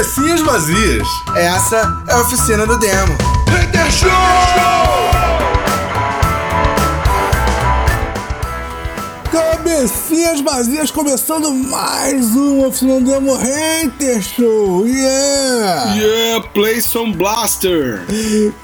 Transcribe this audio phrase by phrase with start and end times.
[0.00, 1.06] Cabecinhas vazias.
[1.36, 3.18] Essa é a oficina do demo.
[3.50, 4.08] Hater Show!
[9.30, 14.86] Cabecinhas vazias começando mais um Oficina do Demo Hater Show!
[14.86, 15.94] Yeah!
[15.94, 18.00] Yeah, play some blaster!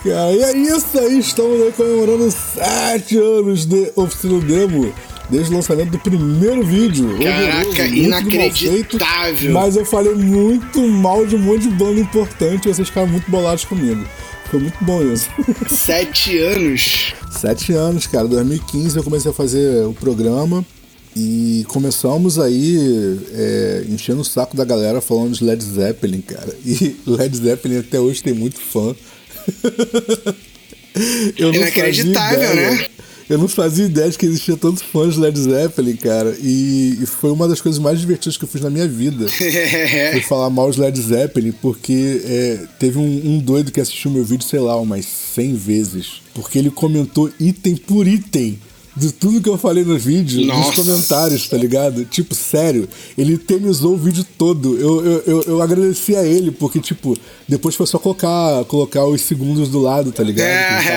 [0.04, 4.94] Cara, e é isso aí, estamos aí comemorando 7 anos de Oficina do Demo.
[5.28, 7.18] Desde o lançamento do primeiro vídeo.
[7.22, 9.36] Caraca, horroroso, inacreditável.
[9.36, 13.08] Feito, mas eu falei muito mal de um monte de banda importante e vocês ficaram
[13.08, 14.04] muito bolados comigo.
[14.50, 15.28] Foi muito bom isso.
[15.68, 17.14] Sete anos.
[17.30, 18.28] Sete anos, cara.
[18.28, 20.64] 2015 eu comecei a fazer o programa
[21.16, 26.56] e começamos aí é, enchendo o saco da galera falando de Led Zeppelin, cara.
[26.64, 28.94] E Led Zeppelin até hoje tem muito fã.
[31.36, 32.86] eu Inacreditável, né?
[33.28, 36.36] Eu não fazia ideia de que existia tantos fãs de Led Zeppelin, cara.
[36.40, 39.26] E, e, foi uma das coisas mais divertidas que eu fiz na minha vida.
[40.12, 44.24] foi falar mal de Led Zeppelin, porque é, teve um, um, doido que assistiu meu
[44.24, 46.22] vídeo, sei lá, umas 100 vezes.
[46.34, 48.58] Porque ele comentou item por item
[48.96, 50.68] de tudo que eu falei no vídeo, Nossa.
[50.68, 52.04] nos comentários, tá ligado?
[52.06, 54.78] Tipo, sério, ele temizou o vídeo todo.
[54.78, 57.14] Eu, eu, eu, eu, agradeci a ele, porque, tipo,
[57.46, 60.46] depois foi só colocar, colocar os segundos do lado, tá ligado?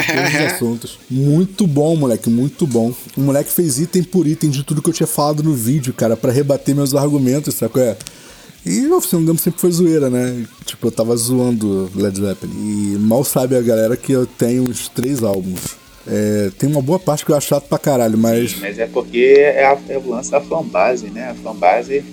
[0.08, 1.00] todos os assuntos.
[1.10, 2.94] Muito bom, moleque, muito bom.
[3.18, 6.16] O moleque fez item por item de tudo que eu tinha falado no vídeo, cara,
[6.16, 7.98] para rebater meus argumentos, sabe é?
[8.66, 10.46] E o Oficina do sempre foi zoeira, né?
[10.66, 12.54] Tipo, eu tava zoando Led Zeppelin.
[12.54, 15.78] E mal sabe a galera que eu tenho uns três álbuns.
[16.12, 18.52] É, tem uma boa parte que eu acho chato pra caralho, mas.
[18.52, 21.30] Sim, mas é porque é, a, é o lance da fanbase, né?
[21.30, 22.04] A fanbase.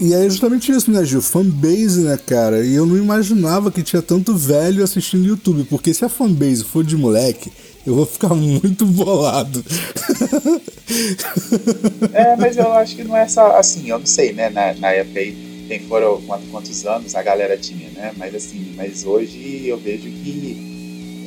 [0.00, 1.22] E é justamente isso, né, Gil?
[1.22, 2.64] Fanbase, né, cara?
[2.64, 6.84] E eu não imaginava que tinha tanto velho assistindo YouTube, porque se a fanbase for
[6.84, 7.52] de moleque,
[7.86, 9.64] eu vou ficar muito bolado.
[12.12, 14.50] é, mas eu acho que não é só assim, eu não sei, né?
[14.50, 18.12] Na, na época aí, tem foram quantos, quantos anos a galera tinha, né?
[18.16, 20.77] Mas assim, mas hoje eu vejo que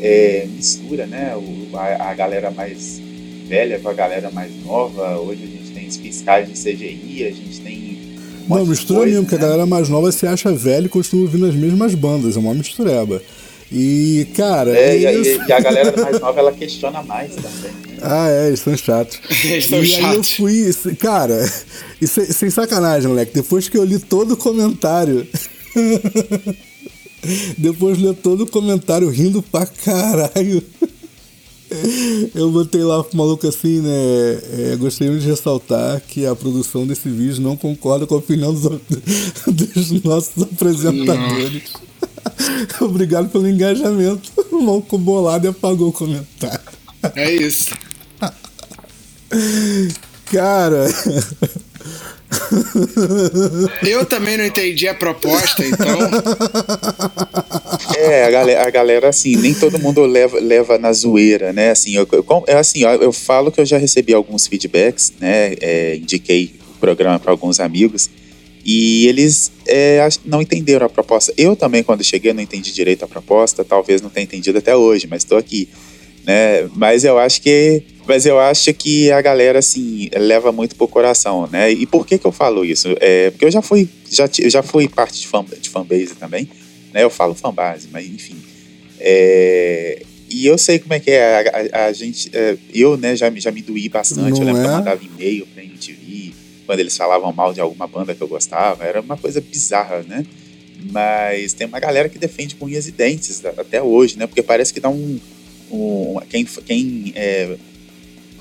[0.01, 2.99] é, mistura né, o, a, a, galera mais
[3.47, 5.19] velha com a galera mais nova.
[5.19, 8.01] Hoje a gente tem fiscais de CGI, a gente tem.
[8.49, 9.29] Um Não, mistura coisa, mesmo, né?
[9.29, 9.43] que a né?
[9.43, 13.21] galera mais nova se acha velha e continua ouvindo as mesmas bandas, é uma mistureba.
[13.71, 14.75] E, cara.
[14.75, 17.71] É, e, e, e, a galera mais nova ela questiona mais também.
[17.71, 17.71] Né?
[18.03, 19.19] Ah, é, eles são chatos.
[19.45, 20.39] eles são e chatos.
[20.43, 20.95] aí eu fui.
[20.95, 21.47] Cara,
[22.01, 23.31] e sem, sem sacanagem, moleque.
[23.31, 25.27] Depois que eu li todo o comentário.
[27.57, 30.63] Depois leu todo o comentário rindo pra caralho.
[32.35, 33.91] Eu botei lá pro maluco assim, né?
[33.91, 38.63] É, gostaria de ressaltar que a produção desse vídeo não concorda com a opinião dos,
[39.47, 41.63] dos nossos apresentadores.
[42.81, 44.29] Obrigado pelo engajamento.
[44.51, 46.59] O maluco bolado e apagou o comentário.
[47.15, 47.73] É isso.
[50.25, 50.87] Cara.
[53.85, 55.99] Eu também não entendi a proposta, então.
[57.97, 61.71] É, a galera, a galera assim, nem todo mundo leva, leva na zoeira, né?
[61.71, 62.25] Assim, eu, eu,
[62.57, 65.55] assim, eu falo que eu já recebi alguns feedbacks, né?
[65.59, 68.09] É, indiquei o programa para alguns amigos
[68.63, 71.33] e eles é, não entenderam a proposta.
[71.37, 75.07] Eu também, quando cheguei, não entendi direito a proposta, talvez não tenha entendido até hoje,
[75.07, 75.67] mas estou aqui
[76.25, 76.69] né?
[76.75, 81.47] Mas eu acho que, mas eu acho que a galera assim leva muito pro coração,
[81.51, 81.71] né?
[81.71, 82.95] E por que que eu falo isso?
[82.99, 86.49] É porque eu já fui, já já fui parte de, fan, de fanbase também,
[86.93, 87.03] né?
[87.03, 88.37] Eu falo fanbase, mas enfim.
[88.99, 93.15] É, e eu sei como é que é a, a, a gente, é, eu né
[93.15, 94.39] já já me doí bastante.
[94.39, 94.63] Não eu lembro é?
[94.63, 96.33] que eu mandava e-mail pra MTV
[96.65, 100.25] quando eles falavam mal de alguma banda que eu gostava, era uma coisa bizarra, né?
[100.89, 104.25] Mas tem uma galera que defende com unhas e dentes até hoje, né?
[104.25, 105.19] Porque parece que dá um
[105.71, 107.55] um, quem, quem é,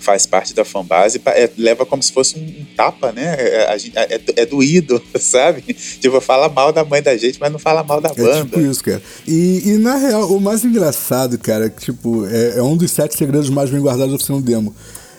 [0.00, 3.36] faz parte da fanbase é, leva como se fosse um, tapa, né?
[3.38, 5.62] É, é, é, é, doído, sabe?
[6.00, 8.38] Tipo, fala mal da mãe da gente, mas não fala mal da banda.
[8.38, 9.02] É tipo isso, cara.
[9.26, 13.16] E, e na real, o mais engraçado, cara, que, tipo, é, é um dos sete
[13.16, 14.74] segredos mais bem guardados da oficina demo.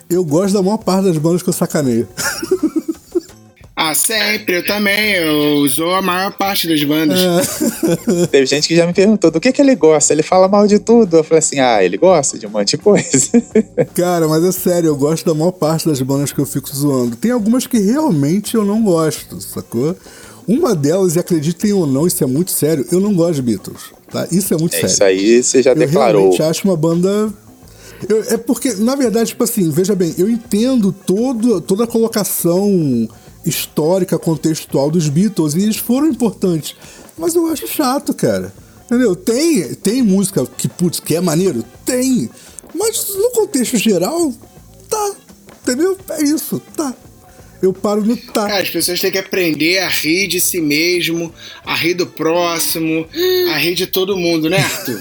[0.10, 2.08] Eu gosto da maior parte das bandas que eu sacaneio.
[3.84, 5.14] Ah, sempre, eu também.
[5.14, 7.20] Eu usou a maior parte das bandas.
[7.20, 8.28] É.
[8.30, 10.14] Teve gente que já me perguntou do que, que ele gosta.
[10.14, 11.18] Ele fala mal de tudo.
[11.18, 13.32] Eu falei assim: ah, ele gosta de um monte de coisa.
[13.96, 17.16] Cara, mas é sério, eu gosto da maior parte das bandas que eu fico zoando.
[17.16, 19.96] Tem algumas que realmente eu não gosto, sacou?
[20.48, 23.82] Uma delas, e acreditem ou não, isso é muito sério, eu não gosto de Beatles.
[24.12, 24.28] Tá?
[24.32, 24.94] Isso é muito é, sério.
[24.94, 26.22] Isso aí você já eu declarou.
[26.22, 27.34] Eu realmente acho uma banda
[28.08, 33.08] eu, é porque, na verdade, tipo assim, veja bem, eu entendo todo, toda a colocação
[33.46, 36.76] histórica, contextual dos Beatles, e eles foram importantes.
[37.18, 38.54] Mas eu acho chato, cara.
[38.86, 39.16] Entendeu?
[39.16, 41.64] Tem, tem música que, putz, que é maneiro?
[41.86, 42.30] Tem.
[42.74, 44.34] Mas no contexto geral,
[44.90, 45.16] tá.
[45.62, 45.98] Entendeu?
[46.10, 46.94] É isso, tá.
[47.62, 48.48] eu paro no tá.
[48.48, 51.34] Cara, as pessoas têm que aprender a rir de si mesmo,
[51.64, 53.08] a rir do próximo,
[53.54, 55.00] a rir de todo mundo, né, Arthur?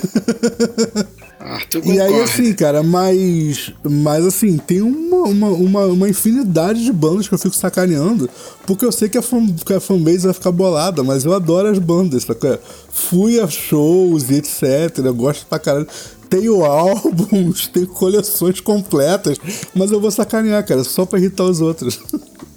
[1.40, 3.72] Arthur e aí, assim, cara, mas.
[3.82, 8.28] Mas assim, tem uma, uma, uma, uma, infinidade de bandas que eu fico sacaneando,
[8.66, 11.68] porque eu sei que a, fan, que a fanbase vai ficar bolada, mas eu adoro
[11.68, 12.58] as bandas, sabe?
[12.92, 14.98] Fui a shows e etc.
[14.98, 15.88] Eu gosto pra caralho
[16.30, 19.38] tenho álbuns, tenho coleções completas,
[19.74, 21.98] mas eu vou sacanear, cara, só pra irritar os outros.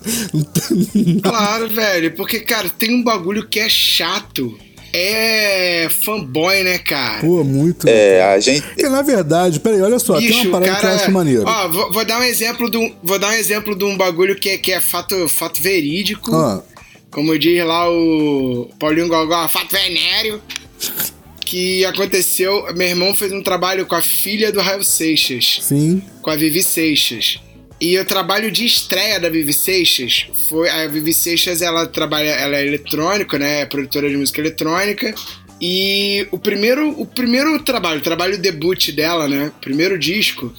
[1.24, 4.56] claro, velho, porque, cara, tem um bagulho que é chato.
[4.95, 7.22] É fanboy, né, cara?
[7.22, 7.90] Pô, muito.
[7.90, 8.62] É, a gente.
[8.62, 11.44] Porque, na verdade, peraí, olha só, Bicho, tem uma parada cara, que eu acho maneiro.
[11.48, 14.36] Ó, vou, vou, dar um exemplo de um, vou dar um exemplo de um bagulho
[14.36, 16.36] que é, que é fato, fato verídico.
[16.36, 16.62] Ah.
[17.10, 20.40] Como diz lá o Paulinho Gogó, fato venéreo
[21.54, 22.66] que aconteceu.
[22.75, 25.60] Meu irmão fez um trabalho com a filha do Raio Seixas.
[25.62, 26.01] Sim.
[26.22, 27.40] Com a Vivi Seixas.
[27.83, 30.69] E o trabalho de estreia da Vivi Seixas foi.
[30.69, 32.30] A Vivi Seixas ela trabalha.
[32.30, 33.59] Ela é eletrônica, né?
[33.59, 35.13] É produtora de música eletrônica.
[35.59, 39.51] E o primeiro, o primeiro trabalho, o trabalho debut dela, né?
[39.59, 40.53] Primeiro disco,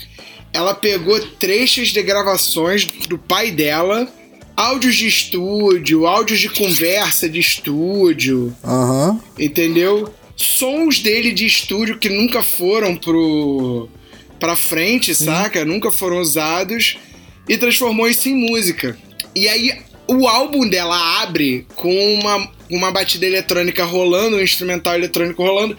[0.53, 4.07] ela pegou trechos de gravações do pai dela,
[4.55, 8.55] áudios de estúdio, áudios de conversa de estúdio.
[8.63, 9.13] Aham.
[9.13, 9.21] Uhum.
[9.39, 10.13] Entendeu?
[10.37, 13.89] sons dele de estúdio que nunca foram pro
[14.39, 15.25] pra frente, Sim.
[15.25, 15.65] saca?
[15.65, 16.99] Nunca foram usados
[17.49, 18.97] e transformou isso em música.
[19.35, 25.43] E aí o álbum dela abre com uma, uma batida eletrônica rolando, um instrumental eletrônico
[25.43, 25.77] rolando,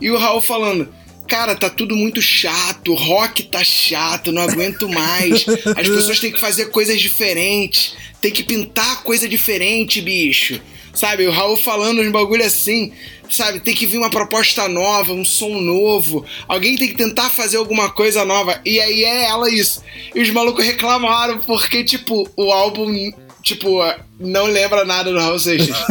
[0.00, 0.88] e o Raul falando:
[1.28, 5.44] Cara, tá tudo muito chato, rock tá chato, não aguento mais.
[5.76, 10.60] As pessoas têm que fazer coisas diferentes, tem que pintar coisa diferente, bicho.
[10.92, 12.92] Sabe, o Raul falando uns bagulho assim
[13.28, 13.60] sabe?
[13.60, 16.24] Tem que vir uma proposta nova, um som novo.
[16.48, 18.60] Alguém tem que tentar fazer alguma coisa nova.
[18.64, 19.82] E aí é ela isso.
[20.14, 23.12] E os malucos reclamaram porque, tipo, o álbum
[23.44, 23.78] tipo,
[24.18, 25.76] não lembra nada do Raul Seixas.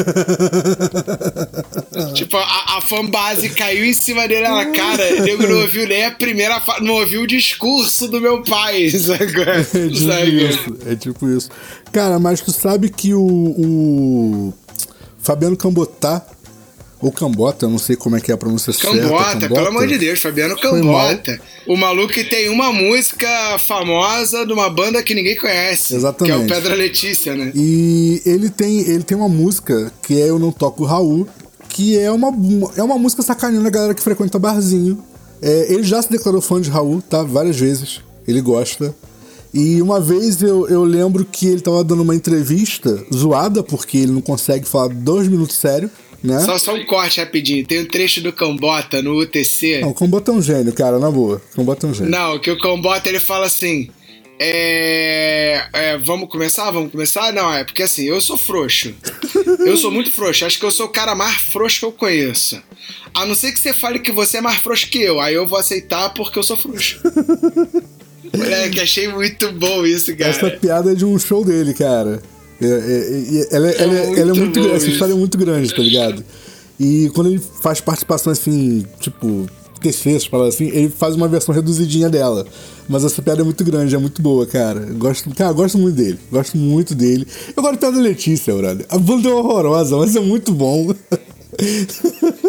[2.15, 6.12] tipo, a, a fanbase caiu em cima dele, ela, cara, eu não ouviu nem a
[6.12, 9.44] primeira não ouviu o discurso do meu pai, sabe?
[9.44, 10.50] É tipo sabe?
[10.50, 11.50] isso, é tipo isso.
[11.91, 14.51] Cara, mas tu sabe que o, o
[15.19, 16.25] Fabiano Cambotá
[17.03, 19.39] ou Cambota, não sei como é que é a pronúncia Cambota, certa.
[19.39, 21.39] Cambota, pelo amor de Deus, Fabiano Cambota.
[21.67, 23.27] O maluco que tem uma música
[23.59, 25.95] famosa de uma banda que ninguém conhece.
[25.95, 26.35] Exatamente.
[26.35, 27.51] Que é o Pedra Letícia, né?
[27.53, 31.27] E ele tem, ele tem uma música que é Eu Não Toco Raul,
[31.69, 32.31] que é uma,
[32.77, 35.03] é uma música sacaninha da galera que frequenta barzinho.
[35.41, 37.21] É, ele já se declarou fã de Raul, tá?
[37.23, 38.00] Várias vezes.
[38.25, 38.95] Ele gosta.
[39.53, 44.11] E uma vez eu, eu lembro que ele tava dando uma entrevista zoada, porque ele
[44.11, 45.91] não consegue falar dois minutos sério.
[46.24, 46.40] Né?
[46.40, 47.66] Só, só um corte rapidinho.
[47.66, 49.81] Tem um trecho do Cambota no UTC.
[49.81, 51.42] Não, o Cambota é um gênio, cara, na boa.
[51.52, 52.12] O Cambota é um gênio.
[52.12, 53.90] Não, que o Cambota ele fala assim.
[54.40, 56.72] É, é, vamos começar?
[56.72, 57.31] Vamos começar?
[57.34, 58.94] Não, é porque assim, eu sou frouxo.
[59.60, 60.46] Eu sou muito frouxo.
[60.46, 62.62] Acho que eu sou o cara mais frouxo que eu conheço.
[63.14, 65.20] A não ser que você fale que você é mais frouxo que eu.
[65.20, 67.00] Aí eu vou aceitar porque eu sou frouxo.
[68.36, 70.31] Moleque, achei muito bom isso, cara.
[70.31, 72.22] Essa piada é de um show dele, cara.
[72.61, 75.81] É, é, é, ela, é, ela, ela, é muito, essa história é muito grande, tá
[75.81, 76.23] ligado?
[76.79, 79.47] E quando ele faz participação assim, tipo,
[79.83, 82.47] terceiros, para assim, ele faz uma versão reduzidinha dela.
[82.88, 84.79] Mas essa piada é muito grande, é muito boa, cara.
[84.79, 86.19] Gosto, cara, gosto muito dele.
[86.31, 87.27] Gosto muito dele.
[87.55, 88.85] Eu gosto da Letícia, brother.
[88.89, 90.93] A banda é horrorosa, mas é muito bom.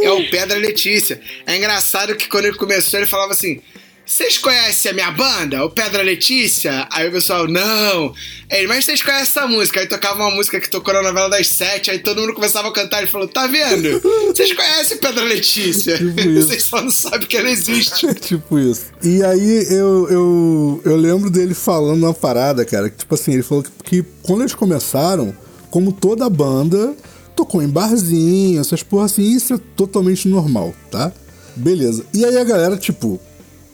[0.00, 1.20] É o Pedra Letícia.
[1.46, 3.60] É engraçado que quando ele começou, ele falava assim:
[4.06, 6.86] vocês conhecem a minha banda, o Pedra Letícia?
[6.90, 8.14] Aí o pessoal, não.
[8.50, 9.80] Ele, mas vocês conhecem essa música?
[9.80, 12.72] Aí tocava uma música que tocou na novela das sete, aí todo mundo começava a
[12.72, 14.00] cantar e falou: tá vendo?
[14.26, 15.96] Vocês conhecem Pedra Letícia?
[15.96, 18.12] Tipo vocês só não sabem que ela existe.
[18.20, 18.86] tipo isso.
[19.02, 23.42] E aí eu, eu, eu lembro dele falando uma parada, cara, que tipo assim, ele
[23.42, 25.34] falou que, que quando eles começaram,
[25.70, 26.94] como toda banda,
[27.34, 31.10] tocou em barzinho, essas porra assim, isso é totalmente normal, tá?
[31.56, 32.04] Beleza.
[32.12, 33.20] E aí a galera, tipo,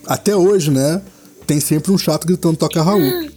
[0.07, 1.03] até hoje, né?
[1.47, 3.29] Tem sempre um chato gritando toca Raul.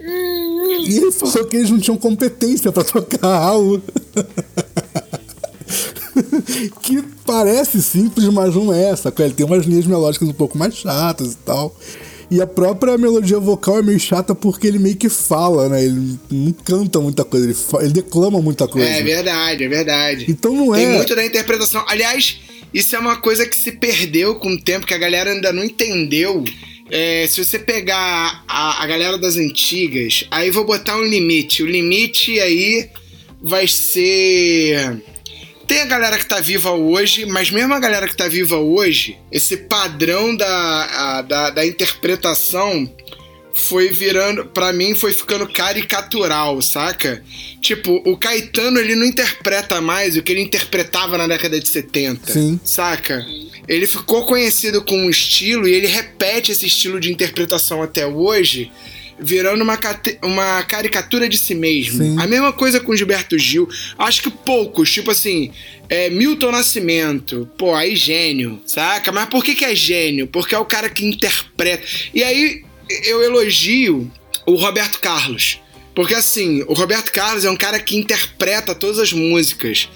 [0.00, 3.82] E ele falou que eles não tinham competência para tocar Raul.
[6.82, 9.24] que parece simples, mas não é, sacou?
[9.24, 11.76] Ele tem umas linhas melódicas um pouco mais chatas e tal.
[12.30, 15.84] E a própria melodia vocal é meio chata porque ele meio que fala, né?
[15.84, 18.86] Ele não canta muita coisa, ele, ele declama muita coisa.
[18.86, 20.26] É verdade, é verdade.
[20.28, 20.78] Então não é.
[20.78, 21.82] Tem muito da interpretação.
[21.86, 22.40] Aliás,
[22.72, 25.64] isso é uma coisa que se perdeu com o tempo, que a galera ainda não
[25.64, 26.44] entendeu.
[26.90, 31.62] É, se você pegar a, a galera das antigas, aí vou botar um limite.
[31.62, 32.88] O limite aí
[33.42, 35.02] vai ser.
[35.66, 39.18] Tem a galera que tá viva hoje, mas mesmo a galera que tá viva hoje,
[39.30, 42.90] esse padrão da, a, da, da interpretação
[43.58, 47.22] foi virando, para mim foi ficando caricatural, saca?
[47.60, 52.32] Tipo, o Caetano ele não interpreta mais o que ele interpretava na década de 70,
[52.32, 52.60] Sim.
[52.64, 53.26] saca?
[53.66, 58.70] Ele ficou conhecido com um estilo e ele repete esse estilo de interpretação até hoje,
[59.18, 59.78] virando uma,
[60.22, 62.02] uma caricatura de si mesmo.
[62.02, 62.16] Sim.
[62.18, 63.68] A mesma coisa com Gilberto Gil.
[63.98, 65.50] Acho que poucos, tipo assim,
[65.88, 69.10] é, Milton Nascimento, pô, aí gênio, saca?
[69.10, 70.28] Mas por que, que é gênio?
[70.28, 71.84] Porque é o cara que interpreta.
[72.14, 72.67] E aí
[73.04, 74.10] eu elogio
[74.46, 75.60] o Roberto Carlos.
[75.94, 79.88] Porque assim, o Roberto Carlos é um cara que interpreta todas as músicas.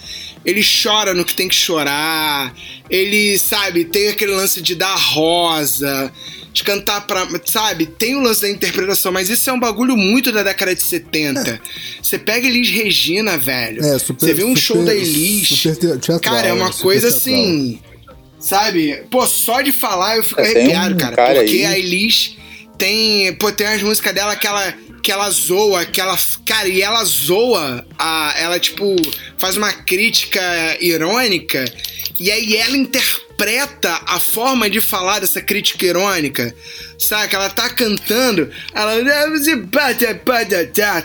[0.45, 2.53] Ele chora no que tem que chorar.
[2.91, 6.13] Ele, sabe, tem aquele lance de dar rosa,
[6.53, 7.29] de cantar pra.
[7.45, 10.83] Sabe, tem o lance da interpretação, mas isso é um bagulho muito da década de
[10.83, 11.61] 70.
[12.03, 13.85] Você pega Elis Regina, velho.
[13.85, 15.63] É, super- Você vê um super- show da Elis.
[15.79, 17.35] teatral, cara, é uma é coisa teatral.
[17.37, 17.81] assim.
[18.41, 19.05] Sabe?
[19.09, 21.15] Pô, só de falar eu fico É, arrepiado, um cara.
[21.15, 22.37] cara porque aí- a Elis
[22.83, 23.33] tem.
[23.35, 26.19] Pô, tem as músicas dela que ela, que ela zoa, que ela.
[26.45, 27.87] Cara, e ela zoa.
[27.97, 28.97] A, ela, tipo,
[29.39, 30.43] faz uma crítica
[30.81, 31.65] irônica.
[32.19, 36.53] E aí ela interpreta a forma de falar dessa crítica irônica.
[36.99, 37.37] Saca?
[37.37, 38.51] Ela tá cantando.
[38.75, 38.95] Ela.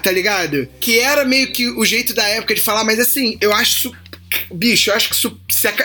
[0.01, 0.67] Tá ligado?
[0.79, 3.91] Que era meio que o jeito da época de falar, mas assim, eu acho.
[4.53, 5.37] Bicho, eu acho que isso,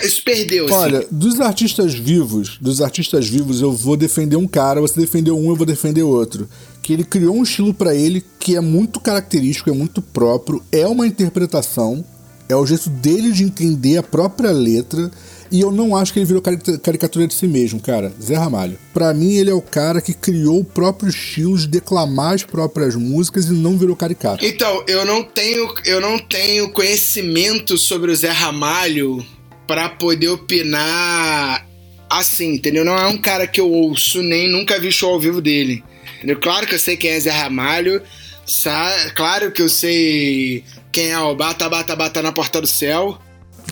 [0.02, 0.66] isso perdeu.
[0.66, 0.74] assim.
[0.74, 5.50] Olha, dos artistas vivos, dos artistas vivos, eu vou defender um cara, você defendeu um,
[5.50, 6.48] eu vou defender outro.
[6.82, 10.86] Que ele criou um estilo pra ele que é muito característico, é muito próprio, é
[10.86, 12.04] uma interpretação,
[12.48, 15.10] é o jeito dele de entender a própria letra.
[15.52, 18.10] E eu não acho que ele virou cari- caricatura de si mesmo, cara.
[18.20, 18.78] Zé Ramalho.
[18.94, 22.96] Pra mim, ele é o cara que criou o próprio estilo de declamar as próprias
[22.96, 24.44] músicas e não virou caricato.
[24.44, 29.24] Então, eu não tenho, eu não tenho conhecimento sobre o Zé Ramalho
[29.66, 31.66] pra poder opinar
[32.08, 32.84] assim, entendeu?
[32.84, 35.82] Não é um cara que eu ouço, nem nunca vi show ao vivo dele.
[36.18, 36.38] Entendeu?
[36.40, 38.02] Claro que eu sei quem é Zé Ramalho,
[38.46, 43.18] sa- claro que eu sei quem é o Bata Bata Bata na Porta do Céu.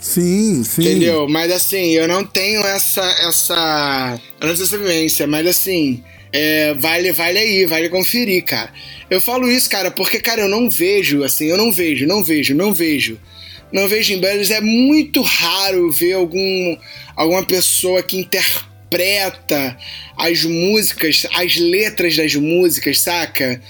[0.00, 0.82] Sim, sim.
[0.82, 1.28] Entendeu?
[1.28, 3.02] Mas assim, eu não tenho essa.
[3.22, 4.20] essa.
[4.40, 6.02] eu não vivência, mas assim.
[6.32, 8.72] é, vale, vale aí, vale conferir, cara.
[9.10, 12.54] Eu falo isso, cara, porque, cara, eu não vejo, assim, eu não vejo, não vejo,
[12.54, 13.18] não vejo.
[13.72, 16.76] Não vejo em bandas, é muito raro ver algum,
[17.14, 19.76] alguma pessoa que interpreta
[20.16, 23.60] as músicas, as letras das músicas, saca?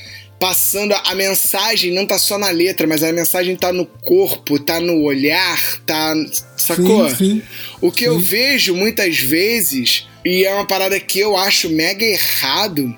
[0.41, 4.81] Passando a, mensagem, não tá só na letra, mas a mensagem tá no corpo, tá
[4.81, 6.15] no olhar, tá.
[6.57, 7.09] Sacou?
[7.11, 7.43] Sim, sim.
[7.81, 12.97] O que eu vejo muitas vezes, e é uma parada que eu acho mega errado,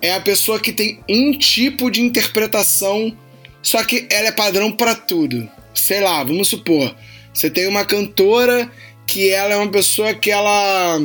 [0.00, 3.16] é a pessoa que tem um tipo de interpretação,
[3.60, 5.48] só que ela é padrão pra tudo.
[5.74, 6.94] Sei lá, vamos supor,
[7.32, 8.70] você tem uma cantora
[9.06, 11.00] que ela é uma pessoa que ela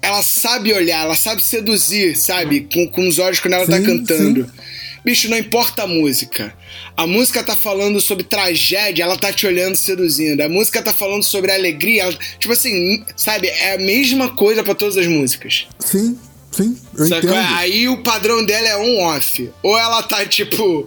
[0.00, 2.66] ela sabe olhar, ela sabe seduzir, sabe?
[2.72, 4.50] Com, com os olhos quando ela tá Sim, cantando.
[5.04, 6.52] Bicho, não importa a música.
[6.96, 10.40] A música tá falando sobre tragédia, ela tá te olhando seduzindo.
[10.40, 13.48] A música tá falando sobre alegria, ela- tipo assim, sabe?
[13.48, 15.66] É a mesma coisa pra todas as músicas.
[15.78, 16.18] Sim,
[16.50, 17.30] sim, eu Sacou?
[17.30, 17.54] entendo.
[17.56, 19.50] Aí o padrão dela é on-off.
[19.62, 20.86] Ou ela tá, tipo,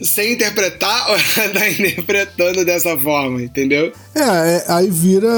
[0.00, 3.92] sem interpretar, ou ela tá interpretando dessa forma, entendeu?
[4.14, 5.28] É, é, aí vira.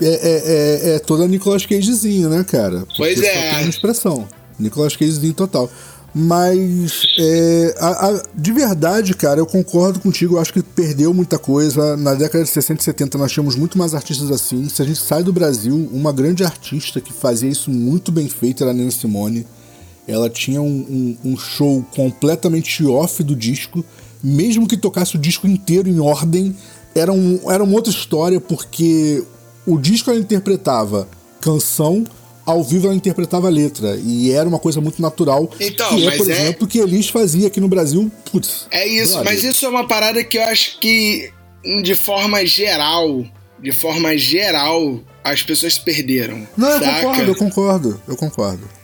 [0.00, 2.80] É, é, é, é toda Nicolas Cagezinho, né, cara?
[2.80, 3.50] Porque Pois só é.
[3.50, 4.28] tem uma expressão.
[4.58, 5.70] Nicolas Cagezinho total.
[6.18, 10.36] Mas, é, a- a- de verdade, cara, eu concordo contigo.
[10.36, 11.94] Eu acho que perdeu muita coisa.
[11.94, 14.66] Na década de 60 e 70 nós tínhamos muito mais artistas assim.
[14.70, 18.62] Se a gente sai do Brasil, uma grande artista que fazia isso muito bem feito
[18.64, 19.46] era a Nina Simone.
[20.08, 23.84] Ela tinha um, um- um show completamente off do disco,
[24.24, 26.56] mesmo que tocasse o disco inteiro em ordem,
[26.94, 29.22] era, um, era uma outra história, porque
[29.66, 31.06] o disco ela interpretava
[31.42, 32.04] canção,
[32.46, 35.50] ao vivo ela interpretava letra, e era uma coisa muito natural.
[35.58, 38.68] Então, que é, por é- exemplo, o que Elis fazia aqui no Brasil, putz.
[38.70, 39.32] É isso, brother.
[39.32, 41.30] mas isso é uma parada que eu acho que,
[41.82, 43.24] de forma geral,
[43.60, 46.46] de forma geral, as pessoas se perderam.
[46.56, 47.00] Não, eu saca?
[47.02, 48.76] concordo, eu concordo, eu concordo.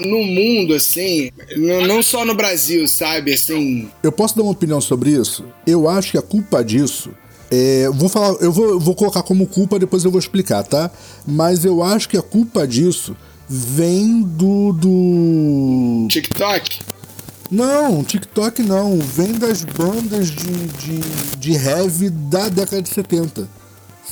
[0.00, 3.34] No mundo, assim, não só no Brasil, sabe?
[3.34, 5.44] Assim, Eu posso dar uma opinião sobre isso?
[5.66, 7.10] Eu acho que a culpa disso
[7.54, 10.90] é, vou falar, eu vou, vou colocar como culpa, depois eu vou explicar, tá?
[11.26, 13.14] Mas eu acho que a culpa disso
[13.46, 14.72] vem do.
[14.72, 16.06] do...
[16.08, 16.80] TikTok.
[17.50, 18.98] Não, TikTok não.
[18.98, 21.00] Vem das bandas de, de,
[21.38, 23.46] de heavy da década de 70.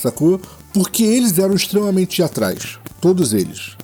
[0.03, 0.39] Sacou?
[0.75, 2.79] Porque eles eram extremamente teatrais.
[3.01, 3.79] Todos eles.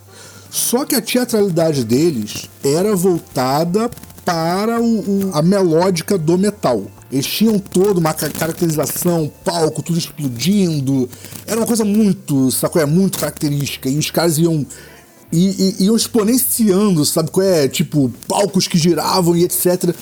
[0.51, 3.91] Só que a teatralidade deles era voltada
[4.25, 6.83] para o, o- a melódica do metal.
[7.11, 11.09] Eles tinham toda uma ca- caracterização, palco, tudo explodindo.
[11.47, 12.83] Era uma coisa muito, sacou?
[12.83, 13.89] É muito característica.
[13.89, 14.67] E os caras iam
[15.33, 17.69] e, iam exponenciando, sabe qual é?
[17.69, 19.95] Tipo, palcos que giravam e etc.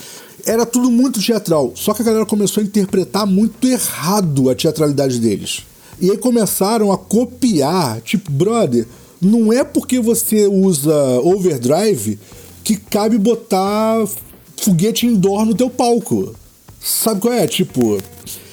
[0.46, 1.72] Era tudo muito teatral.
[1.74, 5.62] Só que a galera começou a interpretar muito errado a teatralidade deles.
[6.00, 8.86] E aí começaram a copiar, tipo, brother,
[9.20, 12.18] não é porque você usa overdrive
[12.62, 14.04] que cabe botar
[14.56, 16.34] foguete indoor no teu palco.
[16.84, 17.46] Sabe qual é?
[17.46, 17.98] Tipo.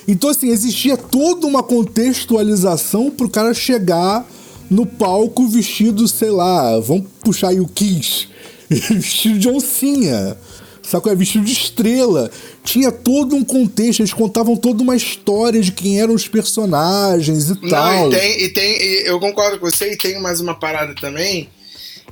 [0.07, 4.25] Então, assim, existia toda uma contextualização pro cara chegar
[4.69, 8.29] no palco vestido, sei lá, vamos puxar aí o Kiss,
[8.69, 10.37] vestido de oncinha.
[10.81, 11.15] Sabe é?
[11.15, 12.31] Vestido de estrela.
[12.63, 17.61] Tinha todo um contexto, eles contavam toda uma história de quem eram os personagens e
[17.61, 18.11] Não, tal.
[18.11, 21.49] E tem, e tem, e eu concordo com você, e tem mais uma parada também,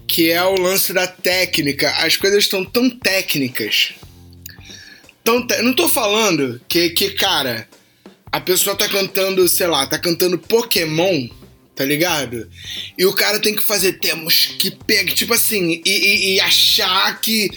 [0.08, 1.90] que é o lance da técnica.
[1.98, 3.94] As coisas estão tão técnicas.
[5.24, 5.62] Tão te...
[5.62, 7.68] Não tô falando que, que, cara,
[8.32, 11.28] a pessoa tá cantando, sei lá, tá cantando Pokémon
[11.80, 12.46] tá ligado?
[12.98, 17.22] E o cara tem que fazer, temos que pegar, tipo assim, e, e, e, achar
[17.22, 17.50] que,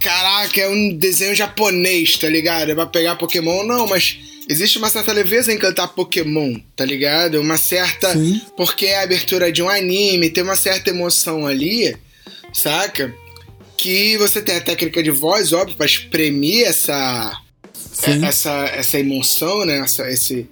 [0.00, 2.70] caraca, é um desenho japonês, tá ligado?
[2.70, 4.16] É pra pegar Pokémon, não, mas
[4.48, 7.40] existe uma certa leveza em cantar Pokémon, tá ligado?
[7.40, 8.12] Uma certa.
[8.12, 8.40] Sim.
[8.56, 11.96] Porque é a abertura de um anime, tem uma certa emoção ali,
[12.52, 13.12] saca?
[13.84, 17.38] Que você tem a técnica de voz, óbvio, pra exprimir essa.
[17.92, 18.24] Sim.
[18.24, 19.80] Essa, essa emoção, né?
[19.80, 20.48] Essa, esse,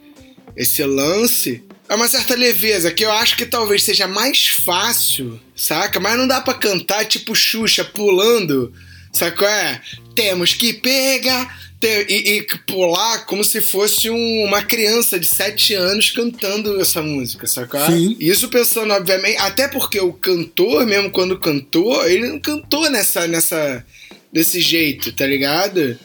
[0.55, 5.99] esse lance é uma certa leveza que eu acho que talvez seja mais fácil, saca?
[5.99, 8.71] Mas não dá para cantar tipo Xuxa pulando,
[9.11, 9.51] saca?
[9.51, 9.81] É,
[10.15, 16.11] temos que pegar e, e, pular como se fosse um, uma criança de 7 anos
[16.11, 17.87] cantando essa música, saca?
[17.87, 18.17] Sim.
[18.21, 23.85] Isso pensando, obviamente, até porque o cantor, mesmo quando cantou, ele não cantou nessa, nessa,
[24.33, 25.99] desse jeito, tá ligado?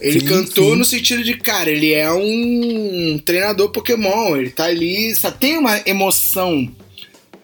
[0.00, 0.78] Ele sim, cantou sim.
[0.78, 5.80] no sentido de, cara, ele é um treinador Pokémon, ele tá ali, só tem uma
[5.84, 6.70] emoção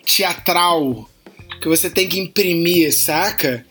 [0.04, 1.08] teatral
[1.60, 3.66] que você tem que imprimir, saca?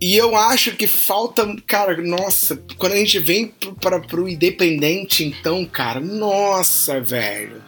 [0.00, 5.64] E eu acho que falta, cara, nossa, quando a gente vem para pro independente, então,
[5.64, 7.60] cara, nossa, velho.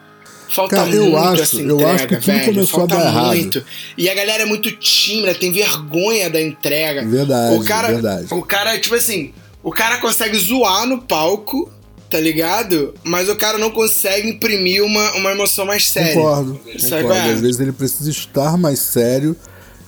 [0.48, 2.44] Falta cara, muito eu acho, essa entrega, eu acho que tudo velho.
[2.46, 3.58] Começou falta a dar muito.
[3.58, 3.70] Errado.
[3.96, 7.04] E a galera é muito tímida, tem vergonha da entrega.
[7.04, 8.26] Verdade, o cara, verdade.
[8.30, 11.70] O cara, tipo assim, o cara consegue zoar no palco,
[12.08, 12.94] tá ligado?
[13.04, 16.14] Mas o cara não consegue imprimir uma, uma emoção mais séria.
[16.14, 16.60] Concordo.
[16.64, 17.12] concordo.
[17.12, 19.36] Às vezes ele precisa estar mais sério.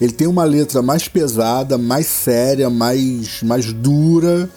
[0.03, 4.51] Ele tem uma letra mais pesada, mais séria, mais, mais dura,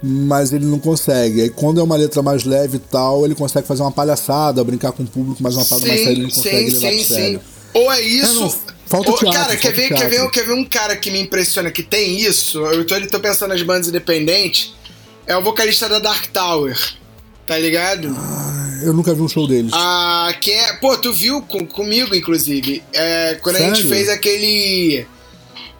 [0.00, 1.42] mas ele não consegue.
[1.42, 4.92] Aí quando é uma letra mais leve e tal, ele consegue fazer uma palhaçada, brincar
[4.92, 7.40] com o público, mas uma parada mais séria ele não consegue sim, levar sim, sério.
[7.40, 7.44] Sim.
[7.74, 8.44] Ou é isso.
[8.44, 11.20] É, falta ou, teatro, cara, quer, ver, quer, ver, quer ver um cara que me
[11.20, 12.64] impressiona que tem isso?
[12.64, 14.74] Eu tô, tô pensando nas bandas independentes.
[15.26, 16.78] É o vocalista da Dark Tower.
[17.48, 18.14] Tá ligado?
[18.16, 19.72] Ah, eu nunca vi um show deles.
[19.74, 20.74] Ah, que é.
[20.74, 22.82] Pô, tu viu com, comigo, inclusive.
[22.92, 23.72] É, quando Sério?
[23.72, 25.06] a gente fez aquele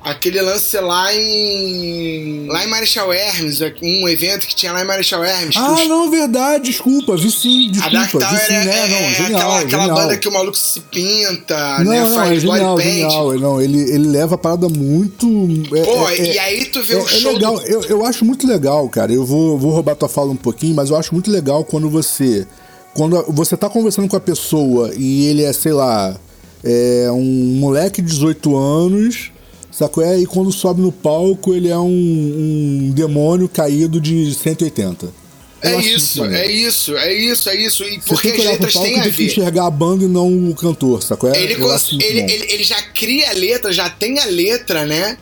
[0.05, 2.47] aquele lance lá em.
[2.47, 5.57] lá em Marechal Hermes, um evento que tinha lá em Marechal Hermes.
[5.57, 5.89] Ah, os...
[5.89, 7.97] não, verdade, desculpa, vi sim, desculpa.
[7.97, 8.89] A Dark Tower sim, é, né?
[8.89, 9.97] não, é genial, aquela, aquela genial.
[9.97, 12.01] banda que o maluco se pinta, não, né?
[12.03, 13.39] Não, faz é genial, genial.
[13.39, 15.27] Não, ele, ele leva a parada muito.
[15.75, 17.33] É, Pô, é, e aí tu vê o é show.
[17.33, 17.67] legal, do...
[17.67, 19.13] eu, eu acho muito legal, cara.
[19.13, 22.47] Eu vou, vou roubar tua fala um pouquinho, mas eu acho muito legal quando você.
[22.95, 26.17] Quando você tá conversando com a pessoa e ele é, sei lá,
[26.63, 29.33] é um moleque de 18 anos
[29.77, 30.05] Sacou?
[30.05, 35.13] É, e quando sobe no palco, ele é um, um demônio caído de 180.
[35.61, 37.85] é isso, é isso, é isso, é isso.
[37.85, 39.13] E porque as letras têm a ver.
[39.13, 41.29] Que enxergar a banda e não o cantor, sacou?
[41.35, 45.19] É, ele, ele, ele, ele, já cria a letra, já tem a letra, né?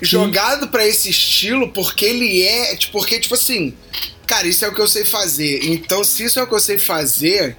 [0.00, 2.76] Jogado para esse estilo, porque ele é.
[2.90, 3.74] Porque, tipo assim,
[4.26, 5.64] cara, isso é o que eu sei fazer.
[5.64, 7.56] Então, se isso é o que eu sei fazer,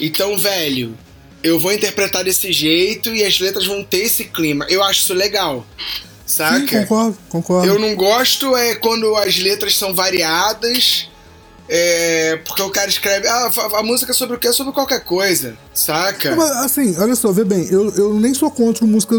[0.00, 0.96] então, velho,
[1.42, 4.66] eu vou interpretar desse jeito e as letras vão ter esse clima.
[4.68, 5.66] Eu acho isso legal.
[6.26, 6.58] Saca?
[6.58, 7.68] Sim, concordo, concordo.
[7.68, 11.08] Eu não gosto é quando as letras são variadas
[11.68, 14.52] é, porque o cara escreve, ah, a, a música é sobre o quê?
[14.52, 16.36] Sobre qualquer coisa, saca?
[16.36, 19.16] Mas, assim, olha só, vê bem, eu, eu nem sou contra música,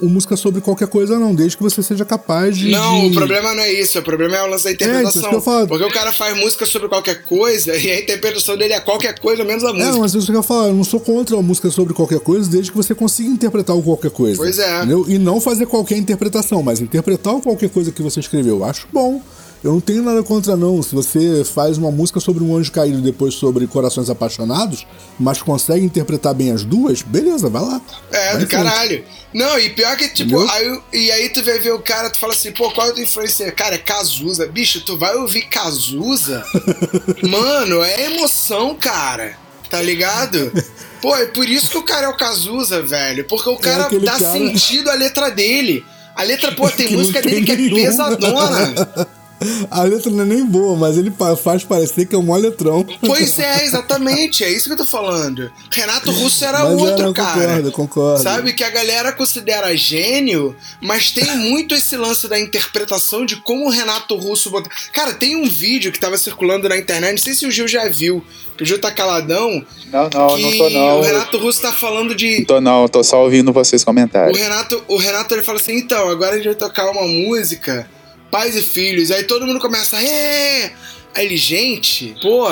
[0.00, 2.70] música sobre qualquer coisa, não, desde que você seja capaz de.
[2.70, 5.06] Não, o problema não é isso, o problema é o lance da interpretação.
[5.06, 5.66] É, isso que eu falo.
[5.66, 9.44] Porque o cara faz música sobre qualquer coisa e a interpretação dele é qualquer coisa,
[9.44, 9.96] menos a música.
[9.96, 12.48] É, mas isso que eu falo, eu não sou contra a música sobre qualquer coisa,
[12.48, 14.36] desde que você consiga interpretar o qualquer coisa.
[14.36, 14.78] Pois é.
[14.78, 15.04] Entendeu?
[15.08, 18.64] E não fazer qualquer interpretação, mas interpretar qualquer coisa que você escreveu.
[18.64, 19.20] Acho bom.
[19.62, 20.82] Eu não tenho nada contra, não.
[20.82, 24.86] Se você faz uma música sobre um anjo caído e depois sobre corações apaixonados,
[25.18, 27.80] mas consegue interpretar bem as duas, beleza, vai lá.
[28.10, 29.04] É, vai do caralho.
[29.34, 32.32] Não, e pior que, tipo, aí, e aí tu vai ver o cara, tu fala
[32.32, 33.52] assim, pô, qual é a tua influência?
[33.52, 34.46] Cara, é Cazuza.
[34.46, 36.42] Bicho, tu vai ouvir Cazuza?
[37.22, 39.36] Mano, é emoção, cara.
[39.68, 40.50] Tá ligado?
[41.00, 43.24] Pô, é por isso que o cara é o Cazuza, velho.
[43.24, 44.32] Porque o cara é dá cara...
[44.32, 45.82] sentido à letra dele.
[46.14, 49.08] A letra, pô, tem música dele que é pesadona.
[49.70, 52.86] A letra não é nem boa, mas ele faz parecer que é um mó letrão.
[53.00, 54.44] Pois é, exatamente.
[54.44, 55.50] É isso que eu tô falando.
[55.70, 57.40] Renato Russo era mas outro, é, cara.
[57.40, 58.22] Concordo, concordo.
[58.22, 58.52] Sabe?
[58.52, 63.70] Que a galera considera gênio, mas tem muito esse lance da interpretação de como o
[63.70, 64.70] Renato Russo botou.
[64.92, 67.88] Cara, tem um vídeo que tava circulando na internet, não sei se o Gil já
[67.88, 68.24] viu.
[68.56, 69.64] Que o Gil tá caladão.
[69.90, 70.98] Não, não, não tô não.
[70.98, 72.44] O Renato Russo tá falando de.
[72.44, 74.34] Tô não, tô só ouvindo vocês comentarem.
[74.34, 77.88] O Renato, o Renato ele fala assim: então, agora a gente vai tocar uma música
[78.30, 79.10] pais e filhos.
[79.10, 80.72] Aí todo mundo começa, é!
[81.14, 82.46] Aí ele, gente, pô,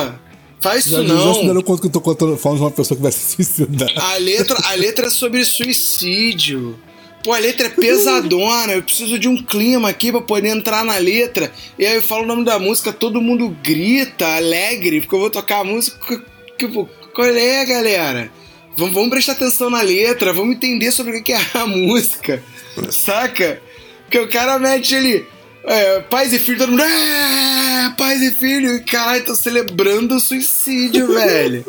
[0.60, 1.34] faz isso não.
[1.34, 3.36] Já se deram conta que eu tô contando, falando de uma pessoa que vai se
[3.36, 3.88] suicidar.
[3.96, 6.78] A letra, a letra é sobre suicídio.
[7.22, 10.96] Pô, a letra é pesadona, eu preciso de um clima aqui pra poder entrar na
[10.98, 11.52] letra.
[11.78, 15.30] E aí eu falo o nome da música, todo mundo grita, alegre, porque eu vou
[15.30, 16.22] tocar a música.
[16.56, 18.30] Tipo, qual é, galera?
[18.76, 22.42] Vamos, vamos prestar atenção na letra, vamos entender sobre o que é a música,
[22.90, 23.60] saca?
[24.04, 25.26] Porque o cara mete ele.
[25.68, 26.82] É, pais e filhos, todo mundo.
[26.82, 28.80] É, pais e filhos.
[28.86, 31.64] Caralho, tô celebrando o suicídio, velho.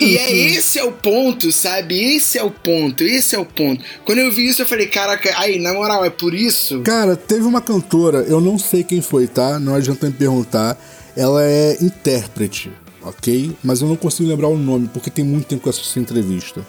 [0.00, 2.16] E é esse é o ponto, sabe?
[2.16, 3.82] Esse é o ponto, esse é o ponto.
[4.04, 6.80] Quando eu vi isso, eu falei, caraca, aí, na moral, é por isso?
[6.82, 9.58] Cara, teve uma cantora, eu não sei quem foi, tá?
[9.58, 10.76] Não adianta me perguntar.
[11.16, 13.56] Ela é intérprete, ok?
[13.62, 16.00] Mas eu não consigo lembrar o nome, porque tem muito tempo que eu assisti essa
[16.00, 16.64] entrevista.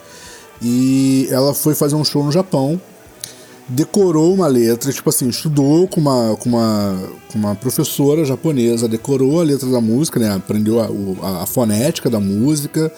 [0.61, 2.79] E ela foi fazer um show no Japão
[3.67, 9.39] decorou uma letra, tipo assim, estudou com uma, com uma, com uma professora japonesa, decorou
[9.39, 10.33] a letra da música, né?
[10.33, 10.87] Aprendeu a,
[11.25, 12.91] a, a fonética da música,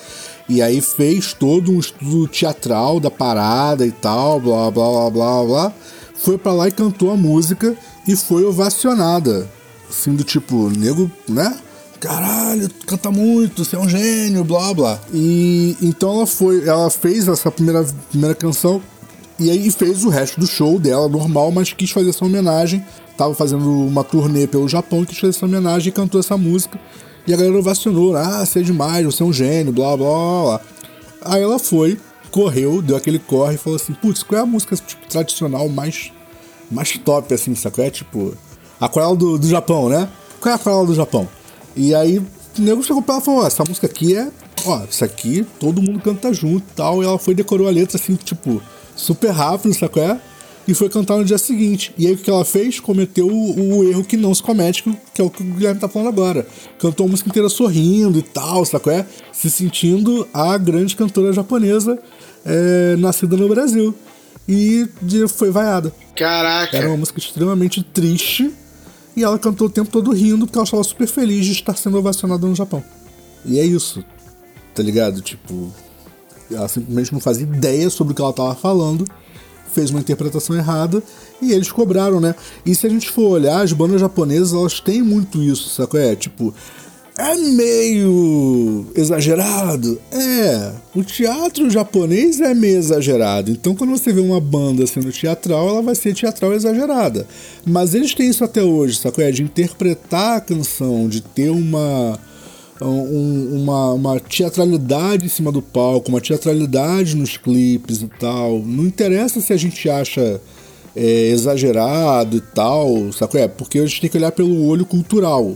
[0.49, 5.43] e aí fez todo um estudo teatral da parada e tal, blá blá blá blá
[5.43, 5.73] blá.
[6.15, 7.75] Foi para lá e cantou a música
[8.07, 9.47] e foi ovacionada.
[9.89, 11.55] Assim, do tipo, nego, né?
[11.99, 14.99] Caralho, canta muito, você é um gênio, blá blá.
[15.13, 18.81] E então ela foi, ela fez essa primeira, primeira canção
[19.37, 22.85] e aí fez o resto do show dela normal, mas quis fazer essa homenagem.
[23.17, 26.79] Tava fazendo uma turnê pelo Japão quis fazer essa homenagem e cantou essa música.
[27.27, 30.07] E a galera ovacionou, ah, você é demais, você é um gênio, blá blá
[30.43, 30.61] blá.
[31.21, 34.75] Aí ela foi, correu, deu aquele corre e falou assim: putz, qual é a música
[34.75, 36.11] tipo, tradicional mais,
[36.71, 37.83] mais top, assim, sacou?
[37.83, 38.33] É tipo.
[38.79, 40.09] Aquarela do, do Japão, né?
[40.39, 41.27] Qual é a aquarela do Japão?
[41.75, 42.25] E aí o
[42.59, 44.29] nego chegou pra ela e falou: essa música aqui é.
[44.65, 47.01] Ó, isso aqui todo mundo canta junto e tal.
[47.01, 48.61] E ela foi decorou a letra assim, tipo
[48.95, 50.03] super rápido, sacou?
[50.03, 50.19] É?
[50.67, 51.93] E foi cantar no dia seguinte.
[51.97, 52.79] E aí o que ela fez?
[52.79, 55.87] Cometeu o, o, erro que não se comete, que é o que o Guilherme tá
[55.87, 56.47] falando agora.
[56.79, 58.91] Cantou a música inteira sorrindo e tal, sacou?
[58.91, 59.05] É?
[59.31, 61.99] Se sentindo a grande cantora japonesa
[62.43, 63.93] é, nascida no Brasil.
[64.47, 64.87] E
[65.29, 65.93] foi vaiada.
[66.15, 66.75] Caraca!
[66.75, 68.51] Era uma música extremamente triste.
[69.15, 71.97] E ela cantou o tempo todo rindo porque ela estava super feliz de estar sendo
[71.97, 72.83] ovacionada no Japão.
[73.45, 74.03] E é isso.
[74.73, 75.21] Tá ligado?
[75.21, 75.71] Tipo,
[76.51, 79.05] ela simplesmente não fazia ideia sobre o que ela estava falando,
[79.73, 81.03] fez uma interpretação errada
[81.41, 82.33] e eles cobraram, né?
[82.65, 85.97] E se a gente for olhar, as bandas japonesas elas têm muito isso, sabe?
[85.97, 86.53] É tipo,
[87.17, 89.99] é meio exagerado.
[90.11, 93.51] É, o teatro japonês é meio exagerado.
[93.51, 97.25] Então, quando você vê uma banda sendo teatral, ela vai ser teatral exagerada.
[97.65, 99.23] Mas eles têm isso até hoje, sabe?
[99.23, 102.19] É de interpretar a canção, de ter uma
[102.81, 108.59] um, uma, uma teatralidade em cima do palco, uma teatralidade nos clipes e tal.
[108.59, 110.41] Não interessa se a gente acha
[110.95, 113.39] é, exagerado e tal, sabe?
[113.39, 115.55] É, porque a gente tem que olhar pelo olho cultural,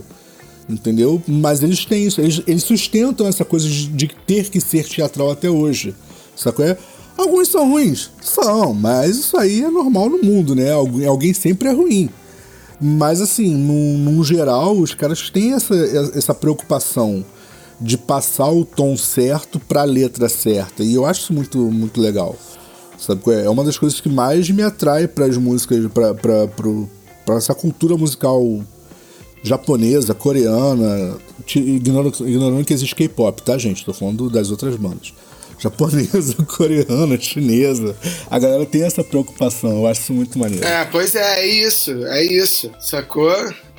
[0.68, 1.22] entendeu?
[1.26, 5.30] Mas eles têm isso, eles, eles sustentam essa coisa de, de ter que ser teatral
[5.30, 5.94] até hoje,
[6.36, 6.62] sabe?
[6.62, 6.78] É?
[7.16, 8.10] Alguns são ruins?
[8.22, 10.72] São, mas isso aí é normal no mundo, né?
[10.72, 12.08] Alguém sempre é ruim.
[12.80, 15.74] Mas, assim, num, num geral, os caras têm essa,
[16.14, 17.24] essa preocupação
[17.80, 20.82] de passar o tom certo para a letra certa.
[20.82, 22.36] E eu acho isso muito, muito legal.
[22.98, 23.22] Sabe?
[23.32, 23.44] É?
[23.44, 28.42] é uma das coisas que mais me atrai para as músicas, para essa cultura musical
[29.42, 31.16] japonesa, coreana,
[31.54, 33.84] ignorando, ignorando que existe K-pop, tá, gente?
[33.84, 35.14] Tô falando das outras bandas
[35.60, 37.96] japonesa, coreana, chinesa.
[38.30, 40.64] A galera tem essa preocupação, eu acho isso muito maneiro.
[40.64, 43.30] É, pois é, é isso, é isso, sacou?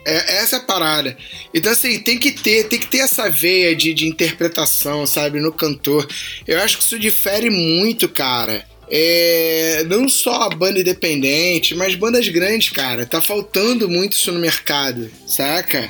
[0.06, 1.16] É, essa é a parada.
[1.54, 5.52] Então, assim, tem que ter, tem que ter essa veia de, de interpretação, sabe, no
[5.52, 6.08] cantor.
[6.48, 8.66] Eu acho que isso difere muito, cara.
[8.90, 13.06] É, não só a banda independente, mas bandas grandes, cara.
[13.06, 15.90] Tá faltando muito isso no mercado, saca?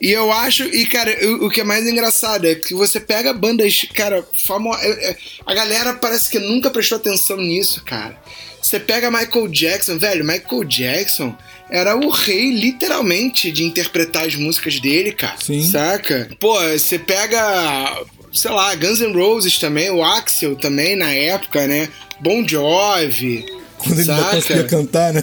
[0.00, 3.32] E eu acho, e cara, o, o, que é mais engraçado é que você pega
[3.32, 4.82] bandas, cara, famosas.
[4.84, 8.16] É, é, a galera parece que nunca prestou atenção nisso, cara.
[8.62, 11.36] Você pega Michael Jackson, velho, Michael Jackson
[11.70, 15.36] era o rei, literalmente, de interpretar as músicas dele, cara.
[15.40, 15.68] Sim.
[15.70, 16.30] Saca?
[16.40, 21.88] Pô, você pega sei lá, Guns N' Roses também, o Axel também na época, né?
[22.20, 23.44] Bon Jovi.
[23.78, 25.22] Quando ele não conseguia cantar, né?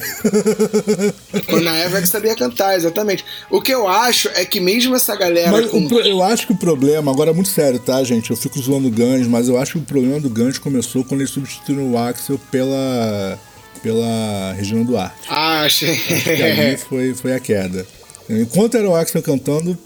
[1.45, 3.25] Quando na época que sabia cantar, exatamente.
[3.49, 5.51] O que eu acho é que mesmo essa galera.
[5.51, 5.87] Mas com...
[5.99, 8.31] eu acho que o problema, agora é muito sério, tá, gente?
[8.31, 11.21] Eu fico zoando o Guns, mas eu acho que o problema do Guns começou quando
[11.21, 13.37] ele substituiu o Axel pela.
[13.83, 15.27] pela Regina Duarte.
[15.29, 15.91] Ah, achei.
[15.91, 17.85] Acho que ali foi, foi a queda.
[18.29, 19.77] Enquanto era o Axel cantando,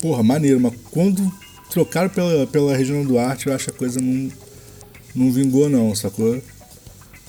[0.00, 1.32] porra, maneiro, mas quando
[1.70, 4.30] trocaram pela, pela Regina Duarte, eu acho que a coisa não,
[5.14, 6.40] não vingou, não, sacou?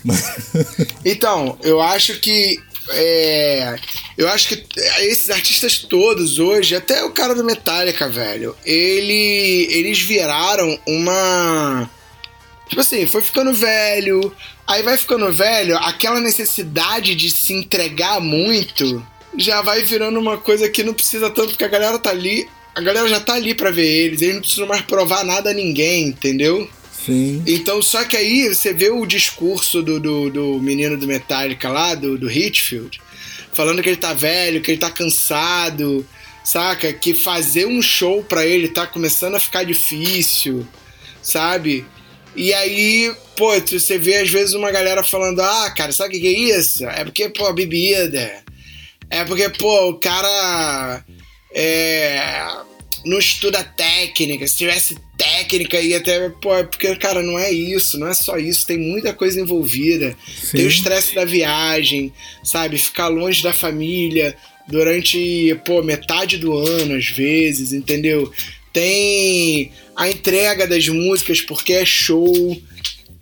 [1.04, 2.60] então, eu acho que.
[2.90, 3.78] É,
[4.18, 4.66] eu acho que
[5.00, 11.88] esses artistas todos hoje, até o cara do Metallica, velho, ele, eles viraram uma.
[12.68, 14.34] Tipo assim, foi ficando velho,
[14.66, 19.04] aí vai ficando velho, aquela necessidade de se entregar muito
[19.36, 22.80] já vai virando uma coisa que não precisa tanto, porque a galera tá ali, a
[22.80, 26.08] galera já tá ali para ver eles, eles não precisam mais provar nada a ninguém,
[26.08, 26.68] entendeu?
[27.46, 31.94] Então, só que aí você vê o discurso do, do, do menino do Metallica lá,
[31.94, 33.00] do, do Hitfield,
[33.52, 36.06] falando que ele tá velho, que ele tá cansado,
[36.44, 36.92] saca?
[36.92, 40.66] Que fazer um show pra ele tá começando a ficar difícil,
[41.22, 41.84] sabe?
[42.36, 46.26] E aí, pô, você vê às vezes uma galera falando: ah, cara, sabe o que
[46.26, 46.86] é isso?
[46.86, 48.42] É porque, pô, bebida.
[49.10, 51.04] É porque, pô, o cara.
[51.54, 52.71] É
[53.04, 54.46] não estuda técnica.
[54.46, 56.28] Se tivesse técnica, ia até.
[56.28, 60.16] Pô, é porque, cara, não é isso, não é só isso, tem muita coisa envolvida.
[60.26, 60.58] Sim.
[60.58, 62.12] Tem o estresse da viagem,
[62.42, 62.78] sabe?
[62.78, 64.36] Ficar longe da família
[64.68, 68.30] durante, pô, metade do ano, às vezes, entendeu?
[68.72, 72.60] Tem a entrega das músicas porque é show.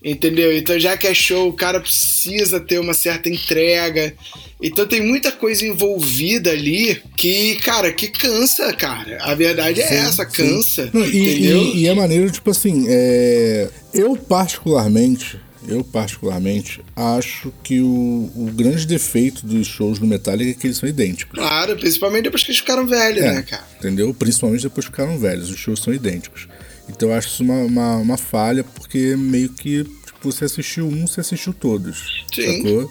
[0.02, 0.56] Entendeu?
[0.56, 4.14] Então, já que é show, o cara precisa ter uma certa entrega.
[4.62, 9.18] Então, tem muita coisa envolvida ali que, cara, que cansa, cara.
[9.20, 10.88] A verdade é sim, essa, cansa.
[10.92, 11.62] Não, e, entendeu?
[11.62, 13.68] E, e, é maneiro, tipo assim, é...
[13.92, 15.38] eu particularmente.
[15.68, 20.78] Eu, particularmente, acho que o, o grande defeito dos shows do Metallica é que eles
[20.78, 21.38] são idênticos.
[21.38, 23.66] Claro, principalmente depois que eles ficaram velhos, é, né, cara?
[23.78, 24.12] Entendeu?
[24.14, 25.50] Principalmente depois que ficaram velhos.
[25.50, 26.48] Os shows são idênticos.
[26.90, 31.07] Então eu acho isso uma, uma, uma, falha, porque meio que tipo, você assistiu um,
[31.07, 32.24] você assistiu todos.
[32.35, 32.62] Sim.
[32.62, 32.90] Sacou?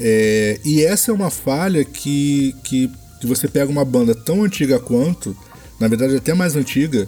[0.00, 4.78] É, e essa é uma falha que, que, que, você pega uma banda tão antiga
[4.78, 5.36] quanto,
[5.78, 7.06] na verdade até mais antiga,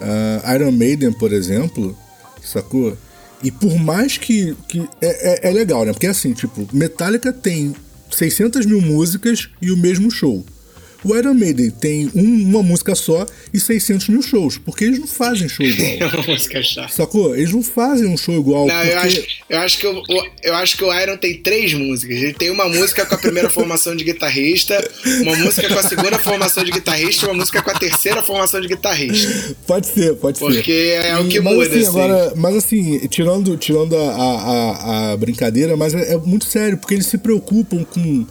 [0.00, 1.96] uh, Iron Maiden, por exemplo,
[2.42, 2.96] sacou?
[3.42, 4.56] E por mais que.
[4.68, 5.92] que é, é, é legal, né?
[5.92, 7.74] Porque é assim, tipo, Metallica tem
[8.10, 10.44] 600 mil músicas e o mesmo show.
[11.02, 15.06] O Iron Maiden tem um, uma música só e 600 mil shows, porque eles não
[15.06, 15.90] fazem show igual.
[16.00, 16.92] É uma música chata.
[16.92, 17.34] Sacou?
[17.34, 18.66] Eles não fazem um show igual.
[18.66, 18.92] Não, porque...
[18.92, 20.02] eu, acho, eu, acho que o,
[20.42, 22.16] eu acho que o Iron tem três músicas.
[22.16, 24.78] Ele tem uma música com a primeira formação de guitarrista,
[25.22, 28.60] uma música com a segunda formação de guitarrista e uma música com a terceira formação
[28.60, 29.56] de guitarrista.
[29.66, 30.58] Pode ser, pode porque ser.
[30.60, 31.88] Porque é o que mas, muda, assim, assim.
[31.88, 36.94] Agora, mas assim, tirando, tirando a, a, a brincadeira, mas é, é muito sério, porque
[36.94, 38.26] eles se preocupam com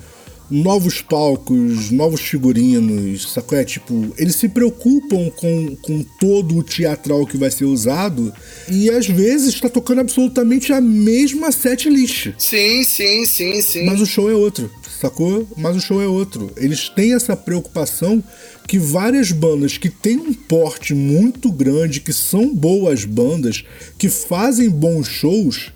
[0.49, 3.57] novos palcos, novos figurinos, sacou?
[3.57, 8.33] É tipo, eles se preocupam com, com todo o teatral que vai ser usado
[8.69, 12.33] e às vezes está tocando absolutamente a mesma set list.
[12.37, 13.85] Sim, sim, sim, sim.
[13.85, 15.47] Mas o show é outro, sacou?
[15.55, 16.51] Mas o show é outro.
[16.57, 18.23] Eles têm essa preocupação
[18.67, 23.63] que várias bandas que têm um porte muito grande, que são boas bandas,
[23.97, 25.71] que fazem bons shows,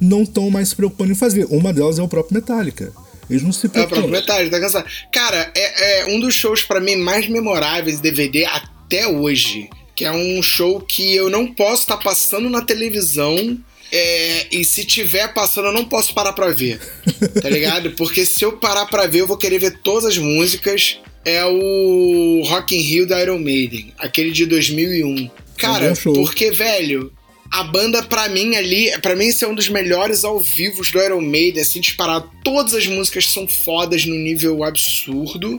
[0.00, 1.46] não estão mais se preocupando em fazer.
[1.46, 2.92] Uma delas é o próprio Metallica.
[3.28, 4.04] Eles não se preocupam.
[4.04, 4.88] É, metade, tá cansado.
[5.12, 9.68] Cara, é, é um dos shows para mim mais memoráveis de DVD até hoje.
[9.94, 13.58] Que é um show que eu não posso estar tá passando na televisão.
[13.90, 16.80] É, e se tiver passando, eu não posso parar pra ver.
[17.40, 17.92] Tá ligado?
[17.92, 20.98] Porque se eu parar pra ver, eu vou querer ver todas as músicas.
[21.24, 25.30] É o Rock in Rio da Iron Maiden, aquele de 2001.
[25.56, 27.12] Cara, é um porque, velho,
[27.56, 31.02] a banda, para mim, ali, para mim, esse é um dos melhores ao vivo do
[31.02, 32.30] Iron Maiden, assim, disparado.
[32.44, 35.58] Todas as músicas são fodas no nível absurdo,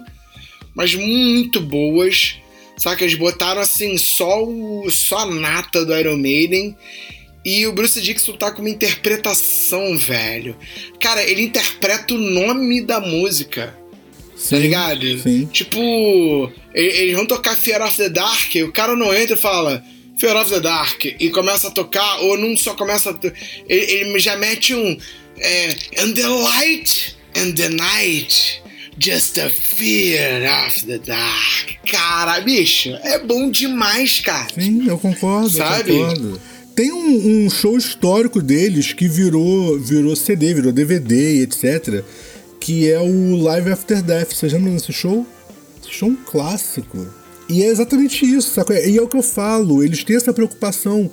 [0.75, 2.35] mas muito boas.
[2.77, 3.03] Saca?
[3.03, 6.75] Eles botaram, assim, só, o, só a nata do Iron Maiden.
[7.43, 10.55] E o Bruce Dixon tá com uma interpretação, velho.
[10.99, 13.75] Cara, ele interpreta o nome da música.
[13.77, 15.17] Tá sim, tá ligado?
[15.19, 15.45] Sim.
[15.45, 19.83] Tipo, eles vão tocar Fear of the Dark, o cara não entra e fala
[20.17, 23.19] Fear of the Dark e começa a tocar, ou não só começa a.
[23.69, 24.97] Ele, ele já mete um.
[25.39, 28.61] É, and the light and the night.
[28.99, 31.85] Just a fear of the dark.
[31.85, 34.47] Cara, bicho, é bom demais, cara.
[34.51, 35.51] Sim, eu concordo.
[35.51, 35.91] Sabe?
[35.91, 36.41] Eu concordo.
[36.75, 42.03] Tem um, um, show histórico deles que virou, virou CD, virou DVD, etc.
[42.59, 44.33] Que é o Live After Death.
[44.33, 45.25] Você lembra desse show?
[45.81, 47.07] Esse show é um clássico.
[47.49, 48.89] E é exatamente isso, sabe?
[48.89, 51.09] E é o que eu falo, eles têm essa preocupação,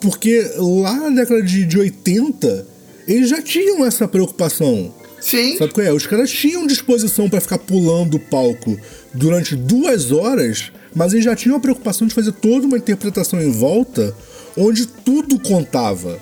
[0.00, 2.66] porque lá na década de, de 80,
[3.06, 4.92] eles já tinham essa preocupação.
[5.20, 5.56] Sim.
[5.56, 5.92] Sabe qual é?
[5.92, 8.78] Os caras tinham disposição para ficar pulando o palco
[9.12, 13.50] durante duas horas, mas eles já tinham a preocupação de fazer toda uma interpretação em
[13.50, 14.14] volta
[14.56, 16.18] onde tudo contava.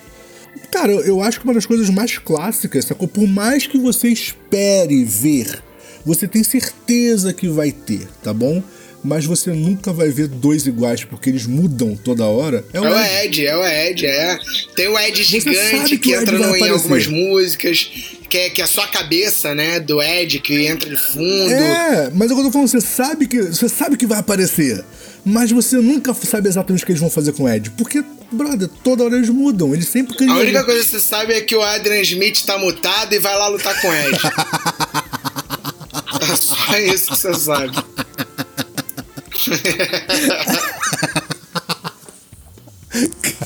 [0.70, 3.08] Cara, eu acho que uma das coisas mais clássicas, sacou?
[3.08, 5.62] Por mais que você espere ver,
[6.04, 8.62] você tem certeza que vai ter, tá bom?
[9.06, 12.64] Mas você nunca vai ver dois iguais, porque eles mudam toda hora.
[12.72, 13.40] É o, é Ed.
[13.40, 13.46] Ed.
[13.46, 14.38] é o Ed, é.
[14.74, 17.88] Tem o Ed gigante que, que entra no, em algumas músicas,
[18.28, 21.52] que é, que é só a cabeça, né, do Ed que entra de fundo.
[21.52, 24.84] É, mas o que eu tô falando, você sabe que, você sabe que vai aparecer,
[25.24, 28.68] mas você nunca sabe exatamente o que eles vão fazer com o Ed, porque brother,
[28.82, 31.62] toda hora eles mudam, eles sempre A única coisa que você sabe é que o
[31.62, 34.18] Adrian Smith tá mutado e vai lá lutar com o Ed.
[36.32, 37.72] é só isso que você sabe.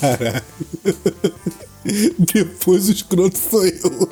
[0.01, 0.45] Caralho.
[2.33, 4.09] Depois o escroto sou eu.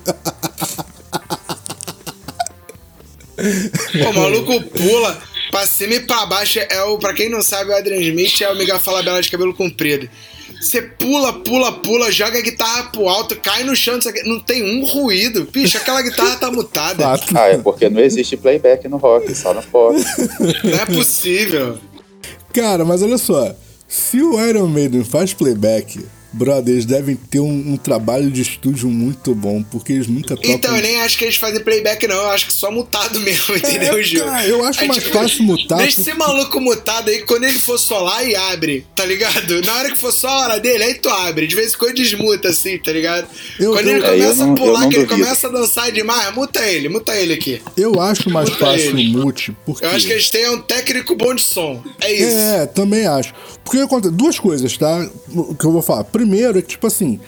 [4.08, 6.58] o maluco pula pra cima e pra baixo.
[6.58, 9.54] É o, pra quem não sabe, o Adrian Smith é o Miguel Falabella de cabelo
[9.54, 10.08] comprido.
[10.60, 14.84] Você pula, pula, pula, joga a guitarra pro alto, cai no chão, não tem um
[14.84, 15.48] ruído.
[15.52, 17.04] Bicho, aquela guitarra tá mutada.
[17.34, 19.96] Ah, é porque não existe playback no rock, só no pop.
[20.64, 21.78] Não é possível.
[22.52, 23.54] Cara, mas olha só.
[23.86, 26.04] Se o Iron Maiden faz playback,
[26.38, 30.50] Brother, eles devem ter um, um, trabalho de estúdio muito bom, porque eles nunca tocam...
[30.52, 32.14] Então, eu nem acho que eles fazem playback, não.
[32.14, 34.24] Eu acho que só mutado mesmo, entendeu, é, Gil?
[34.24, 35.78] Cara, eu acho mais tipo, fácil mutar.
[35.78, 36.10] Deixa porque...
[36.10, 39.60] esse maluco mutado aí, quando ele for solar e abre, tá ligado?
[39.62, 41.48] Na hora que for só a hora dele, aí tu abre.
[41.48, 43.26] De vez em quando desmuta, assim, tá ligado?
[43.58, 46.64] Eu, quando eu, ele começa não, a pular, que ele começa a dançar demais, muta
[46.64, 47.60] ele, muta ele aqui.
[47.76, 49.84] Eu acho mais muta fácil o mute, porque...
[49.84, 51.82] Eu acho que eles têm um técnico bom de som.
[52.00, 52.36] É isso.
[52.36, 53.34] É, também acho.
[53.64, 53.78] Porque
[54.12, 55.08] duas coisas, tá?
[55.58, 56.04] Que eu vou falar.
[56.04, 57.20] Primeiro é que, tipo assim,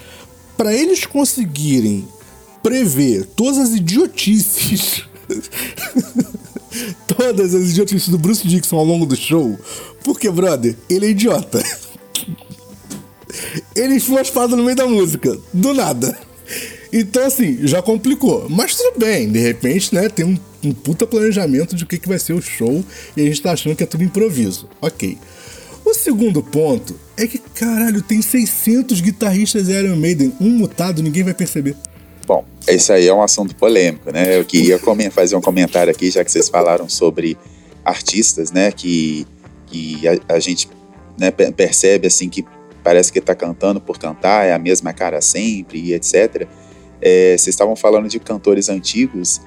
[0.56, 2.06] para eles conseguirem
[2.62, 5.04] prever todas as idiotices.
[7.06, 9.58] todas as idiotices do Bruce Dixon ao longo do show,
[10.04, 11.62] porque, brother, ele é idiota.
[13.74, 16.18] ele enfia uma espada no meio da música, do nada.
[16.92, 18.48] Então, assim, já complicou.
[18.48, 22.08] Mas tudo bem, de repente, né, tem um, um puta planejamento de o que, que
[22.08, 22.84] vai ser o show
[23.16, 24.68] e a gente tá achando que é tudo improviso.
[24.80, 25.16] Ok.
[25.90, 31.34] O segundo ponto é que, caralho, tem 600 guitarristas Iron Maiden, um mutado, ninguém vai
[31.34, 31.74] perceber.
[32.28, 34.38] Bom, esse aí é um assunto polêmico, né?
[34.38, 34.78] Eu queria
[35.10, 37.36] fazer um comentário aqui, já que vocês falaram sobre
[37.84, 38.70] artistas, né?
[38.70, 39.26] Que,
[39.66, 40.70] que a, a gente
[41.18, 42.44] né, percebe, assim, que
[42.84, 46.46] parece que tá cantando por cantar, é a mesma cara sempre e etc.
[47.02, 49.40] É, vocês estavam falando de cantores antigos.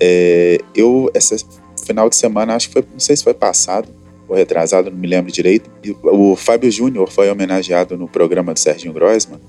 [0.00, 1.44] É, eu, esse
[1.84, 3.99] final de semana, acho que foi, não sei se foi passado,
[4.30, 5.68] ou retrasado, não me lembro direito.
[6.04, 9.40] O Fábio Júnior foi homenageado no programa do Serginho Grossman.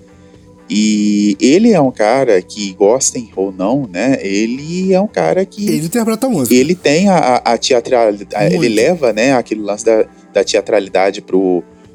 [0.67, 4.17] E ele é um cara que, gostem ou não, né?
[4.21, 5.67] Ele é um cara que.
[5.69, 6.55] Ele interpreta a música.
[6.55, 8.55] Ele tem a, a teatralidade.
[8.55, 11.23] Ele leva, né, aquele lance da, da teatralidade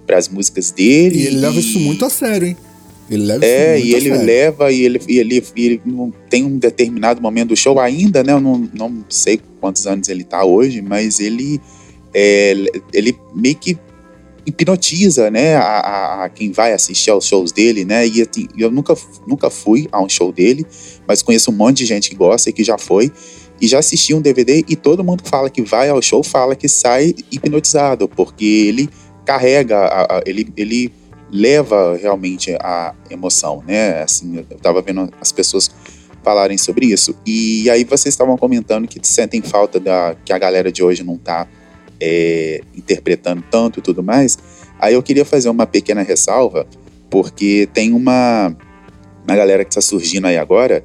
[0.06, 1.18] para as músicas dele.
[1.18, 2.56] E ele leva isso muito a sério, hein?
[3.10, 6.58] Ele leva é, e ele leva e ele, e ele, e ele não tem um
[6.58, 8.32] determinado momento do show ainda, né?
[8.32, 11.60] Eu não, não sei quantos anos ele tá hoje, mas ele
[12.14, 12.54] é,
[12.92, 13.78] ele meio que
[14.46, 18.94] hipnotiza, né, a, a, quem vai assistir aos shows dele, né, e assim, eu nunca,
[19.26, 20.64] nunca fui a um show dele,
[21.06, 23.10] mas conheço um monte de gente que gosta e que já foi,
[23.60, 26.54] e já assisti um DVD e todo mundo que fala que vai ao show fala
[26.54, 28.88] que sai hipnotizado, porque ele
[29.24, 30.92] carrega, a, a, ele, ele
[31.32, 35.72] leva realmente a emoção, né, assim, eu tava vendo as pessoas
[36.22, 40.70] falarem sobre isso, e aí vocês estavam comentando que sentem falta da, que a galera
[40.70, 41.48] de hoje não tá
[42.00, 44.38] é, interpretando tanto e tudo mais,
[44.78, 46.66] aí eu queria fazer uma pequena ressalva,
[47.10, 48.56] porque tem uma,
[49.26, 50.84] uma galera que está surgindo aí agora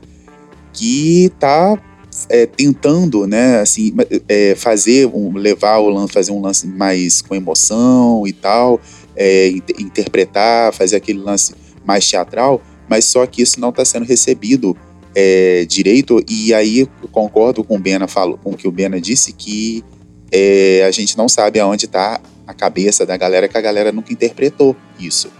[0.74, 1.82] que está
[2.30, 3.94] é, tentando, né, assim,
[4.28, 8.80] é, fazer um, levar o lance, fazer um lance mais com emoção e tal,
[9.16, 11.54] é, interpretar, fazer aquele lance
[11.86, 14.76] mais teatral, mas só que isso não está sendo recebido
[15.16, 16.24] é, direito.
[16.28, 19.84] E aí concordo com o Bena, falo, com o que o Bena disse que
[20.32, 24.14] é, a gente não sabe aonde está a cabeça da galera, que a galera nunca
[24.14, 25.32] interpretou isso,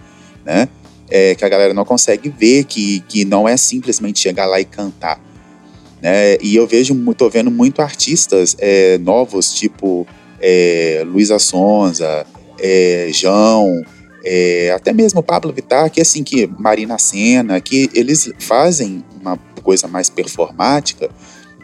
[0.44, 0.68] né?
[1.10, 4.64] É, que a galera não consegue ver que, que não é simplesmente chegar lá e
[4.64, 5.20] cantar.
[6.00, 6.36] Né?
[6.40, 10.06] E eu vejo, tô vendo muito artistas é, novos, tipo
[10.40, 12.26] é, Luísa Sonza,
[12.58, 13.82] é, João,
[14.24, 19.86] é, até mesmo Pablo Vittar, que assim, que Marina Senna, que eles fazem uma coisa
[19.86, 21.10] mais performática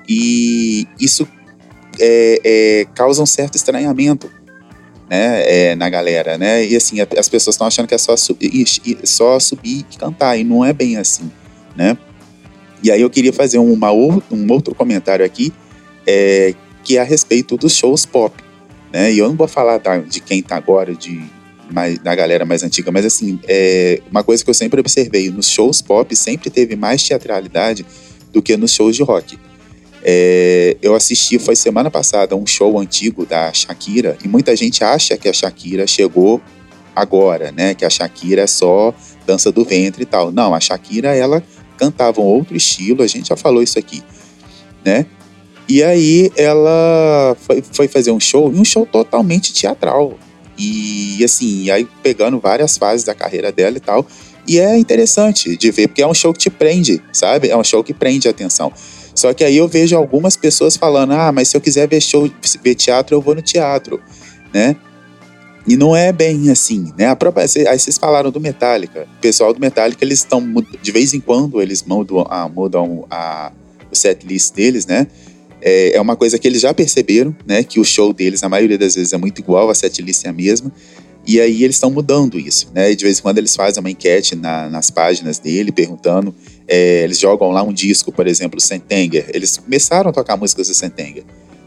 [0.08, 1.26] e isso
[2.00, 4.30] é, é, causa um certo estranhamento.
[5.08, 6.64] né, é, na galera, né?
[6.66, 8.66] E assim, as pessoas estão achando que é só subir,
[9.04, 11.30] só subir e cantar, e não é bem assim,
[11.74, 11.96] né?
[12.82, 14.20] E aí eu queria fazer uma, um
[14.50, 15.52] outro comentário aqui,
[16.06, 18.36] é, que é a respeito dos shows pop,
[18.92, 19.12] né?
[19.12, 21.22] E eu não vou falar da, de quem tá agora, de
[21.70, 25.48] mais, da galera mais antiga, mas assim, é uma coisa que eu sempre observei, nos
[25.48, 27.84] shows pop sempre teve mais teatralidade
[28.32, 29.38] do que nos shows de rock.
[30.10, 35.18] É, eu assisti, foi semana passada, um show antigo da Shakira, e muita gente acha
[35.18, 36.40] que a Shakira chegou
[36.96, 37.74] agora, né?
[37.74, 38.94] Que a Shakira é só
[39.26, 40.32] dança do ventre e tal.
[40.32, 41.42] Não, a Shakira, ela
[41.76, 44.02] cantava um outro estilo, a gente já falou isso aqui,
[44.82, 45.04] né?
[45.68, 50.18] E aí ela foi, foi fazer um show, um show totalmente teatral.
[50.56, 54.06] E assim, aí pegando várias fases da carreira dela e tal.
[54.46, 57.50] E é interessante de ver, porque é um show que te prende, sabe?
[57.50, 58.72] É um show que prende a atenção.
[59.18, 62.30] Só que aí eu vejo algumas pessoas falando: ah, mas se eu quiser ver show,
[62.62, 64.00] ver teatro, eu vou no teatro,
[64.54, 64.76] né?
[65.66, 67.08] E não é bem assim, né?
[67.08, 69.08] A própria, aí vocês falaram do Metallica.
[69.18, 70.40] O pessoal do Metallica, eles estão,
[70.80, 73.50] de vez em quando, eles mudam, a, mudam a,
[73.90, 75.08] o set list deles, né?
[75.60, 77.64] É, é uma coisa que eles já perceberam, né?
[77.64, 80.28] Que o show deles, a maioria das vezes, é muito igual, a set list é
[80.28, 80.72] a mesma.
[81.28, 82.94] E aí eles estão mudando isso, né?
[82.94, 86.34] De vez em quando eles fazem uma enquete na, nas páginas dele, perguntando.
[86.66, 89.26] É, eles jogam lá um disco, por exemplo, Sentenger.
[89.34, 91.24] Eles começaram a tocar músicas do Sentenger.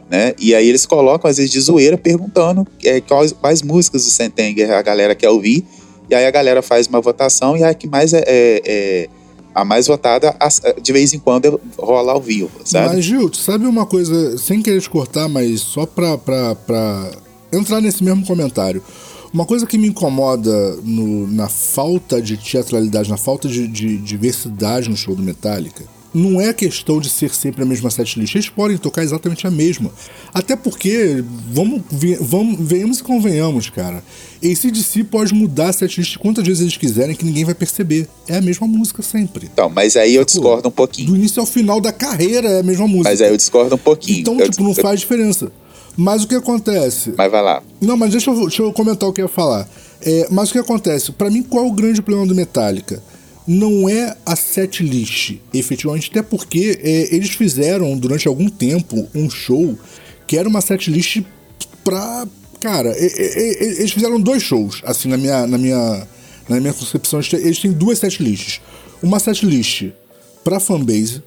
[0.10, 0.34] Né?
[0.40, 4.72] E aí eles colocam, às vezes, de zoeira, perguntando é, quais, quais músicas do Sentenger
[4.72, 5.64] a galera quer ouvir.
[6.10, 9.10] E aí a galera faz uma votação e a que mais é, é, é
[9.54, 10.36] a mais votada,
[10.82, 12.96] de vez em quando rola ao vivo, sabe?
[12.96, 17.12] Mas, Gil, sabe uma coisa, sem querer te cortar, mas só pra, pra, pra
[17.54, 18.82] entrar nesse mesmo comentário.
[19.34, 24.90] Uma coisa que me incomoda no, na falta de teatralidade, na falta de, de, diversidade
[24.90, 28.36] no show do Metallica, não é questão de ser sempre a mesma setlist.
[28.36, 29.90] Eles podem tocar exatamente a mesma.
[30.34, 31.82] Até porque, vamos,
[32.20, 34.04] vamos venhamos e convenhamos, cara.
[34.44, 38.10] ACDC pode mudar a setlist quantas vezes eles quiserem que ninguém vai perceber.
[38.28, 39.50] É a mesma música sempre.
[39.54, 41.08] Então, mas aí eu discordo um pouquinho.
[41.08, 43.10] Do início ao final da carreira é a mesma música.
[43.10, 44.20] Mas aí eu discordo um pouquinho.
[44.20, 45.50] Então, eu tipo, não faz diferença.
[45.98, 47.14] Mas o que acontece?
[47.18, 47.62] Mas vai lá.
[47.80, 49.68] Não, mas deixa eu, deixa eu comentar o que eu ia falar.
[50.02, 51.12] É, mas o que acontece?
[51.12, 53.02] Para mim, qual é o grande problema do Metallica?
[53.48, 59.30] Não é a set list, efetivamente, até porque é, eles fizeram durante algum tempo um
[59.30, 59.78] show
[60.28, 61.22] que era uma set list
[61.84, 62.28] pra.
[62.60, 66.08] Cara, é, é, eles fizeram dois shows, assim, na minha, na minha,
[66.48, 67.20] na minha concepção.
[67.34, 68.62] Eles têm duas set lists.
[69.02, 69.90] Uma set list
[70.44, 71.24] pra fanbase,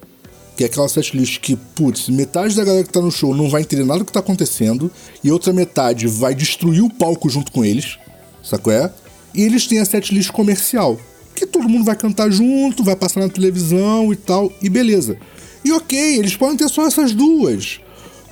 [0.55, 3.61] que é aquela setlist que, putz, metade da galera que tá no show não vai
[3.61, 4.89] entender nada do que tá acontecendo,
[5.23, 7.97] e outra metade vai destruir o palco junto com eles,
[8.43, 8.91] sacou é?
[9.33, 10.99] E eles têm a setlist comercial,
[11.35, 15.17] que todo mundo vai cantar junto, vai passar na televisão e tal, e beleza.
[15.63, 17.81] E ok, eles podem ter só essas duas.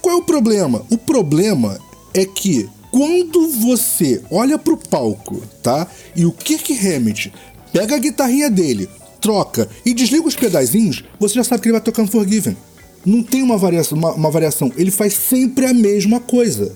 [0.01, 0.85] Qual é o problema?
[0.89, 1.79] O problema
[2.13, 5.87] é que quando você olha pro palco, tá?
[6.15, 7.33] E o Kirk Hammett
[7.73, 8.87] pega a guitarrinha dele,
[9.23, 12.57] troca e desliga os pedazinhos, você já sabe que ele vai tocar Unforgiven.
[13.05, 14.71] Não tem uma variação, uma, uma variação.
[14.75, 16.75] Ele faz sempre a mesma coisa.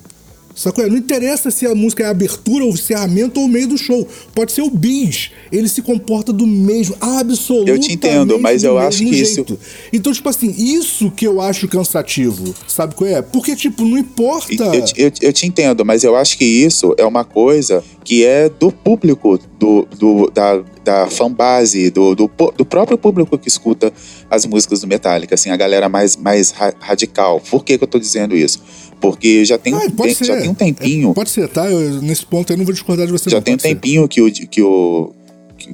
[0.57, 0.89] Sacou?
[0.89, 4.07] Não interessa se a música é a abertura, ou encerramento ou o meio do show.
[4.33, 5.29] Pode ser o bis.
[5.51, 7.69] Ele se comporta do mesmo, absolutamente.
[7.69, 9.53] Eu te entendo, mas eu acho que jeito.
[9.53, 9.59] isso.
[9.93, 12.55] Então, tipo assim, isso que eu acho cansativo.
[12.67, 13.21] Sabe qual é?
[13.21, 14.51] Porque, tipo, não importa.
[14.51, 18.49] Eu, eu, eu te entendo, mas eu acho que isso é uma coisa que é
[18.49, 23.91] do público, do, do, da, da fanbase, do, do, do próprio público que escuta
[24.31, 27.41] as músicas do Metallica, assim, a galera mais, mais radical.
[27.41, 28.63] Por que, que eu tô dizendo isso?
[28.99, 31.11] Porque já tem, ah, um, tem já tem um tempinho.
[31.11, 31.69] É, pode ser, tá?
[31.69, 33.29] Eu, nesse ponto eu não vou discordar de você.
[33.29, 35.13] Já tem um tempinho que o, que, o,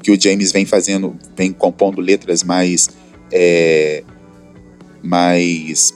[0.01, 2.89] que o James vem fazendo, vem compondo letras mais.
[3.31, 4.03] É,
[5.01, 5.93] mais.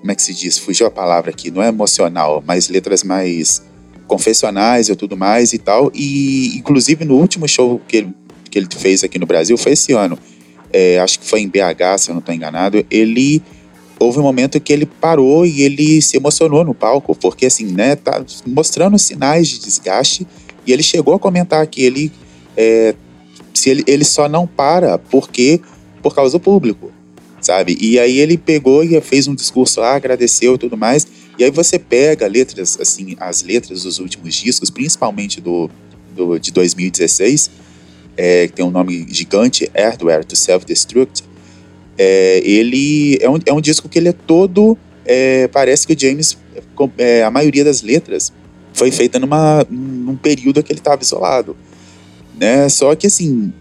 [0.00, 0.58] Como é que se diz?
[0.58, 1.50] Fugiu a palavra aqui.
[1.50, 3.62] Não é emocional, mas letras mais
[4.06, 5.90] confessionais e tudo mais e tal.
[5.94, 8.14] E, inclusive, no último show que ele,
[8.50, 10.18] que ele fez aqui no Brasil, foi esse ano.
[10.72, 12.84] É, acho que foi em BH, se eu não estou enganado.
[12.90, 13.42] Ele
[13.98, 17.96] houve um momento que ele parou e ele se emocionou no palco, porque assim, né,
[17.96, 20.26] tá mostrando sinais de desgaste,
[20.66, 22.12] e ele chegou a comentar que ele,
[22.56, 22.94] é,
[23.52, 25.60] se ele, ele só não para porque
[26.02, 26.92] por causa do público,
[27.40, 27.76] sabe?
[27.80, 31.06] E aí ele pegou e fez um discurso lá, agradeceu e tudo mais,
[31.38, 35.70] e aí você pega letras, assim, as letras dos últimos discos, principalmente do,
[36.14, 37.50] do de 2016,
[38.16, 41.24] é, que tem um nome gigante, Hardware to Self-Destruct,
[41.98, 44.76] é, ele é um, é um disco que ele é todo.
[45.04, 46.38] É, parece que o James,
[46.98, 48.32] é, a maioria das letras,
[48.72, 51.56] foi feita numa, num período que ele estava isolado.
[52.38, 52.68] Né?
[52.68, 53.52] Só que, assim,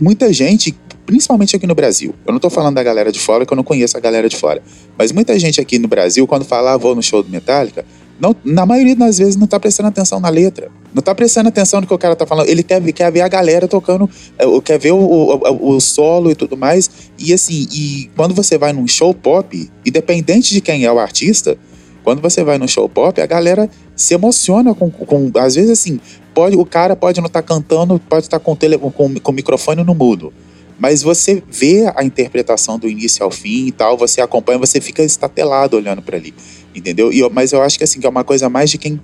[0.00, 0.74] muita gente,
[1.04, 3.64] principalmente aqui no Brasil, eu não estou falando da galera de fora, que eu não
[3.64, 4.62] conheço a galera de fora,
[4.96, 7.84] mas muita gente aqui no Brasil, quando fala, ah, vou no show do Metallica,
[8.22, 10.70] não, na maioria das vezes não tá prestando atenção na letra.
[10.94, 12.48] Não tá prestando atenção no que o cara tá falando.
[12.48, 14.08] Ele quer, quer ver a galera tocando,
[14.38, 16.88] é, quer ver o, o, o, solo e tudo mais.
[17.18, 21.58] E assim, e quando você vai num show pop, independente de quem é o artista,
[22.04, 25.98] quando você vai no show pop, a galera se emociona com, com às vezes assim,
[26.32, 29.34] pode, o cara pode não estar tá cantando, pode estar tá com, com, com o
[29.34, 30.32] microfone no mudo.
[30.78, 35.02] Mas você vê a interpretação do início ao fim e tal, você acompanha, você fica
[35.02, 36.32] estatelado olhando para ali,
[36.74, 37.12] entendeu?
[37.12, 39.00] E eu, mas eu acho que assim, que é uma coisa mais de quem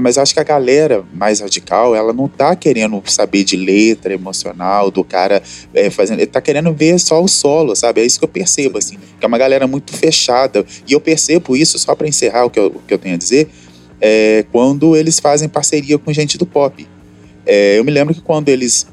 [0.00, 4.90] mas acho que a galera mais radical, ela não tá querendo saber de letra emocional
[4.90, 5.42] do cara
[5.74, 6.20] é, fazendo.
[6.20, 8.00] Ele tá querendo ver só o solo, sabe?
[8.00, 8.96] É isso que eu percebo, assim.
[9.18, 10.64] Que é uma galera muito fechada.
[10.86, 13.18] E eu percebo isso, só para encerrar o que, eu, o que eu tenho a
[13.18, 13.48] dizer,
[14.00, 16.86] é quando eles fazem parceria com gente do pop.
[17.44, 18.86] É, eu me lembro que quando eles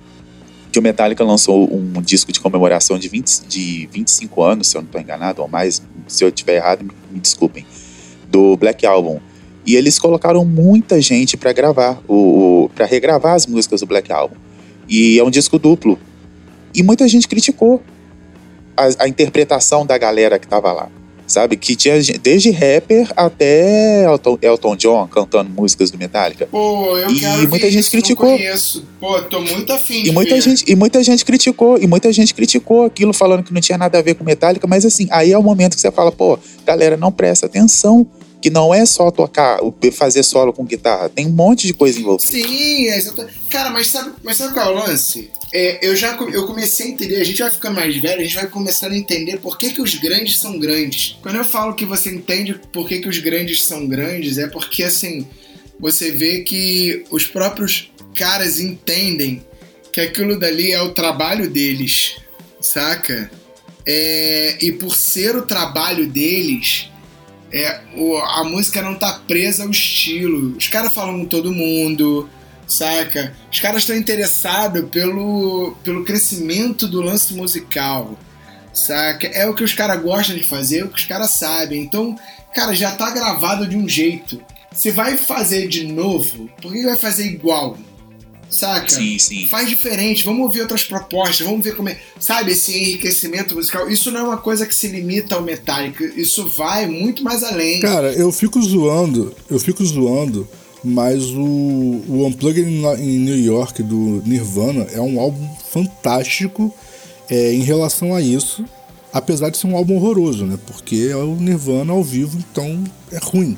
[0.72, 4.82] que o Metallica lançou um disco de comemoração de, 20, de 25 anos, se eu
[4.82, 7.66] não estou enganado, ou mais, se eu estiver errado, me, me, desculpem,
[8.30, 9.20] do Black Album.
[9.66, 14.12] E eles colocaram muita gente para gravar, o, o para regravar as músicas do Black
[14.12, 14.36] Album.
[14.88, 16.00] E é um disco duplo.
[16.74, 17.82] E muita gente criticou
[18.76, 20.90] a, a interpretação da galera que estava lá
[21.30, 21.56] sabe?
[21.56, 26.48] Que tinha desde rapper até Elton, Elton John cantando músicas do Metallica.
[26.48, 28.38] Pô, eu e quero muita gente isso, criticou.
[29.00, 30.42] Pô, tô muito afim e muita ver.
[30.42, 34.00] gente E muita gente criticou, e muita gente criticou aquilo falando que não tinha nada
[34.00, 36.98] a ver com Metallica, mas assim, aí é o momento que você fala, pô, galera,
[36.98, 38.06] não presta atenção
[38.42, 39.60] que não é só tocar,
[39.92, 42.32] fazer solo com guitarra, tem um monte de coisa envolvida.
[42.32, 43.40] Sim, é exatamente.
[43.50, 45.30] Cara, mas sabe, mas sabe qual é o lance?
[45.52, 48.36] É, eu já eu comecei a entender, a gente vai ficando mais velho, a gente
[48.36, 51.18] vai começando a entender por que, que os grandes são grandes.
[51.22, 54.84] Quando eu falo que você entende por que, que os grandes são grandes, é porque
[54.84, 55.28] assim,
[55.80, 59.44] você vê que os próprios caras entendem
[59.92, 62.18] que aquilo dali é o trabalho deles,
[62.62, 63.32] saca?
[63.86, 66.90] É, e por ser o trabalho deles,
[67.52, 70.56] é, o, a música não tá presa ao estilo.
[70.58, 72.30] Os caras falam com todo mundo,
[72.68, 73.34] saca?
[73.52, 78.18] Os caras estão interessados pelo, pelo crescimento do lance musical,
[78.74, 79.28] saca?
[79.28, 81.82] É o que os caras gostam de fazer, é o que os caras sabem.
[81.82, 82.18] Então,
[82.54, 84.42] cara, já tá gravado de um jeito.
[84.72, 87.76] Você vai fazer de novo, por que vai fazer igual?
[88.50, 88.90] Saca?
[88.90, 89.48] Sim, sim.
[89.48, 92.00] Faz diferente, vamos ouvir outras propostas, vamos ver como é.
[92.20, 93.90] Sabe, esse enriquecimento musical.
[93.90, 97.80] Isso não é uma coisa que se limita ao Metallica, isso vai muito mais além.
[97.80, 100.48] Cara, eu fico zoando, eu fico zoando,
[100.84, 106.74] mas o, o Unplugged em New York do Nirvana é um álbum fantástico
[107.30, 108.66] é, em relação a isso,
[109.14, 110.58] apesar de ser um álbum horroroso, né?
[110.66, 113.56] Porque é o Nirvana ao vivo, então é ruim.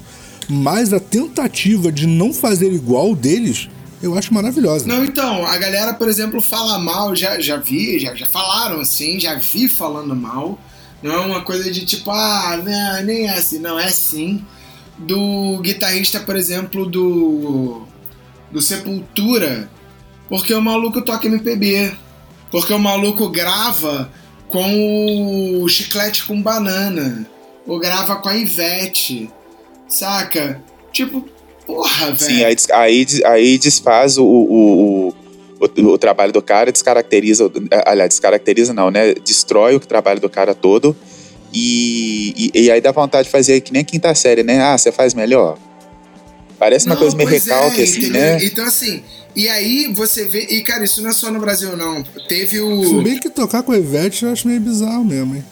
[0.50, 3.70] Mas a tentativa de não fazer igual deles
[4.02, 4.88] eu acho maravilhosa.
[4.88, 9.20] Não, então, a galera, por exemplo, fala mal, já, já vi, já, já falaram assim,
[9.20, 10.60] já vi falando mal.
[11.02, 14.43] Não é uma coisa de tipo, ah, não, nem é assim, não, é sim.
[14.97, 17.84] Do guitarrista, por exemplo, do.
[18.52, 19.70] do Sepultura,
[20.30, 21.91] porque o maluco toca MPB.
[22.52, 24.12] Porque o maluco grava
[24.47, 27.26] com o chiclete com banana.
[27.66, 29.30] Ou grava com a Ivete.
[29.88, 30.62] Saca?
[30.91, 31.28] Tipo,
[31.66, 32.20] Porra, velho.
[32.20, 35.14] Sim, aí, aí, aí desfaz o, o,
[35.59, 37.51] o, o, trabalho do cara, descaracteriza.
[37.86, 39.14] Aliás, descaracteriza não, né?
[39.14, 40.95] Destrói o trabalho do cara todo.
[41.53, 44.62] E, e, e, aí dá vontade de fazer que nem a quinta série, né?
[44.62, 45.57] Ah, você faz melhor.
[46.57, 48.22] Parece uma não, coisa meio recalque, é, assim, entendeu?
[48.22, 48.45] né?
[48.45, 49.03] Então, assim,
[49.36, 50.45] e aí você vê.
[50.49, 52.03] E, cara, isso não é só no Brasil, não.
[52.28, 52.84] Teve o.
[52.84, 55.43] Se bem que tocar com a Ivete eu acho meio bizarro mesmo, hein?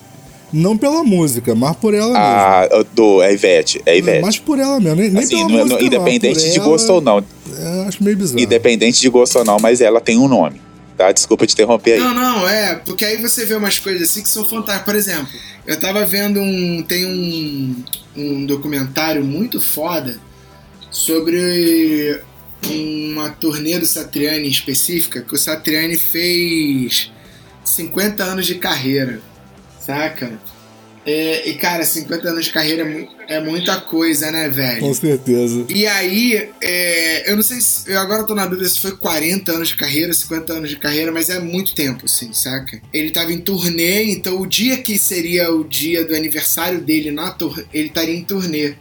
[0.52, 2.76] Não pela música, mas por ela ah, mesmo.
[2.76, 4.22] Ah, do, é Ivete, é Ivete.
[4.22, 6.68] Mas por ela mesmo, nem, nem assim, pela no, música no, Independente não, de ela,
[6.68, 7.26] gosto ou não.
[7.58, 8.40] É, acho meio bizarro.
[8.40, 10.62] Independente de gosto ou não, mas ela tem um nome.
[10.98, 11.12] Tá?
[11.12, 12.00] Desculpa te interromper aí.
[12.00, 14.86] Não, não, é, porque aí você vê umas coisas assim que são fantásticas.
[14.86, 15.30] Por exemplo,
[15.66, 16.84] eu tava vendo um.
[16.84, 17.84] Tem um,
[18.18, 20.20] um documentário muito foda
[20.92, 22.20] sobre
[22.70, 27.12] uma turnê do Satriani específica, que o Satriani fez
[27.64, 29.22] 50 anos de carreira,
[29.90, 30.40] saca?
[31.06, 32.88] É, e, cara, 50 anos de carreira
[33.28, 34.82] é, é muita coisa, né, velho?
[34.82, 35.66] Com certeza.
[35.68, 37.90] E aí, é, eu não sei se.
[37.90, 41.12] Eu agora tô na dúvida se foi 40 anos de carreira, 50 anos de carreira,
[41.12, 42.80] mas é muito tempo, assim, saca?
[42.94, 47.32] Ele tava em turnê, então o dia que seria o dia do aniversário dele na
[47.32, 48.76] turnê, ele estaria em turnê.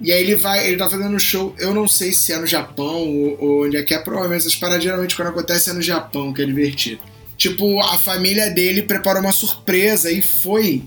[0.00, 2.46] E aí ele vai, ele tá fazendo um show, eu não sei se é no
[2.46, 5.82] Japão ou, ou onde é que é, provavelmente essas paradas geralmente quando acontece é no
[5.82, 7.00] Japão, que é divertido.
[7.36, 10.82] Tipo, a família dele preparou uma surpresa e foi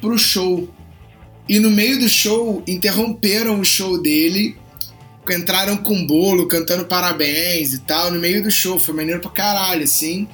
[0.00, 0.68] pro show.
[1.48, 4.56] E no meio do show, interromperam o show dele,
[5.30, 8.78] entraram com bolo, cantando parabéns e tal, no meio do show.
[8.78, 10.26] Foi maneiro pra caralho, assim.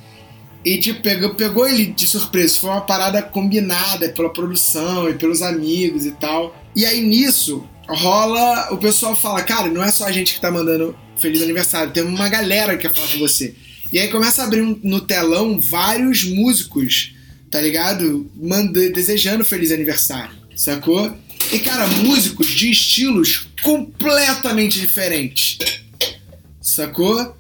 [0.65, 2.59] E tipo, pegou, pegou ele de surpresa.
[2.59, 6.57] Foi uma parada combinada pela produção e pelos amigos e tal.
[6.75, 8.73] E aí nisso, rola.
[8.73, 12.03] O pessoal fala, cara, não é só a gente que tá mandando feliz aniversário, tem
[12.03, 13.55] uma galera que quer falar com você.
[13.93, 17.15] E aí começa a abrir um, no telão vários músicos,
[17.51, 18.31] tá ligado?
[18.35, 21.15] Manda, desejando feliz aniversário, sacou?
[21.53, 25.59] E, cara, músicos de estilos completamente diferentes.
[26.61, 27.37] Sacou?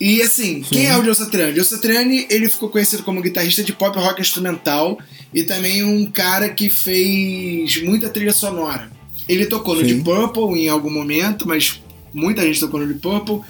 [0.00, 0.68] E assim, Sim.
[0.70, 1.56] quem é o Joe Satriani?
[1.56, 4.96] Joe Satriani, ele ficou conhecido como guitarrista de pop rock instrumental
[5.34, 8.92] e também um cara que fez muita trilha sonora.
[9.28, 11.80] Ele tocou no Deep Purple em algum momento, mas
[12.14, 13.40] muita gente tocou no Deep Purple.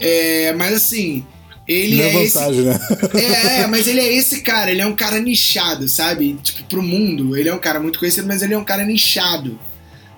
[0.00, 1.24] É, mas assim,
[1.66, 2.62] ele Não é, é vantagem, esse...
[2.62, 2.80] né?
[3.14, 6.38] É, é, mas ele é esse cara, ele é um cara nichado, sabe?
[6.42, 9.58] Tipo, pro mundo, ele é um cara muito conhecido, mas ele é um cara nichado.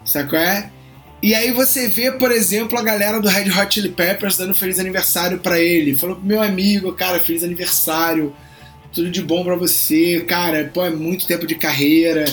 [0.05, 0.71] Sabe qual é?
[1.23, 4.79] E aí você vê, por exemplo, a galera do Red Hot Chili Peppers dando feliz
[4.79, 5.97] aniversário para ele.
[5.97, 8.35] Falou pro meu amigo, cara, feliz aniversário.
[8.93, 10.25] Tudo de bom para você.
[10.29, 12.25] Cara, pô, é muito tempo de carreira.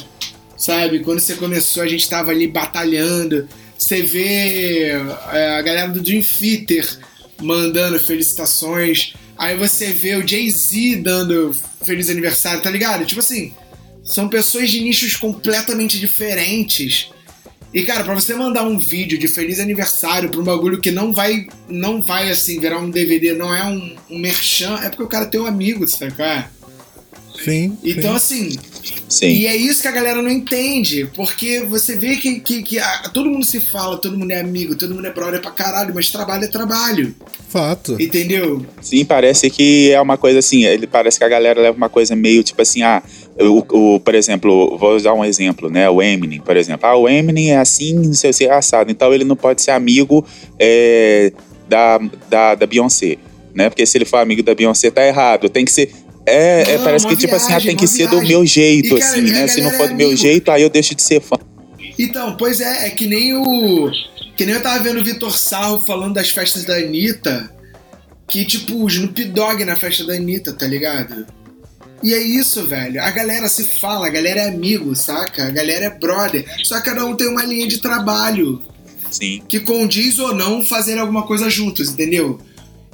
[0.58, 1.00] Sabe?
[1.00, 3.48] Quando você começou, a gente tava ali batalhando.
[3.78, 4.92] Você vê
[5.32, 7.00] é, a galera do Dream Theater
[7.44, 9.14] mandando felicitações.
[9.38, 13.06] Aí você vê o Jay-Z dando feliz aniversário, tá ligado?
[13.06, 13.54] Tipo assim,
[14.04, 17.10] são pessoas de nichos completamente diferentes.
[17.74, 21.12] E cara, para você mandar um vídeo de feliz aniversário pra um bagulho que não
[21.12, 25.08] vai, não vai assim, virar um DVD, não é um, um merchan, é porque o
[25.08, 26.12] cara tem um amigo, sabe?
[26.14, 26.52] Cara?
[27.44, 27.76] Sim.
[27.84, 28.50] Então, sim.
[28.50, 28.73] assim.
[29.08, 29.28] Sim.
[29.28, 31.10] E é isso que a galera não entende.
[31.16, 34.76] Porque você vê que, que, que a, todo mundo se fala, todo mundo é amigo,
[34.76, 37.16] todo mundo é brother pra caralho, mas trabalho é trabalho.
[37.50, 37.96] Fato.
[38.02, 38.66] Entendeu?
[38.82, 40.66] Sim, parece que é uma coisa assim.
[40.66, 43.02] Ele parece que a galera leva uma coisa meio tipo assim, ah.
[43.40, 45.90] O, o, por exemplo, vou dar um exemplo, né?
[45.90, 46.88] O Eminem, por exemplo.
[46.88, 48.92] Ah, o Eminem é assim, não sei se é assado.
[48.92, 50.24] Então ele não pode ser amigo
[50.60, 51.32] é,
[51.68, 51.98] da,
[52.30, 53.18] da, da Beyoncé
[53.54, 53.70] né?
[53.70, 55.48] Porque se ele for amigo da Beyoncé, tá errado.
[55.48, 55.92] Tem que ser.
[56.26, 57.88] É, não, é parece que, tipo assim, ah, tem que viagem.
[57.88, 59.48] ser do meu jeito, e, cara, assim, né?
[59.48, 61.38] Se não for do meu jeito, aí eu deixo de ser fã.
[61.98, 63.92] Então, pois é, é que nem o.
[64.36, 67.52] Que nem eu tava vendo o Vitor Sarro falando das festas da Anitta.
[68.28, 71.28] Que, tipo, o Snoop Dogg na festa da Anitta, tá ligado?
[72.02, 73.02] E é isso, velho.
[73.02, 75.46] A galera se fala, a galera é amigo, saca?
[75.48, 76.46] A galera é brother.
[76.64, 78.62] Só que cada um tem uma linha de trabalho.
[79.12, 79.42] Sim.
[79.48, 82.42] Que condiz ou não fazer alguma coisa juntos, entendeu?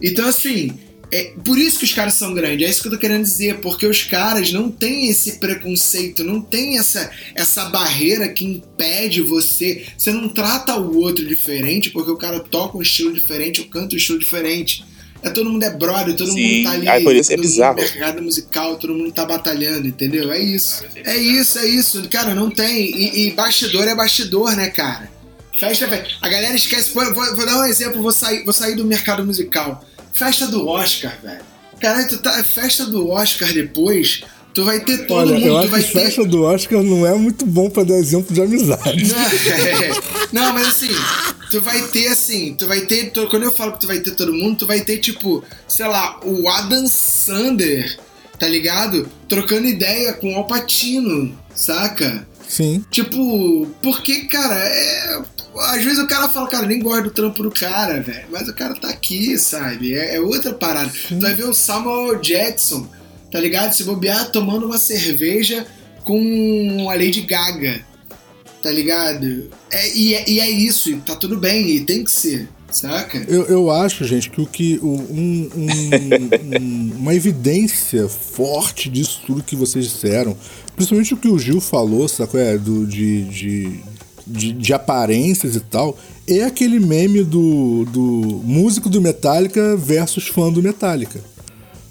[0.02, 0.78] Então, assim,
[1.12, 3.60] é por isso que os caras são grandes, é isso que eu tô querendo dizer,
[3.60, 9.86] porque os caras não têm esse preconceito, não tem essa, essa barreira que impede você.
[9.98, 13.96] Você não trata o outro diferente porque o cara toca um estilo diferente ou canta
[13.96, 14.86] um estilo diferente.
[15.22, 16.58] É, todo mundo é brother, todo Sim.
[16.58, 16.88] mundo tá ali.
[16.88, 17.76] Ai, por isso é bizarro.
[17.76, 20.32] No mercado musical, todo mundo tá batalhando, entendeu?
[20.32, 20.86] É isso.
[20.96, 22.08] É isso, é isso.
[22.10, 22.86] Cara, não tem.
[22.86, 25.12] E, e bastidor é bastidor, né, cara?
[25.60, 25.86] Festa,
[26.22, 26.92] a galera esquece.
[26.94, 29.84] Vou, vou, dar um exemplo, vou sair, vou sair do mercado musical.
[30.14, 31.42] Festa do Oscar, velho.
[31.80, 32.44] Caralho, tu tá.
[32.44, 34.22] Festa do Oscar depois.
[34.54, 35.46] Tu vai ter todo Olha, mundo.
[35.46, 36.06] Eu acho que ter...
[36.06, 39.08] festa do Oscar não é muito bom pra dar exemplo de amizade.
[39.08, 40.02] Não, é.
[40.32, 40.90] não, mas assim,
[41.52, 43.12] tu vai ter assim, tu vai ter.
[43.12, 45.88] Tu, quando eu falo que tu vai ter todo mundo, tu vai ter, tipo, sei
[45.88, 47.98] lá, o Adam Sander,
[48.38, 49.08] tá ligado?
[49.28, 52.28] Trocando ideia com o Alpatino, saca?
[52.48, 52.84] Sim.
[52.90, 55.22] Tipo, porque, cara, é
[55.60, 58.28] às vezes o cara fala, cara, nem gosto do trampo do cara, velho.
[58.32, 59.94] Mas o cara tá aqui, sabe?
[59.94, 60.90] É, é outra parada.
[60.90, 61.18] Sim.
[61.18, 62.88] Tu vai ver o Samuel Jackson,
[63.32, 63.74] tá ligado?
[63.74, 65.66] Se bobear tomando uma cerveja
[66.04, 67.82] com a Lady Gaga,
[68.64, 69.50] tá ligado?
[69.72, 72.50] É, e, é, e é isso, tá tudo bem, e tem que ser.
[72.72, 73.26] Saca?
[73.28, 74.80] Eu, eu acho, gente, que o que.
[74.84, 80.38] Um, um, um, uma evidência forte disso tudo que vocês disseram,
[80.76, 82.38] principalmente o que o Gil falou, saco?
[82.38, 83.80] É, do, de, de,
[84.30, 90.52] de, de, aparências e tal, é aquele meme do, do músico do Metallica versus fã
[90.52, 91.20] do Metallica.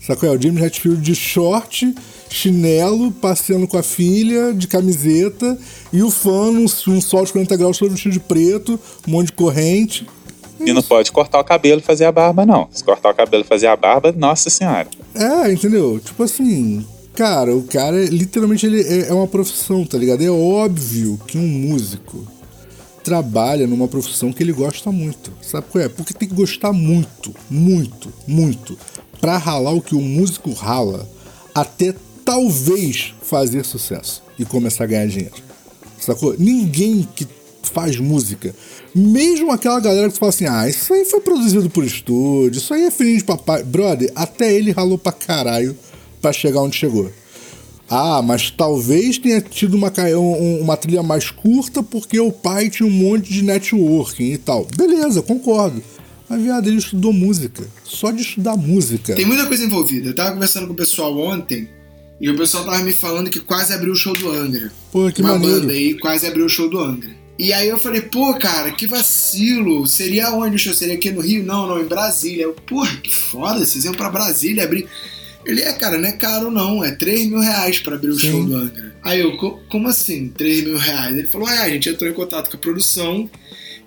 [0.07, 0.28] Sacou?
[0.28, 1.95] É o James Hetfield de short,
[2.30, 5.59] chinelo, passeando com a filha, de camiseta,
[5.93, 9.26] e o fã num, num sol de 40 graus todo vestido de preto, um monte
[9.26, 10.07] de corrente.
[10.61, 12.68] E não pode cortar o cabelo e fazer a barba, não.
[12.72, 14.89] Se cortar o cabelo e fazer a barba, nossa senhora.
[15.14, 16.01] É, entendeu?
[16.03, 16.84] Tipo assim,
[17.19, 20.23] Cara, o cara, literalmente, ele é, é uma profissão, tá ligado?
[20.23, 22.25] É óbvio que um músico
[23.03, 25.33] trabalha numa profissão que ele gosta muito.
[25.43, 25.89] Sabe qual é?
[25.89, 28.79] Porque tem que gostar muito, muito, muito.
[29.21, 31.11] Pra ralar o que o músico rala,
[31.53, 31.93] até
[32.25, 35.35] talvez fazer sucesso e começar a ganhar dinheiro.
[35.99, 36.37] Sacou?
[36.39, 37.27] Ninguém que
[37.64, 38.55] faz música,
[38.95, 42.85] mesmo aquela galera que fala assim: ah, isso aí foi produzido por estúdio, isso aí
[42.85, 43.64] é filhinho de papai.
[43.64, 45.77] Brother, até ele ralou pra caralho
[46.21, 47.11] para chegar onde chegou.
[47.91, 49.91] Ah, mas talvez tenha tido uma,
[50.61, 54.66] uma trilha mais curta porque o pai tinha um monte de networking e tal.
[54.77, 55.83] Beleza, concordo.
[56.29, 57.66] Mas, viado, ele estudou música.
[57.85, 59.14] Só de estudar música.
[59.14, 60.11] Tem muita coisa envolvida.
[60.11, 61.69] Eu tava conversando com o pessoal ontem
[62.21, 64.71] e o pessoal tava me falando que quase abriu o show do Angra.
[64.93, 65.61] Pô, que uma maneiro.
[65.61, 67.16] banda aí quase abriu o show do Angra.
[67.39, 69.87] E aí eu falei, pô, cara, que vacilo.
[69.87, 70.75] Seria onde o show?
[70.75, 71.45] Seria aqui no Rio?
[71.45, 72.43] Não, não, em Brasília.
[72.43, 74.87] Eu, porra, que foda, vocês iam pra Brasília abrir.
[75.49, 78.30] Ele é, cara, não é caro não, é 3 mil reais pra abrir o Sim.
[78.30, 78.94] show do Angra.
[79.03, 81.16] Aí eu, "Co- como assim, 3 mil reais?
[81.16, 83.28] Ele falou, é, a gente entrou em contato com a produção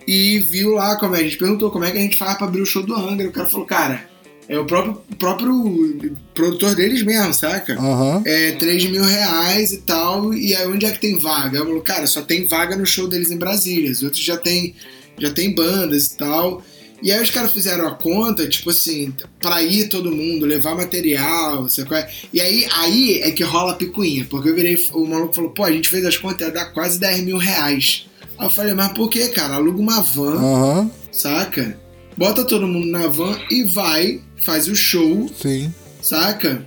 [0.08, 2.48] e viu lá como é, a gente perguntou como é que a gente faz pra
[2.48, 3.28] abrir o show do Angra.
[3.28, 4.10] O cara falou, cara,
[4.50, 7.74] é o próprio, próprio produtor deles mesmo, saca?
[7.74, 8.24] Aham.
[8.26, 11.60] é, 3 mil reais e tal, e aí onde é que tem vaga?
[11.60, 14.74] Eu falo, cara, só tem vaga no show deles em Brasília, os outros já tem,
[15.20, 16.64] já tem bandas e tal.
[17.02, 21.68] E aí os caras fizeram a conta, tipo assim, pra ir todo mundo, levar material,
[21.68, 22.10] sabe qual é?
[22.32, 25.64] E aí, aí é que rola a picuinha, porque eu virei, o maluco falou, pô,
[25.64, 28.06] a gente fez as contas, ia dar quase 10 mil reais.
[28.38, 29.56] Aí eu falei, mas por que, cara?
[29.56, 30.92] Aluga uma van, Aham.
[31.12, 31.80] saca?
[32.16, 35.74] Bota todo mundo na van e vai, faz o show, Sim.
[36.02, 36.64] saca?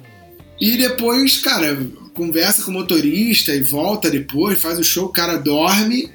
[0.61, 1.78] E depois, cara,
[2.14, 6.11] conversa com o motorista e volta depois, faz o show, o cara dorme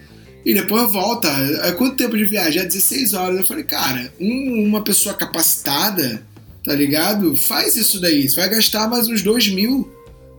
[0.45, 1.27] e depois volta.
[1.63, 2.61] É quanto tempo de viagem?
[2.61, 3.37] É 16 horas.
[3.37, 6.23] Eu falei, cara, um- uma pessoa capacitada,
[6.63, 7.35] tá ligado?
[7.35, 8.27] Faz isso daí.
[8.29, 9.89] Você vai gastar mais uns 2 mil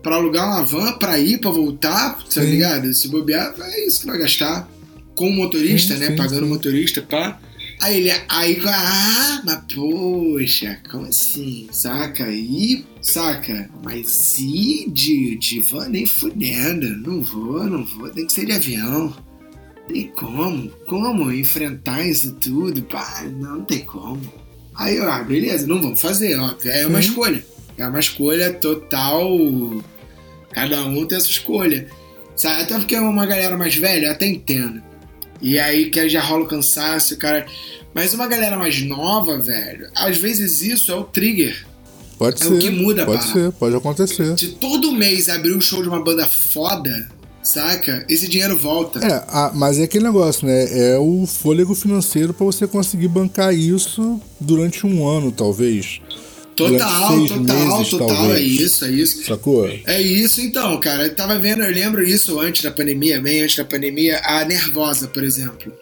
[0.03, 2.51] pra alugar uma van, pra ir, pra voltar, tá Sim.
[2.51, 2.93] ligado?
[2.95, 4.69] Se bobear, é isso que vai gastar.
[5.15, 6.07] Com o motorista, Sim, né?
[6.09, 7.39] sim, Pagando o motorista, pá.
[7.83, 11.67] Aí ele, aí, ah, mas poxa, como assim?
[11.73, 12.27] Saca?
[12.31, 13.69] E, saca?
[13.83, 16.89] Mas e de, de van nem fudendo.
[16.99, 19.15] Não vou, não vou, tem que ser de avião.
[19.93, 20.71] Tem como?
[20.87, 22.83] Como enfrentar isso tudo?
[22.83, 24.21] Pá, não, tem como.
[24.75, 26.71] Aí, eu, ah, beleza, não vamos fazer, óbvio.
[26.71, 27.45] É uma escolha.
[27.77, 29.29] É uma escolha total.
[30.53, 31.89] Cada um tem a sua escolha.
[32.37, 32.63] Sabe?
[32.63, 34.81] Até porque é uma galera mais velha, eu até entendo.
[35.43, 37.47] E aí que já rola o cansaço, cara.
[37.93, 41.67] Mas uma galera mais nova, velho, às vezes isso é o trigger.
[42.17, 42.53] Pode É ser.
[42.53, 43.33] o que muda, Pode pá.
[43.33, 44.35] ser, pode acontecer.
[44.35, 47.09] De todo mês abrir o show de uma banda foda,
[47.51, 48.05] saca?
[48.09, 48.99] Esse dinheiro volta.
[49.05, 50.93] É, a- mas é aquele negócio, né?
[50.93, 56.01] É o fôlego financeiro pra você conseguir bancar isso durante um ano, talvez.
[56.57, 57.39] total, total,
[57.69, 58.11] meses, total.
[58.11, 58.61] É talvez.
[58.61, 59.25] isso, é isso.
[59.25, 59.67] Sacou?
[59.87, 61.07] É isso então, cara.
[61.07, 65.09] Eu tava vendo, eu lembro isso antes da pandemia, bem antes da pandemia, a Nervosa,
[65.09, 65.73] por exemplo.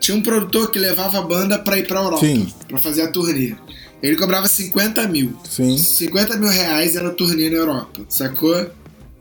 [0.00, 2.46] Tinha um produtor que levava a banda pra ir pra Europa, Sim.
[2.68, 3.54] pra fazer a turnê.
[4.02, 5.34] Ele cobrava 50 mil.
[5.50, 5.76] Sim.
[5.76, 8.70] 50 mil reais era a turnê na Europa, sacou?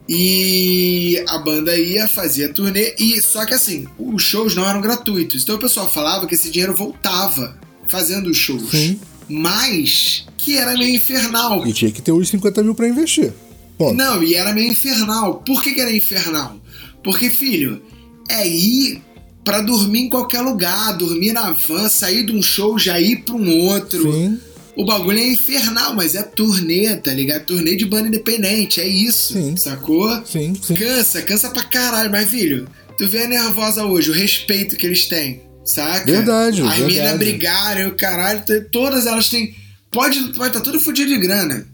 [0.08, 4.80] E a banda ia, fazia a turnê, e só que assim, os shows não eram
[4.82, 5.44] gratuitos.
[5.44, 8.70] Então o pessoal falava que esse dinheiro voltava fazendo os shows.
[8.70, 9.00] Sim.
[9.28, 11.66] Mas que era meio infernal.
[11.66, 13.34] E tinha que ter os 50 mil pra investir.
[13.78, 13.96] Ponto.
[13.96, 15.42] Não, e era meio infernal.
[15.46, 16.58] Por que, que era infernal?
[17.04, 17.82] Porque, filho,
[18.30, 19.02] é ir
[19.44, 23.36] pra dormir em qualquer lugar, dormir na van, sair de um show, já ir pra
[23.36, 24.12] um outro.
[24.12, 24.40] Sim.
[24.76, 27.46] O bagulho é infernal, mas é turnê, tá ligado?
[27.46, 29.56] Turnê de banda independente, é isso, Sim.
[29.56, 30.10] sacou?
[30.26, 30.74] Sim, sim.
[30.74, 32.68] Cansa, cansa pra caralho, mas filho,
[32.98, 36.06] tu vê a nervosa hoje, o respeito que eles têm, saca?
[36.06, 39.56] Verdade, As meninas brigarem, o caralho, todas elas têm.
[39.90, 41.66] Pode estar pode tá tudo fudido de grana,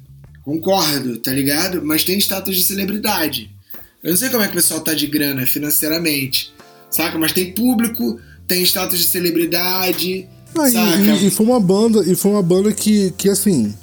[0.44, 1.82] concordo, tá ligado?
[1.84, 3.50] Mas tem status de celebridade.
[4.04, 6.54] Eu não sei como é que o pessoal tá de grana financeiramente,
[6.90, 7.18] saca?
[7.18, 10.28] Mas tem público, tem status de celebridade,
[10.60, 13.74] Ah, e- e, foi uma banda, e foi uma banda que, que assim,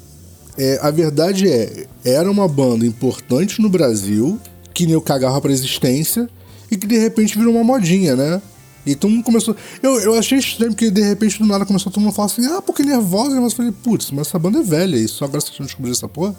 [0.57, 4.39] é, a verdade é, era uma banda importante no Brasil,
[4.75, 6.29] que nem o cagava pra existência,
[6.71, 8.43] e que de repente virou uma modinha, né?
[8.87, 9.55] E todo mundo começou.
[9.83, 12.47] Eu, eu achei estranho, porque de repente do nada começou todo mundo a falar assim,
[12.47, 15.41] ah, porque nervosa, mas eu falei, putz, mas essa banda é velha, e só agora
[15.41, 16.35] vocês estão descobrindo essa porra.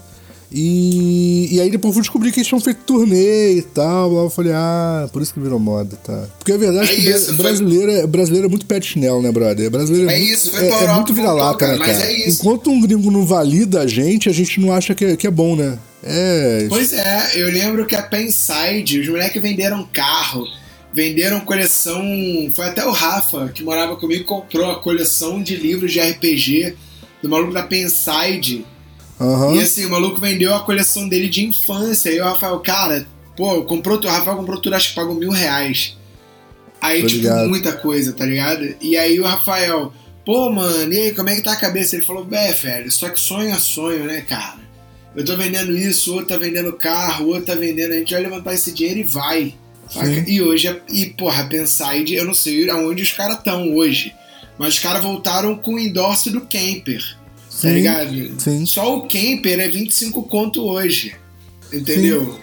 [0.52, 4.12] E, e aí depois eu fui descobrir que eles tinham feito turnê e tal.
[4.12, 6.26] Lá eu falei, ah, por isso que virou moda, tá?
[6.40, 9.22] Porque a verdade é, É que isso, foi- brasileiro, é, brasileiro é muito pet chinelo,
[9.22, 9.70] né, brother?
[9.70, 12.12] Brasileiro é, É muito, isso, foi é, é muito vira-lata, cara, né, mas cara?
[12.12, 12.42] é isso.
[12.42, 15.32] Enquanto um gringo não valida a gente, a gente não acha que é, que é
[15.32, 15.78] bom, né?
[16.04, 16.66] É.
[16.70, 20.46] Pois é, eu lembro que a Penside, os moleques venderam carro,
[20.94, 22.02] venderam coleção.
[22.54, 26.74] Foi até o Rafa, que morava comigo, comprou a coleção de livros de RPG
[27.22, 28.66] do maluco da Penside.
[29.20, 29.56] Aham.
[29.56, 32.10] E assim, o maluco vendeu a coleção dele de infância.
[32.10, 33.06] E o Rafael, cara,
[33.36, 35.98] pô, comprou, o Rafael comprou tudo, acho que pagou mil reais.
[36.82, 37.50] Aí, Tô tipo, ligado.
[37.50, 38.76] muita coisa, tá ligado?
[38.80, 39.94] E aí o Rafael,
[40.26, 41.96] pô, mano, e aí, como é que tá a cabeça?
[41.96, 44.60] Ele falou, é, velho, só que sonho é sonho, né, cara?
[45.16, 48.54] Eu tô vendendo isso, outro tá vendendo carro, outro tá vendendo, a gente vai levantar
[48.54, 49.54] esse dinheiro e vai.
[50.28, 54.14] E hoje, é- e porra, Penside, eu não sei aonde os caras estão hoje,
[54.58, 57.04] mas os caras voltaram com o endorse do Camper,
[57.62, 58.34] tá Sim, ligado?
[58.40, 58.66] sim.
[58.66, 61.16] Só o Camper é 25 conto hoje,
[61.72, 62.40] entendeu?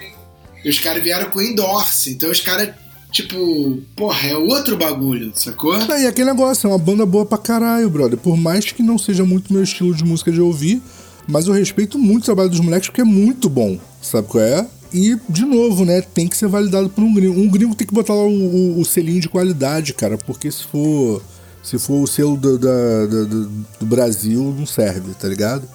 [0.64, 2.70] E os caras vieram com endorse, então os caras,
[3.12, 5.74] tipo, porra, é outro bagulho, sacou?
[5.74, 8.18] Ah, e aquele negócio, é uma banda boa pra caralho, brother.
[8.18, 10.82] Por mais que não seja muito meu estilo de música de ouvir,
[11.28, 14.66] mas eu respeito muito o trabalho dos moleques porque é muito bom, sabe qual é?
[14.92, 17.38] e, de novo, né, tem que ser validado por um gringo.
[17.38, 18.28] Um gringo tem que botar lá o,
[18.76, 21.22] o, o selinho de qualidade, cara, porque se for
[21.66, 23.48] se for o selo do, do, do,
[23.80, 25.68] do Brasil, não serve, tá ligado?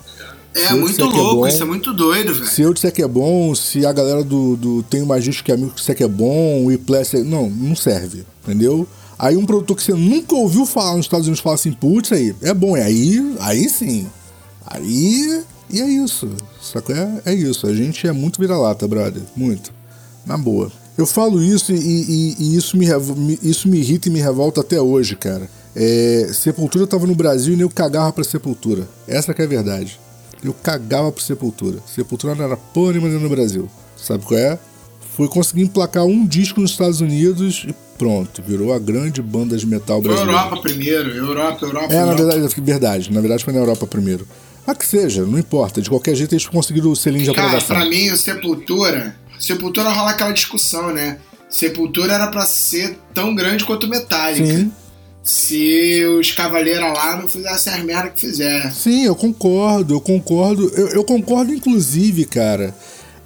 [0.53, 2.47] É muito louco, é bom, isso é muito doido, velho.
[2.47, 5.51] Se eu disser que é bom, se a galera do, do Tem Mais Disco que
[5.51, 8.87] é amigo que disser que é bom, o Ipless, não, não serve, entendeu?
[9.19, 12.33] Aí um produtor que você nunca ouviu falar nos Estados Unidos fala assim, putz, aí,
[12.41, 14.07] é bom, é aí, aí sim.
[14.65, 16.29] Aí, e é isso.
[16.61, 16.95] Sacou?
[16.95, 17.67] É, é isso.
[17.67, 19.23] A gente é muito vira-lata, brother.
[19.35, 19.73] Muito.
[20.25, 20.71] Na boa.
[20.97, 22.85] Eu falo isso e, e, e isso, me,
[23.43, 25.49] isso me irrita e me revolta até hoje, cara.
[25.75, 28.87] É, Sepultura tava no Brasil e nem eu cagava pra Sepultura.
[29.07, 29.99] Essa que é a verdade.
[30.43, 31.79] Eu cagava pra Sepultura.
[31.85, 33.69] Sepultura não era porra nenhuma no Brasil.
[33.95, 34.57] Sabe qual é?
[35.15, 39.67] Fui conseguir emplacar um disco nos Estados Unidos e pronto, virou a grande banda de
[39.67, 40.31] metal brasileira.
[40.31, 41.93] Europa primeiro, Europa, Europa.
[41.93, 42.05] É, Europa.
[42.05, 43.13] na verdade, verdade.
[43.13, 44.27] Na verdade foi na Europa primeiro.
[44.65, 45.81] Mas que seja, não importa.
[45.81, 47.75] De qualquer jeito eles conseguiram o selinho de aprovação.
[47.75, 49.15] Cara, pra mim, o Sepultura...
[49.39, 51.17] Sepultura rola aquela discussão, né?
[51.49, 54.45] Sepultura era para ser tão grande quanto Metallica.
[54.45, 54.71] Sim
[55.23, 58.71] se os cavaleiros lá não fizessem as merdas que fizeram.
[58.71, 60.69] Sim, eu concordo, eu concordo.
[60.75, 62.75] Eu, eu concordo, inclusive, cara,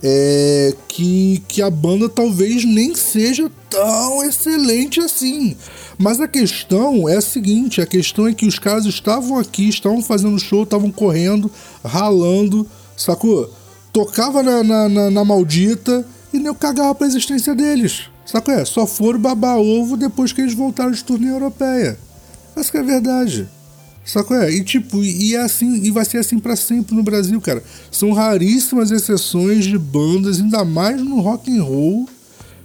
[0.03, 5.55] é, que, que a banda talvez nem seja tão excelente assim.
[5.97, 10.01] Mas a questão é a seguinte: a questão é que os caras estavam aqui, estavam
[10.01, 11.49] fazendo show, estavam correndo,
[11.83, 12.67] ralando,
[12.97, 13.51] sacou?
[13.93, 18.09] Tocava na, na, na, na maldita e nem eu cagava pra existência deles.
[18.25, 18.65] Saca é?
[18.65, 21.97] Só foram babar ovo depois que eles voltaram de turnê europeia.
[22.55, 23.47] Essa que é a verdade.
[24.03, 24.51] Saca é?
[24.51, 27.63] E tipo, e é assim, e vai ser assim para sempre no Brasil, cara.
[27.91, 32.09] São raríssimas exceções de bandas, ainda mais no rock and roll,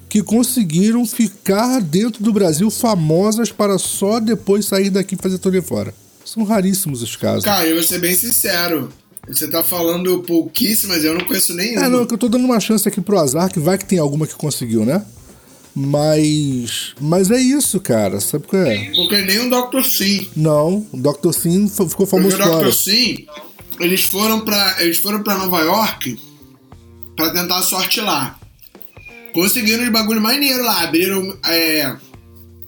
[0.08, 5.62] que conseguiram ficar dentro do Brasil famosas para só depois sair daqui e fazer turnê
[5.62, 5.94] fora.
[6.24, 7.44] São raríssimos os casos.
[7.44, 8.90] Cara, eu vou ser bem sincero.
[9.28, 11.86] Você tá falando pouquíssimas, eu não conheço nenhuma.
[11.86, 13.98] É, não, que eu tô dando uma chance aqui pro azar, que vai que tem
[13.98, 15.04] alguma que conseguiu, né?
[15.86, 16.94] Mas.
[17.00, 18.20] Mas é isso, cara.
[18.20, 18.90] Sabe qual é?
[18.94, 19.82] Porque nem o Dr.
[19.82, 20.28] Sim.
[20.36, 21.32] Não, o Dr.
[21.32, 22.72] Sim ficou famoso Porque o Dr.
[22.72, 23.26] Sim,
[23.78, 26.20] eles foram para eles foram para Nova York
[27.16, 28.38] para tentar a sorte lá.
[29.32, 30.82] Conseguiram os bagulho maneiro lá.
[30.82, 31.38] Abriram.
[31.46, 31.96] É,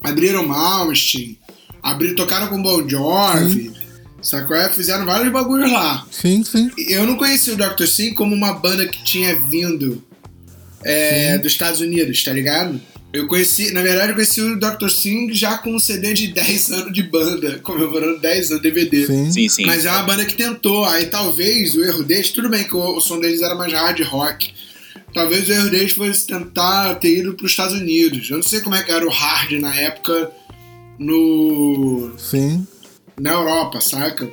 [0.02, 1.38] abriram Malmsteen.
[1.82, 3.72] Abriram, tocaram com Bon Jovi.
[4.22, 4.56] Sacou?
[4.56, 4.68] É?
[4.70, 6.06] Fizeram vários bagulhos lá.
[6.10, 6.70] Sim, sim.
[6.88, 7.86] Eu não conheci o Dr.
[7.86, 10.02] Sim como uma banda que tinha vindo
[10.84, 12.80] é, dos Estados Unidos, tá ligado?
[13.12, 14.88] Eu conheci, na verdade, eu conheci o Dr.
[14.88, 19.06] Singh já com um CD de 10 anos de banda, comemorando 10 anos DVD.
[19.06, 19.48] Sim, sim.
[19.48, 19.66] sim.
[19.66, 22.96] Mas é uma banda que tentou, aí talvez o erro deles, tudo bem que o,
[22.96, 24.54] o som deles era mais hard rock.
[25.12, 28.30] Talvez o erro deles fosse tentar ter ido para os Estados Unidos.
[28.30, 30.32] Eu não sei como é que era o hard na época
[30.98, 32.12] no.
[32.16, 32.66] Sim.
[33.20, 34.30] Na Europa, saca?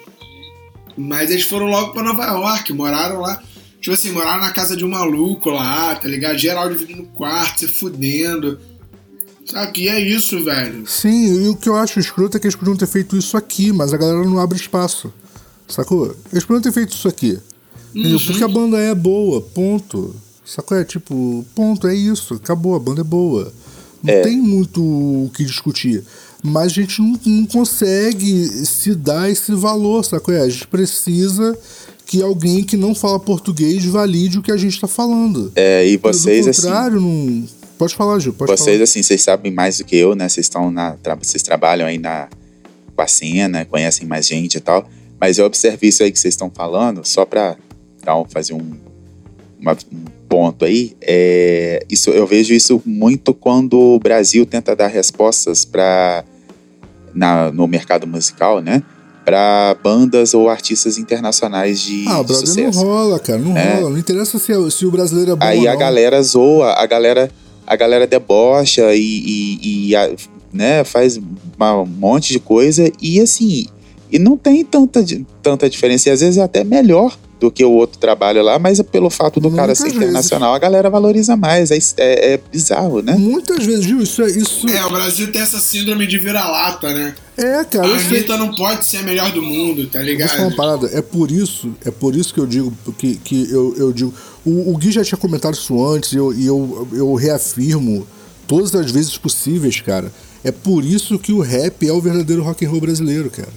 [0.97, 3.43] Mas eles foram logo para Nova York, moraram lá.
[3.82, 6.38] Tipo assim, moraram na casa de um maluco lá, tá ligado?
[6.38, 8.59] Geral dividindo no quarto, se fudendo.
[9.45, 9.82] Sabe?
[9.82, 10.86] E é isso, velho.
[10.86, 13.71] Sim, e o que eu acho escroto é que eles podiam ter feito isso aqui,
[13.71, 15.11] mas a galera não abre espaço.
[15.67, 16.15] Sacou?
[16.32, 17.39] Eles podiam ter feito isso aqui.
[17.95, 18.17] Uhum.
[18.27, 20.15] Porque a banda é boa, ponto.
[20.45, 20.77] Sacou?
[20.77, 22.36] É tipo, ponto, é isso.
[22.36, 23.51] Acabou, a banda é boa.
[24.03, 24.21] Não é.
[24.21, 26.03] tem muito o que discutir.
[26.43, 30.34] Mas a gente não, não consegue se dar esse valor, sacou?
[30.34, 31.57] É, a gente precisa
[32.10, 35.51] que alguém que não fala português valide o que a gente está falando.
[35.55, 37.47] É, e vocês do assim, contrário, assim, não...
[37.78, 38.84] Pode falar, Gil, pode Vocês, falar.
[38.84, 40.28] assim, vocês sabem mais do que eu, né?
[40.28, 40.97] Vocês estão na...
[41.20, 42.28] Vocês trabalham aí na...
[42.95, 44.89] com a cena, conhecem mais gente e tal.
[45.22, 47.55] Mas eu observei isso aí que vocês estão falando, só para
[48.30, 48.72] fazer um,
[49.60, 50.97] uma, um ponto aí.
[51.01, 56.26] É, isso, eu vejo isso muito quando o Brasil tenta dar respostas para
[57.53, 58.82] no mercado musical, né?
[59.30, 62.80] Para bandas ou artistas internacionais de, ah, de sucesso.
[62.80, 63.75] não rola, cara, não é.
[63.75, 63.91] rola.
[63.91, 67.30] Não interessa se, é, se o brasileiro é bom Aí a galera zoa, a galera,
[67.67, 70.09] a galera debocha e, e, e a,
[70.51, 73.67] né, faz um monte de coisa e assim,
[74.11, 75.05] e não tem tanta,
[75.43, 76.09] tanta diferença.
[76.09, 79.10] E às vezes é até melhor do que o outro trabalho lá, mas é pelo
[79.10, 79.98] fato do Muitas cara ser vezes.
[79.98, 81.72] internacional, a galera valoriza mais.
[81.72, 83.16] É, é, é, bizarro, né?
[83.16, 84.28] Muitas vezes, Gil, isso é.
[84.28, 84.68] Isso...
[84.68, 87.16] É, o Brasil tem essa síndrome de vira-lata, né?
[87.38, 87.88] É, cara.
[87.88, 90.28] A Anitta não pode ser a melhor do mundo, tá ligado?
[90.28, 90.98] Vou falar uma parada.
[90.98, 94.14] É por isso, é por isso que eu digo, que, que eu, eu digo.
[94.46, 98.06] O, o Gui já tinha comentado isso antes, e eu, eu, eu reafirmo
[98.46, 100.12] todas as vezes possíveis, cara.
[100.44, 103.50] É por isso que o rap é o verdadeiro rock and roll brasileiro, cara.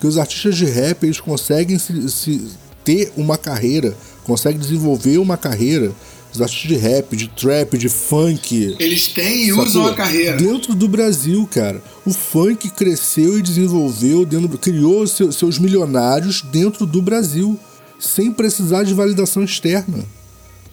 [0.00, 2.42] Que os artistas de rap eles conseguem se, se
[2.86, 5.92] ter uma carreira, conseguem desenvolver uma carreira
[6.36, 8.76] os artistas de rap, de trap, de funk.
[8.78, 10.36] Eles têm e usam a carreira.
[10.36, 11.82] Dentro do Brasil, cara.
[12.04, 17.58] O funk cresceu e desenvolveu, dentro, criou seu, seus milionários dentro do Brasil,
[17.98, 20.04] sem precisar de validação externa.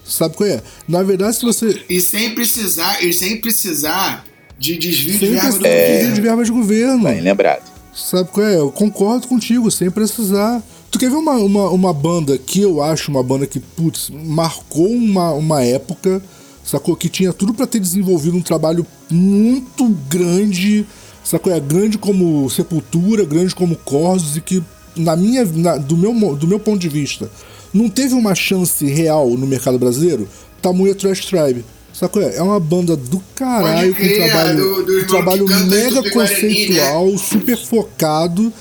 [0.04, 0.62] Sabe qual é?
[0.86, 1.82] Na verdade, se você.
[1.88, 4.24] E sem precisar, e sem precisar
[4.58, 5.92] de desvio sem de verba do é...
[5.92, 6.14] governo.
[6.14, 7.04] de verba de governo.
[7.04, 7.72] Bem lembrado.
[7.94, 8.56] Sabe qual é?
[8.56, 10.62] Eu concordo contigo, sem precisar.
[10.94, 14.86] Tu quer ver uma, uma, uma banda que eu acho uma banda que, putz, marcou
[14.86, 16.22] uma, uma época,
[16.62, 16.94] sacou?
[16.94, 20.86] Que tinha tudo para ter desenvolvido um trabalho muito grande,
[21.24, 21.52] sacou?
[21.52, 24.62] É grande como Sepultura, grande como Corsos, e que,
[24.94, 27.28] na minha, na, do, meu, do meu ponto de vista,
[27.72, 30.28] não teve uma chance real no mercado brasileiro,
[30.62, 31.64] Tamuya Trash Tribe.
[31.92, 32.22] Sacou?
[32.22, 36.10] É uma banda do caralho, com um trabalho, do, do um trabalho mega né?
[36.10, 37.18] conceitual, né?
[37.18, 38.52] super focado.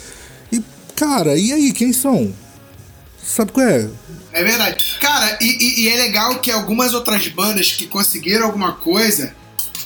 [0.95, 2.33] Cara, e aí, quem são?
[3.23, 3.89] Sabe qual é?
[4.31, 4.97] É verdade.
[4.99, 9.33] Cara, e, e, e é legal que algumas outras bandas que conseguiram alguma coisa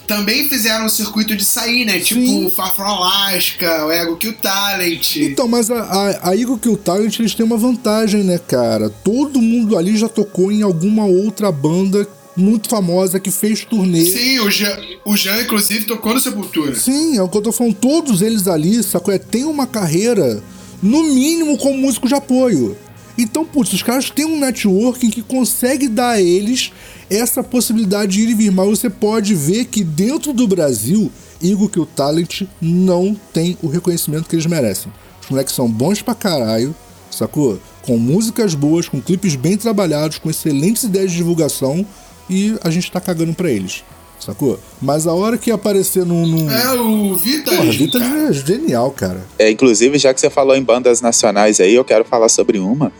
[0.07, 1.99] também fizeram o circuito de sair, né?
[1.99, 2.45] Tipo Sim.
[2.45, 5.17] o Far From Alaska, o Ego Kill Talent.
[5.17, 8.89] Então, mas a, a, a Ego Kill Talent eles têm uma vantagem, né, cara?
[8.89, 14.05] Todo mundo ali já tocou em alguma outra banda muito famosa que fez turnê.
[14.05, 16.75] Sim, o Jean, o Jean inclusive tocou no Sepultura.
[16.75, 17.75] Sim, é o que eu tô falando.
[17.75, 19.13] Todos eles ali, sacou?
[19.13, 20.41] É, tem uma carreira,
[20.81, 22.77] no mínimo, como músico de apoio.
[23.17, 26.71] Então, putz, os caras têm um networking que consegue dar a eles
[27.09, 28.51] essa possibilidade de ir e vir.
[28.51, 31.11] Mas você pode ver que dentro do Brasil,
[31.41, 34.91] Eagle Kill Talent não tem o reconhecimento que eles merecem.
[35.21, 36.75] Os moleques são bons pra caralho,
[37.09, 37.59] sacou?
[37.81, 41.85] Com músicas boas, com clipes bem trabalhados, com excelentes ideias de divulgação
[42.29, 43.83] e a gente tá cagando pra eles.
[44.19, 44.59] Sacou?
[44.81, 46.25] Mas a hora que aparecer num.
[46.25, 46.51] num...
[46.51, 47.57] É, o Vitaly.
[47.57, 49.25] Porra, Vitaly é genial, cara.
[49.37, 52.91] É, inclusive, já que você falou em bandas nacionais aí, eu quero falar sobre uma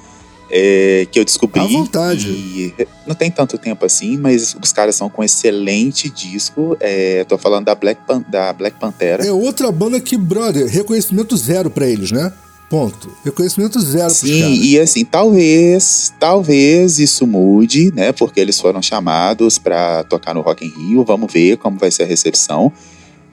[0.50, 1.60] é, que eu descobri.
[1.60, 2.30] À vontade.
[2.30, 2.74] E
[3.06, 6.78] não tem tanto tempo assim, mas os caras são com excelente disco.
[6.80, 9.26] É, tô falando da Black, Pan, da Black Pantera.
[9.26, 12.32] É outra banda que, brother, reconhecimento zero pra eles, né?
[12.70, 13.10] Ponto.
[13.24, 18.12] Reconhecimento zero Sim, e assim, talvez, talvez isso mude, né?
[18.12, 21.06] Porque eles foram chamados para tocar no Rock in Rio.
[21.06, 22.72] Vamos ver como vai ser a recepção.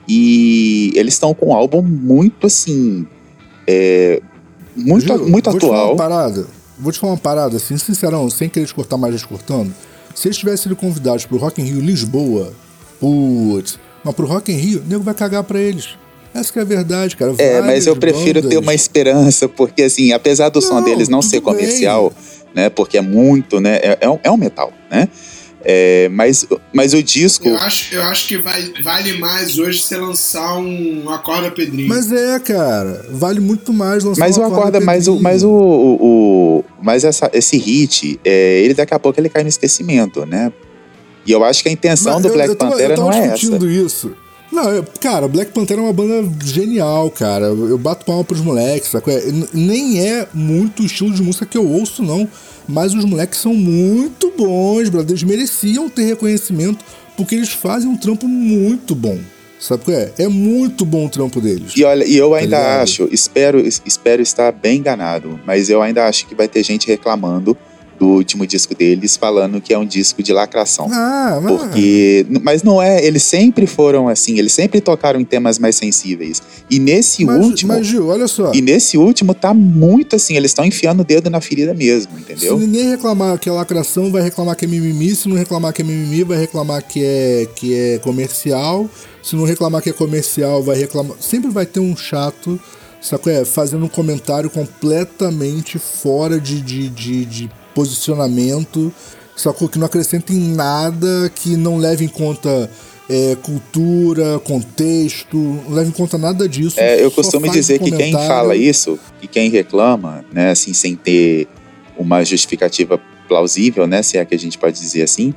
[0.07, 3.07] E eles estão com um álbum muito assim.
[3.67, 4.23] É,
[4.77, 5.59] muito, muito vou atual.
[5.59, 6.47] Te falar uma parada.
[6.79, 9.73] Vou te falar uma parada, assim, sincerão, sem querer te cortar mais, cortando.
[10.15, 12.53] Se eles tivessem sido convidados pro Rock in Rio Lisboa,
[13.01, 15.97] putz, mas pro Rock in Rio, o nego vai cagar pra eles.
[16.35, 17.33] Essa que é a verdade, cara.
[17.39, 18.51] É, mas eu prefiro bandas...
[18.51, 22.65] ter uma esperança, porque assim, apesar do não, som deles não ser comercial, bem.
[22.65, 22.71] né?
[22.71, 23.77] Porque é muito, né?
[23.77, 25.09] É, é, um, é um metal, né?
[25.67, 27.49] É, mas, mas o disco.
[27.49, 31.89] Eu acho, eu acho que vale, vale mais hoje você lançar um Acorda Pedrinho.
[31.89, 33.07] Mas é, cara.
[33.11, 35.49] Vale muito mais lançar mas um o Acorda, mas o Mas o.
[35.49, 40.27] o, o mas essa, esse hit, é, ele daqui a pouco ele cai no esquecimento,
[40.27, 40.53] né?
[41.27, 43.11] E eu acho que a intenção mas do eu, Black eu tava, Pantera eu tava
[43.11, 43.87] não é discutindo essa.
[43.87, 44.24] isso.
[44.55, 47.47] Não, eu, cara, Black Panther é uma banda genial, cara.
[47.47, 49.05] Eu bato palma pros moleques, sabe?
[49.53, 52.29] Nem é muito o estilo de música que eu ouço, não.
[52.69, 55.11] Mas os moleques são muito bons, brother.
[55.11, 56.85] Eles mereciam ter reconhecimento
[57.17, 59.19] porque eles fazem um trampo muito bom.
[59.59, 60.13] Sabe qual é?
[60.19, 61.73] É muito bom o trampo deles.
[61.75, 62.83] E olha, e eu ainda ligado?
[62.83, 67.57] acho, espero, espero estar bem enganado, mas eu ainda acho que vai ter gente reclamando
[68.05, 70.89] do último disco deles, falando que é um disco de lacração.
[70.93, 71.57] Ah, mas...
[71.57, 76.43] Porque, mas não é, eles sempre foram assim, eles sempre tocaram em temas mais sensíveis.
[76.71, 78.53] E nesse mas, último, mas Gil, olha só.
[78.53, 82.59] e nesse último tá muito assim, eles estão enfiando o dedo na ferida mesmo, entendeu?
[82.59, 85.15] Se ninguém reclamar que é lacração, vai reclamar que é mimimi.
[85.15, 88.89] Se não reclamar que é mimimi, vai reclamar que é, que é comercial.
[89.23, 91.17] Se não reclamar que é comercial, vai reclamar.
[91.19, 92.61] Sempre vai ter um chato,
[93.01, 93.33] sacou?
[93.33, 98.93] É, fazendo um comentário completamente fora de, de, de, de posicionamento,
[99.37, 99.69] sacou?
[99.69, 102.71] Que não acrescenta em nada, que não leva em conta
[103.09, 106.79] é, cultura, contexto, não leva em conta nada disso.
[106.79, 111.49] É, eu costumo dizer que quem fala isso, e quem reclama, né, assim, sem ter
[111.99, 115.35] uma justificativa plausível, né, se é que a gente pode dizer assim,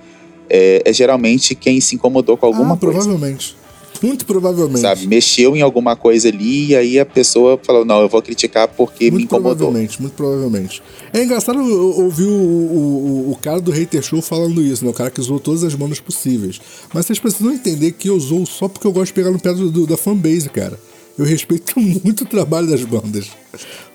[0.50, 3.00] é, é geralmente quem se incomodou com alguma ah, coisa.
[3.00, 3.56] Provavelmente.
[4.02, 4.82] Muito provavelmente.
[4.82, 8.68] Sabe, mexeu em alguma coisa ali e aí a pessoa falou: Não, eu vou criticar
[8.68, 9.56] porque muito me incomodou.
[9.56, 10.82] provavelmente, muito provavelmente.
[11.14, 14.92] É engraçado ouvir o, o, o, o cara do Hater Show falando isso, né?
[14.92, 16.60] O cara que usou todas as bandas possíveis.
[16.94, 19.54] Mas vocês precisam entender que eu usou só porque eu gosto de pegar no pé
[19.54, 20.80] do, do- da fanbase, cara.
[21.18, 23.28] Eu respeito muito o trabalho das bandas.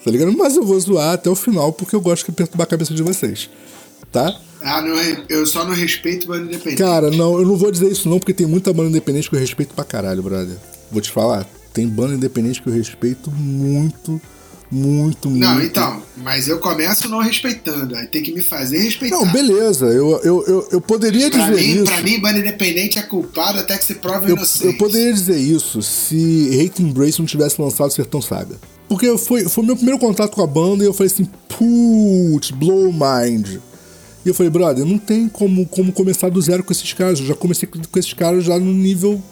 [0.04, 0.32] Tá ligado?
[0.36, 3.02] Mas eu vou zoar até o final porque eu gosto de perturbar a cabeça de
[3.02, 3.48] vocês.
[4.10, 4.34] Tá?
[4.64, 4.96] Ah, não,
[5.28, 6.78] eu só não respeito banda independente.
[6.82, 9.40] Cara, não, eu não vou dizer isso não, porque tem muita banda independente que eu
[9.40, 10.56] respeito pra caralho, brother.
[10.90, 14.20] Vou te falar, tem banda independente que eu respeito muito,
[14.70, 15.44] muito, muito.
[15.44, 19.16] Não, então, mas eu começo não respeitando, aí tem que me fazer respeitar.
[19.16, 21.84] Não, beleza, eu, eu, eu, eu poderia Pra dizer mim, isso.
[21.84, 24.66] pra mim, banda independente é culpado até que se prove eu, inocente.
[24.66, 28.56] eu poderia dizer isso se Hate Embrace não tivesse lançado Sertão Saga.
[28.88, 32.92] Porque foi, foi meu primeiro contato com a banda e eu falei assim, putz, blow
[32.92, 33.56] mind.
[34.24, 37.18] E eu falei, brother, não tem como, como começar do zero com esses caras.
[37.18, 39.22] Eu já comecei com esses caras já no nível,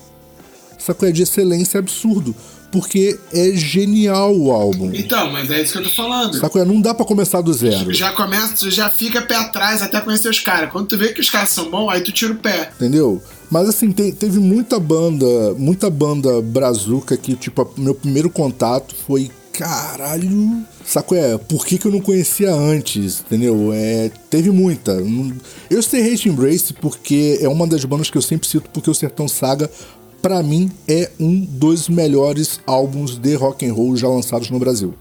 [0.79, 1.11] sacou?
[1.11, 2.35] de excelência absurdo.
[2.73, 4.93] Porque é genial o álbum.
[4.95, 6.39] Então, mas é isso que eu tô falando.
[6.39, 6.65] Sacou?
[6.65, 7.93] Não dá pra começar do zero.
[7.93, 10.71] Já começa, já fica pé atrás até conhecer os caras.
[10.71, 12.71] Quando tu vê que os caras são bons, aí tu tira o pé.
[12.77, 13.21] Entendeu?
[13.51, 15.27] Mas assim, te, teve muita banda,
[15.59, 20.65] muita banda brazuca que, tipo, meu primeiro contato foi caralho.
[20.87, 23.21] Saco é, por que, que eu não conhecia antes?
[23.21, 23.71] Entendeu?
[23.75, 24.93] É, teve muita.
[25.69, 28.95] Eu sei Hate Embrace porque é uma das bandas que eu sempre cito, porque o
[28.95, 29.71] Sertão Saga,
[30.23, 34.95] para mim, é um dos melhores álbuns de rock and roll já lançados no Brasil.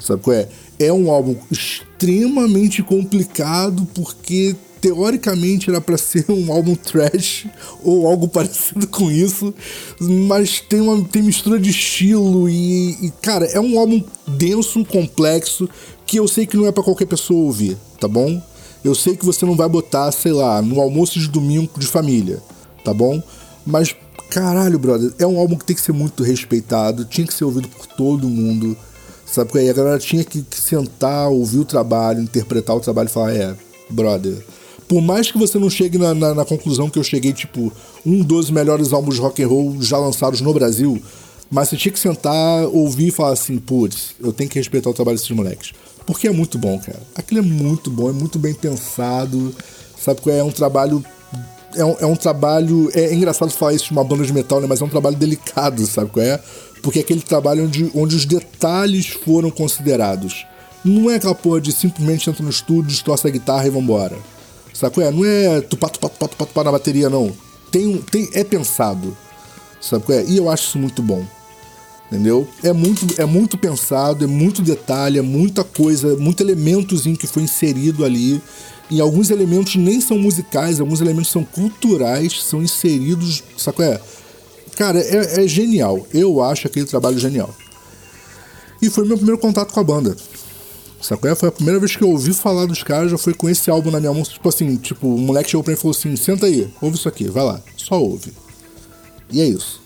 [0.00, 0.48] Sabe qual é?
[0.78, 7.46] É um álbum extremamente complicado porque teoricamente era para ser um álbum trash
[7.82, 9.54] ou algo parecido com isso,
[10.00, 15.68] mas tem uma tem mistura de estilo e, e cara, é um álbum denso, complexo,
[16.06, 18.40] que eu sei que não é para qualquer pessoa ouvir, tá bom?
[18.84, 22.40] Eu sei que você não vai botar, sei lá, no almoço de domingo de família,
[22.84, 23.22] tá bom?
[23.66, 23.94] Mas
[24.30, 27.68] caralho, brother, é um álbum que tem que ser muito respeitado, tinha que ser ouvido
[27.68, 28.76] por todo mundo.
[29.26, 29.48] Sabe?
[29.50, 33.12] Porque aí a galera tinha que, que sentar, ouvir o trabalho, interpretar o trabalho e
[33.12, 33.54] falar: é,
[33.90, 34.42] brother,
[34.88, 37.70] por mais que você não chegue na, na, na, conclusão que eu cheguei, tipo,
[38.04, 41.00] um dos melhores álbuns de rock and roll já lançados no Brasil,
[41.50, 44.94] mas você tinha que sentar, ouvir e falar assim, putz, eu tenho que respeitar o
[44.94, 45.72] trabalho desses moleques.
[46.06, 47.00] Porque é muito bom, cara.
[47.14, 49.54] Aquilo é muito bom, é muito bem pensado,
[50.02, 50.20] sabe?
[50.30, 51.04] É um trabalho.
[51.74, 52.90] É um, é um trabalho.
[52.94, 54.66] É, é, engraçado falar isso de uma banda de metal, né?
[54.66, 56.40] Mas é um trabalho delicado, sabe qual é?
[56.82, 60.46] Porque é aquele trabalho onde, onde os detalhes foram considerados.
[60.82, 64.16] Não é aquela porra de simplesmente entra no estúdio, distorce a guitarra e vambora.
[64.78, 65.02] Sacou?
[65.02, 67.32] É, não é tupá, tupá, tupá, tupá, tupá na bateria, não.
[67.68, 69.16] Tem, tem, é pensado.
[69.80, 70.24] Sabe é?
[70.24, 71.24] E eu acho isso muito bom.
[72.06, 72.46] Entendeu?
[72.62, 77.42] É muito, é muito pensado, é muito detalhe, é muita coisa, muito elementozinho que foi
[77.42, 78.40] inserido ali.
[78.88, 83.42] E alguns elementos nem são musicais, alguns elementos são culturais, são inseridos.
[83.56, 84.00] Sabe é?
[84.76, 86.06] Cara, é, é genial.
[86.14, 87.52] Eu acho aquele trabalho genial.
[88.80, 90.16] E foi meu primeiro contato com a banda.
[91.00, 91.34] Sacou?
[91.36, 93.90] Foi a primeira vez que eu ouvi falar dos caras, já foi com esse álbum
[93.90, 94.22] na minha mão.
[94.22, 97.08] Tipo assim, tipo, o moleque chegou pra mim e falou assim: senta aí, ouve isso
[97.08, 98.32] aqui, vai lá, só ouve.
[99.30, 99.80] E é isso.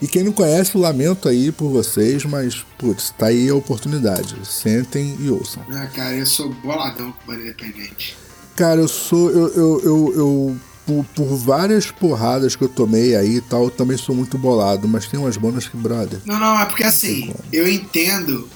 [0.00, 4.36] E quem não conhece, lamento aí por vocês, mas, putz, tá aí a oportunidade.
[4.44, 5.62] Sentem e ouçam.
[5.70, 8.16] Ah, cara, eu sou boladão com banda independente.
[8.54, 9.30] Cara, eu sou.
[9.30, 10.56] Eu, eu, eu, eu
[10.86, 14.88] por, por, várias porradas que eu tomei aí e tal, eu também sou muito bolado,
[14.88, 16.20] mas tem umas bandas que, brother.
[16.24, 18.48] Não, não, é porque assim, eu entendo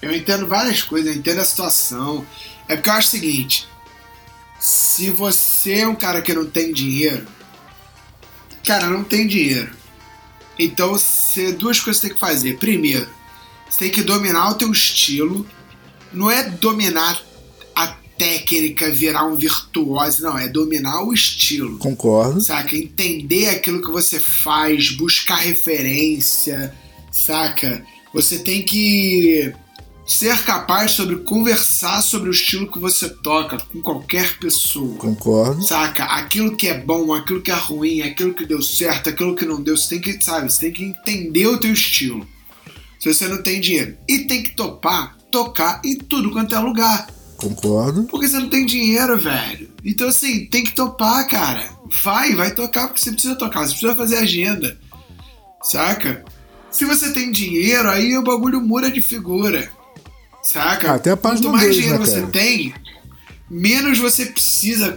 [0.00, 2.26] eu entendo várias coisas, eu entendo a situação.
[2.68, 3.68] É porque eu acho o seguinte:
[4.58, 7.26] se você é um cara que não tem dinheiro,
[8.64, 9.74] cara, não tem dinheiro.
[10.58, 12.58] Então, você, duas coisas você tem que fazer.
[12.58, 13.08] Primeiro,
[13.68, 15.46] você tem que dominar o teu estilo.
[16.12, 17.20] Não é dominar
[17.74, 21.78] a técnica, virar um virtuoso, não, é dominar o estilo.
[21.78, 22.40] Concordo.
[22.40, 22.74] Saca?
[22.74, 26.74] Entender aquilo que você faz, buscar referência,
[27.12, 27.84] saca?
[28.14, 29.52] Você tem que
[30.06, 34.96] ser capaz sobre conversar sobre o estilo que você toca com qualquer pessoa.
[34.96, 35.62] Concordo.
[35.62, 36.04] Saca?
[36.04, 39.60] Aquilo que é bom, aquilo que é ruim, aquilo que deu certo, aquilo que não
[39.60, 42.26] deu, você tem que, sabe, você tem que entender o teu estilo.
[43.00, 43.96] Se você não tem dinheiro.
[44.08, 47.08] E tem que topar, tocar em tudo quanto é lugar.
[47.36, 48.04] Concordo.
[48.04, 49.68] Porque você não tem dinheiro, velho.
[49.84, 51.68] Então, assim, tem que topar, cara.
[52.02, 53.60] Vai, vai tocar porque você precisa tocar.
[53.60, 54.78] Você precisa fazer agenda.
[55.62, 56.24] Saca?
[56.70, 59.70] Se você tem dinheiro, aí o bagulho muda de figura.
[60.46, 60.92] Saca?
[60.92, 62.74] Até a página Quanto mais 2, dinheiro né, você tem,
[63.50, 64.96] menos você precisa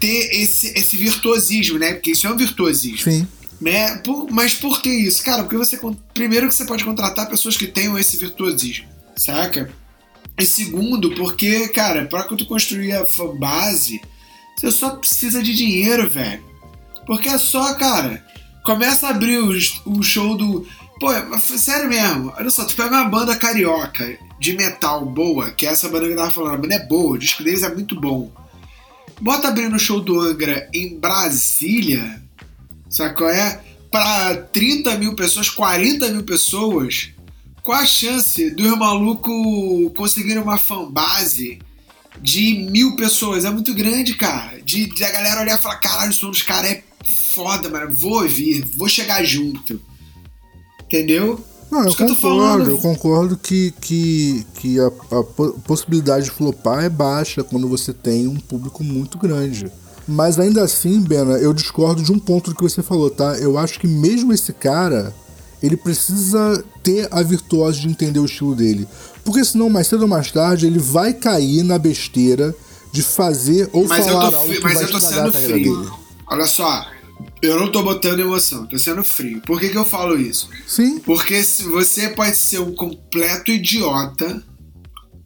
[0.00, 1.94] ter esse, esse virtuosismo, né?
[1.94, 2.98] Porque isso é um virtuosismo.
[3.10, 3.26] Sim.
[3.60, 3.96] Né?
[3.98, 5.22] Por- mas por que isso?
[5.24, 5.78] Cara, porque você.
[6.14, 9.70] Primeiro que você pode contratar pessoas que tenham esse virtuosismo, saca?
[10.38, 14.00] E segundo, porque, cara, pra tu construir a fanbase,
[14.56, 16.42] você só precisa de dinheiro, velho.
[17.06, 18.24] Porque é só, cara,
[18.64, 20.66] começa a abrir os- o show do.
[20.98, 21.08] Pô,
[21.38, 25.88] sério mesmo, olha só, tu pega uma banda carioca de metal boa, que é essa
[25.88, 28.32] banda que eu tava falando, a banda é boa, o disco deles é muito bom.
[29.20, 32.20] Bota abrindo o show do Angra em Brasília,
[32.90, 33.60] sabe qual é?
[33.90, 37.10] Pra 30 mil pessoas, 40 mil pessoas,
[37.62, 41.60] qual a chance dos malucos conseguirem uma fanbase
[42.20, 43.44] de mil pessoas?
[43.44, 44.60] É muito grande, cara.
[44.62, 46.82] De, de a galera olhar e falar: caralho, o som dos caras é
[47.34, 47.92] foda, mano.
[47.92, 49.80] Vou ouvir, vou chegar junto.
[50.88, 51.38] Entendeu?
[51.70, 52.70] Não, eu concordo, falando.
[52.70, 57.92] eu concordo que, que, que a, a po- possibilidade de flopar é baixa quando você
[57.92, 59.70] tem um público muito grande.
[60.06, 63.36] Mas ainda assim, Bena, eu discordo de um ponto do que você falou, tá?
[63.36, 65.14] Eu acho que mesmo esse cara,
[65.62, 68.88] ele precisa ter a virtuose de entender o estilo dele.
[69.22, 72.54] Porque senão, mais cedo ou mais tarde, ele vai cair na besteira
[72.90, 75.92] de fazer ou mas falar eu tô, algo que mas vai eu tô sendo frio.
[76.30, 76.86] Olha só,
[77.42, 79.40] eu não tô botando emoção, tô sendo frio.
[79.42, 80.48] Por que, que eu falo isso?
[80.66, 84.42] Sim, Porque se você pode ser um completo idiota,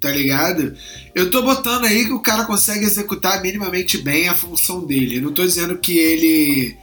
[0.01, 0.75] tá ligado?
[1.15, 5.17] Eu tô botando aí que o cara consegue executar minimamente bem a função dele.
[5.19, 6.77] Eu não tô dizendo que ele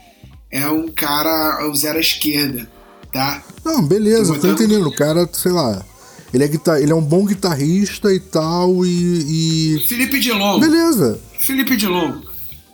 [0.50, 2.68] é um cara, um zero à esquerda,
[3.12, 3.42] tá?
[3.64, 4.86] Não, beleza, Tô tô botando- entendendo.
[4.88, 5.84] O cara, sei lá.
[6.32, 6.80] Ele é, guitar...
[6.80, 9.76] ele é um bom guitarrista e tal, e.
[9.76, 10.60] e- Felipe Dilon.
[10.60, 11.20] Beleza.
[11.40, 12.20] Felipe Dilon,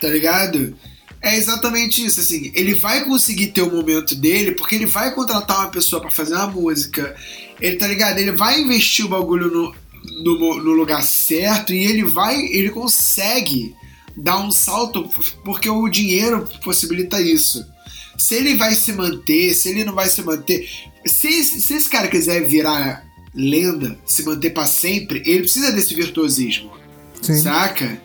[0.01, 0.75] tá ligado?
[1.27, 5.59] É exatamente isso, assim, ele vai conseguir ter o momento dele porque ele vai contratar
[5.59, 7.17] uma pessoa pra fazer uma música,
[7.61, 8.19] ele tá ligado?
[8.19, 9.75] Ele vai investir o bagulho no,
[10.23, 13.75] no, no lugar certo e ele vai, ele consegue
[14.17, 15.11] dar um salto
[15.45, 17.67] porque o dinheiro possibilita isso.
[18.17, 20.69] Se ele vai se manter, se ele não vai se manter,
[21.05, 23.05] se, se esse cara quiser virar
[23.35, 26.71] lenda, se manter pra sempre, ele precisa desse virtuosismo.
[27.21, 27.35] Sim.
[27.35, 28.01] Saca?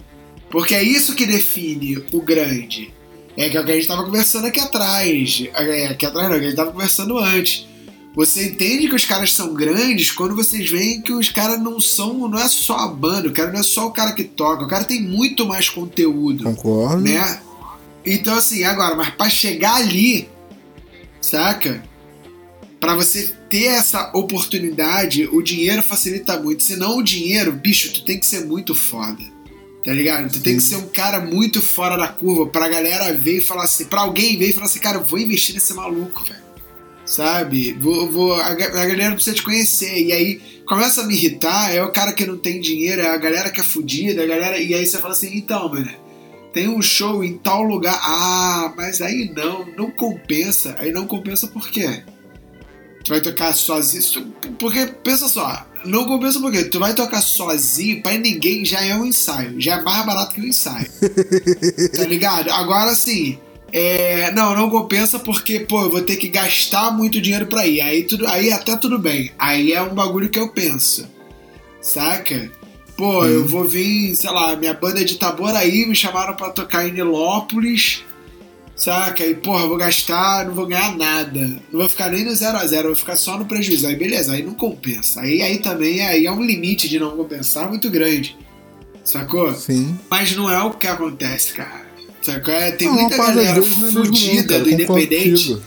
[0.49, 2.91] Porque é isso que define o grande.
[3.38, 5.44] É que é o que a gente tava conversando aqui atrás.
[5.53, 7.68] É, aqui atrás não, que a gente tava conversando antes.
[8.14, 12.28] Você entende que os caras são grandes quando vocês veem que os caras não são.
[12.28, 14.68] Não é só a banda, o cara não é só o cara que toca, o
[14.68, 17.02] cara tem muito mais conteúdo Concordo.
[17.02, 17.41] né?
[18.06, 20.28] Então assim, agora, mas pra chegar ali,
[21.22, 21.84] saca?
[22.80, 26.64] Pra você ter essa oportunidade, o dinheiro facilita muito.
[26.64, 29.24] Senão o dinheiro, bicho, tu tem que ser muito foda.
[29.84, 30.32] Tá ligado?
[30.32, 33.64] Tu tem que ser um cara muito fora da curva pra galera ver e falar
[33.64, 36.41] assim, pra alguém ver e falar assim, cara, eu vou investir nesse maluco, velho.
[37.03, 37.74] Sabe?
[37.74, 40.03] Vou, vou, a, a galera precisa te conhecer.
[40.03, 43.18] E aí começa a me irritar, é o cara que não tem dinheiro, é a
[43.18, 44.60] galera que é fudida, a galera.
[44.60, 45.90] E aí você fala assim, então, mano,
[46.53, 47.99] tem um show em tal lugar.
[48.03, 50.76] Ah, mas aí não, não compensa.
[50.78, 52.03] Aí não compensa por quê?
[53.03, 54.32] Tu vai tocar sozinho.
[54.60, 56.64] Porque, pensa só, não compensa por quê?
[56.64, 59.60] Tu vai tocar sozinho pra ninguém já é um ensaio.
[59.60, 60.88] Já é mais barato que um ensaio.
[61.95, 62.49] tá ligado?
[62.52, 63.38] Agora sim.
[63.74, 67.82] É, não, não compensa porque, pô, eu vou ter que gastar muito dinheiro pra ir.
[67.82, 69.32] Aí, tudo, aí até tudo bem.
[69.40, 71.08] Aí é um bagulho que eu penso.
[71.82, 72.52] Saca?
[72.98, 76.88] Pô, eu vou vir, sei lá, minha banda é de Itaboraí, me chamaram pra tocar
[76.88, 78.03] em Nilópolis.
[78.82, 79.24] Saca?
[79.24, 81.40] E, porra, vou gastar, não vou ganhar nada.
[81.72, 83.86] Não vou ficar nem no 0 a 0 vou ficar só no prejuízo.
[83.86, 85.22] Aí, beleza, aí não compensa.
[85.22, 88.36] Aí, aí também aí é um limite de não compensar muito grande.
[89.03, 89.53] Sacou?
[89.53, 89.95] Sim.
[90.10, 91.86] Mas não é o que acontece, cara.
[92.24, 92.52] Sacou?
[92.52, 95.62] É, tem Não, muita galera é fudida do Independente.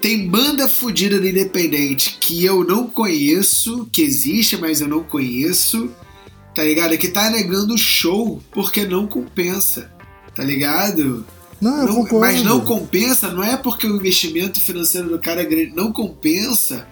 [0.00, 5.90] Tem banda fudida do Independente que eu não conheço, que existe, mas eu não conheço,
[6.54, 6.96] tá ligado?
[6.96, 9.90] Que tá negando o show porque não compensa,
[10.32, 11.26] tá ligado?
[11.60, 12.18] Não, eu Não- concordo.
[12.20, 16.86] mas não compensa, não é porque o investimento financeiro do cara é grande, não compensa.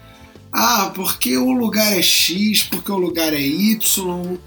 [0.50, 4.38] Ah, porque o lugar é X, porque o lugar é Y.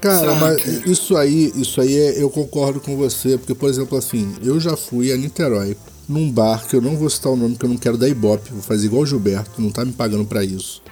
[0.00, 0.34] Cara, Saca?
[0.40, 4.60] mas isso aí, isso aí é- eu concordo com você, porque, por exemplo, assim, eu
[4.60, 5.76] já fui a Niterói
[6.08, 8.52] num bar que eu não vou citar o nome, porque eu não quero dar ibope,
[8.52, 10.82] vou fazer igual o Gilberto, não tá me pagando pra isso.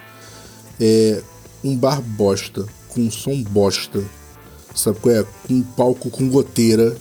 [0.81, 1.23] É
[1.63, 4.03] um bar bosta, com um som bosta,
[4.75, 5.25] sabe qual é?
[5.47, 6.97] Com um palco com goteira,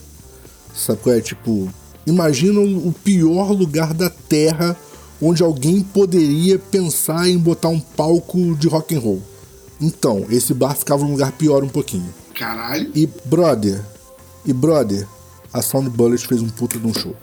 [0.76, 1.22] sabe qual é?
[1.22, 1.70] Tipo,
[2.06, 4.78] imagina o pior lugar da terra
[5.22, 9.22] onde alguém poderia pensar em botar um palco de rock and roll.
[9.80, 12.14] Então, esse bar ficava num lugar pior um pouquinho.
[12.34, 12.92] Caralho.
[12.94, 13.82] E brother,
[14.46, 15.08] e brother,
[15.54, 17.16] a Sound Bullet fez um puta de um show.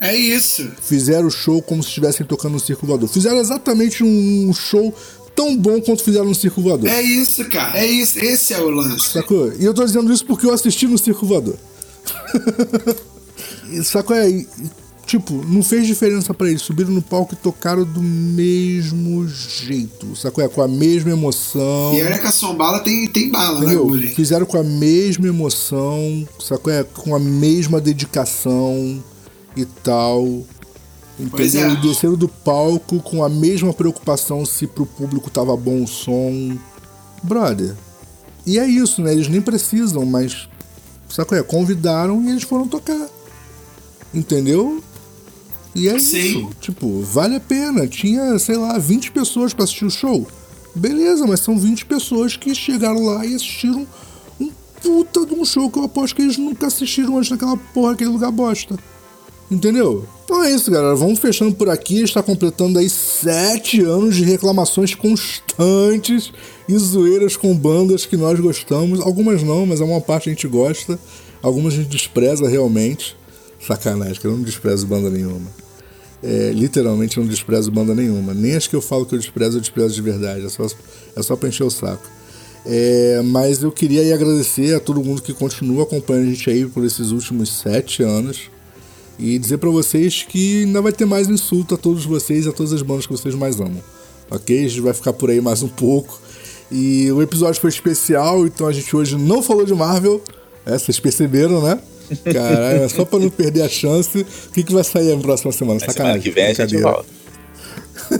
[0.00, 0.70] É isso.
[0.82, 3.08] Fizeram o show como se estivessem tocando no Circo Voador.
[3.08, 4.94] Fizeram exatamente um show
[5.34, 6.88] tão bom quanto fizeram no Circo Voador.
[6.88, 7.78] É isso, cara.
[7.78, 8.18] É isso.
[8.18, 9.12] Esse é o lance.
[9.12, 9.52] Sacou?
[9.58, 11.56] E eu tô dizendo isso porque eu assisti no Circo Voador.
[13.70, 14.16] E Sacou?
[14.16, 14.44] É,
[15.06, 16.62] tipo, não fez diferença pra eles.
[16.62, 20.14] Subiram no palco e tocaram do mesmo jeito.
[20.16, 20.42] Sacou?
[20.42, 21.92] É, com a mesma emoção.
[21.94, 23.96] E olha que a sombala tem, tem bala na Entendeu?
[23.96, 24.12] hein?
[24.14, 26.72] Fizeram com a mesma emoção, sacou?
[26.72, 29.02] É, com a mesma dedicação
[29.56, 30.24] e tal.
[31.18, 31.66] Entendeu?
[31.66, 31.72] é.
[31.72, 36.56] E desceram do palco com a mesma preocupação se pro público tava bom o som.
[37.22, 37.74] Brother.
[38.46, 39.12] E é isso, né?
[39.12, 40.48] Eles nem precisam, mas.
[41.16, 41.38] Sacou?
[41.38, 43.08] É, convidaram e eles foram tocar.
[44.12, 44.84] Entendeu?
[45.74, 46.18] E é Sim.
[46.18, 46.50] isso.
[46.60, 47.86] Tipo, vale a pena.
[47.86, 50.28] Tinha, sei lá, 20 pessoas pra assistir o show.
[50.74, 53.86] Beleza, mas são 20 pessoas que chegaram lá e assistiram
[54.38, 54.50] um
[54.82, 58.10] puta de um show que eu aposto que eles nunca assistiram antes naquela porra, aquele
[58.10, 58.78] lugar bosta.
[59.50, 60.04] Entendeu?
[60.24, 60.96] Então é isso, galera.
[60.96, 62.02] Vamos fechando por aqui.
[62.02, 66.32] Está completando aí sete anos de reclamações constantes
[66.68, 69.00] e zoeiras com bandas que nós gostamos.
[69.00, 70.98] Algumas não, mas a maior parte a gente gosta.
[71.40, 73.16] Algumas a gente despreza realmente.
[73.64, 75.48] Sacanagem, que eu não desprezo banda nenhuma.
[76.22, 78.34] É, literalmente eu não desprezo banda nenhuma.
[78.34, 80.44] Nem as que eu falo que eu desprezo, eu desprezo de verdade.
[80.44, 80.66] É só,
[81.14, 82.04] é só pra encher o saco.
[82.64, 86.84] É, mas eu queria agradecer a todo mundo que continua acompanhando a gente aí por
[86.84, 88.50] esses últimos sete anos.
[89.18, 92.52] E dizer para vocês que ainda vai ter mais insulto a todos vocês e a
[92.52, 93.82] todas as bandas que vocês mais amam.
[94.30, 94.64] Ok?
[94.64, 96.20] A gente vai ficar por aí mais um pouco.
[96.70, 100.22] E o episódio foi especial, então a gente hoje não falou de Marvel.
[100.64, 101.78] É, vocês perceberam, né?
[102.32, 104.20] Caralho, é só pra não perder a chance.
[104.20, 105.80] O que, que vai sair na próxima semana?
[105.80, 105.94] Sacanagem.
[106.04, 107.06] Semana que vem a gente volta.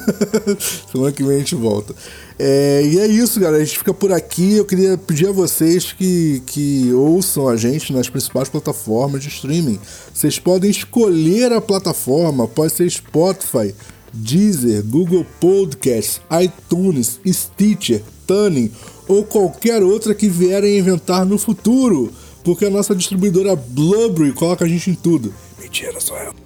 [0.91, 1.95] semana que vem a gente volta.
[2.39, 3.63] É, e é isso, galera.
[3.63, 4.57] A gente fica por aqui.
[4.57, 9.79] Eu queria pedir a vocês que, que ouçam a gente nas principais plataformas de streaming.
[10.13, 13.75] Vocês podem escolher a plataforma, pode ser Spotify,
[14.13, 18.71] Deezer, Google Podcasts, iTunes, Stitcher, Tuning
[19.09, 22.13] ou qualquer outra que vierem inventar no futuro.
[22.45, 25.35] Porque a nossa distribuidora Blubbery coloca a gente em tudo.
[25.61, 26.46] Mentira, sou eu.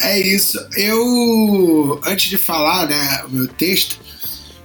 [0.00, 0.58] É, isso.
[0.76, 3.98] Eu, antes de falar né, o meu texto,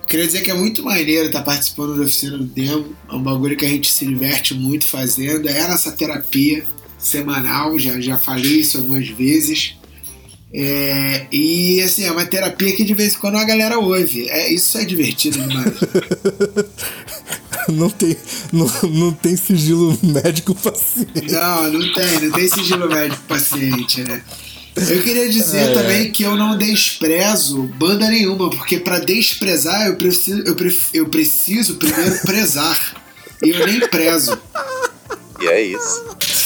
[0.08, 2.96] queria dizer que é muito maneiro estar participando da oficina do demo.
[3.10, 5.50] É um bagulho que a gente se diverte muito fazendo.
[5.50, 6.66] É a nossa terapia
[6.98, 9.76] semanal, já, já falei isso algumas vezes.
[10.56, 14.30] É, e assim, é uma terapia que de vez em quando a galera ouve.
[14.30, 15.74] É, isso é divertido demais.
[17.70, 18.16] não tem,
[18.52, 21.32] não, não tem sigilo médico paciente.
[21.32, 24.22] Não, não tem, não tem sigilo médico paciente, né?
[24.76, 25.74] Eu queria dizer é.
[25.74, 31.08] também que eu não desprezo banda nenhuma, porque para desprezar eu preciso, eu, pref, eu
[31.08, 33.04] preciso primeiro prezar.
[33.44, 34.38] E eu nem prezo.
[35.42, 36.04] E é isso.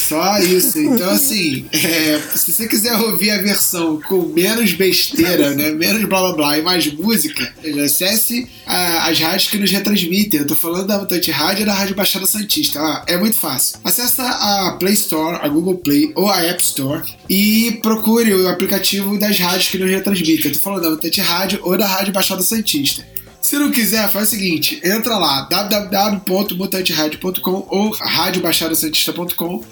[0.08, 0.78] Só isso.
[0.78, 5.70] Então, assim, é, se você quiser ouvir a versão com menos besteira, né?
[5.70, 7.52] Menos blá blá blá e mais música,
[7.84, 10.40] acesse a, as rádios que nos retransmitem.
[10.40, 12.80] Eu tô falando da Mutante Rádio e da Rádio Baixada Santista.
[12.80, 13.78] Ah, é muito fácil.
[13.84, 19.18] Acesse a Play Store, a Google Play ou a App Store e procure o aplicativo
[19.18, 20.46] das rádios que nos retransmitem.
[20.46, 23.04] Eu tô falando da Mutante Rádio ou da Rádio Baixada Santista.
[23.40, 29.62] Se não quiser, faz o seguinte: entra lá, www.mutanteradio.com ou radiobaixadasantista.com,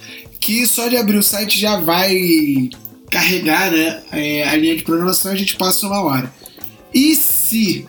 [0.40, 2.70] que só de abrir o site já vai
[3.10, 6.32] carregar né, é, a linha de programação a gente passa uma hora.
[6.92, 7.86] E se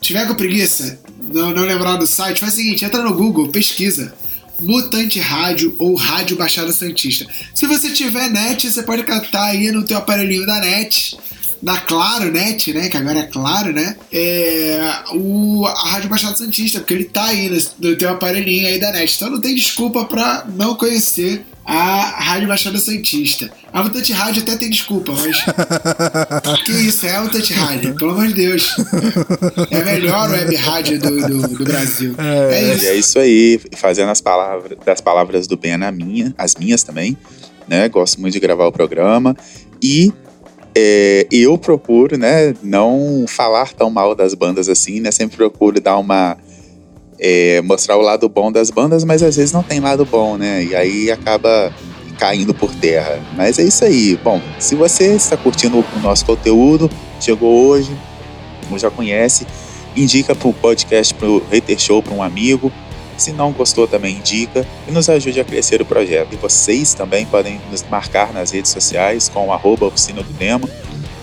[0.00, 4.14] tiver com preguiça, não, não lembrar do site, faz o seguinte: entra no Google, pesquisa.
[4.60, 7.26] Mutante Rádio ou Rádio Baixada Santista.
[7.54, 11.16] Se você tiver net, você pode catar aí no teu aparelhinho da net
[11.62, 12.88] da Claro Net, né?
[12.88, 13.96] Que agora é Claro, né?
[14.12, 18.80] É, o, a Rádio Baixada Santista, porque ele tá aí no, no teu aparelhinho aí
[18.80, 19.14] da net.
[19.14, 23.50] Então não tem desculpa pra não conhecer a Rádio Baixada Santista.
[23.72, 25.44] A Mutante Rádio até tem desculpa, mas.
[26.64, 28.76] que isso, é a Mutante Rádio, pelo amor de Deus.
[29.70, 32.14] É a melhor web rádio do, do, do Brasil.
[32.18, 32.84] É, é isso.
[32.84, 36.82] E é isso aí, fazendo as palavras das palavras do Ben na minha, as minhas
[36.82, 37.16] também.
[37.68, 37.88] Né?
[37.88, 39.36] Gosto muito de gravar o programa.
[39.82, 40.12] E
[40.74, 45.10] é, eu procuro, né, não falar tão mal das bandas assim, né?
[45.10, 46.36] Sempre procuro dar uma.
[47.22, 50.64] É, mostrar o lado bom das bandas, mas às vezes não tem lado bom, né?
[50.64, 51.70] E aí acaba
[52.18, 53.20] caindo por terra.
[53.36, 54.18] Mas é isso aí.
[54.22, 56.90] Bom, se você está curtindo o nosso conteúdo,
[57.20, 57.90] chegou hoje,
[58.70, 59.46] ou já conhece,
[59.96, 62.72] indica para o podcast, para o Hater Show, para um amigo,
[63.16, 66.32] se não gostou, também indica e nos ajude a crescer o projeto.
[66.32, 70.68] E vocês também podem nos marcar nas redes sociais com arroba oficina do Demo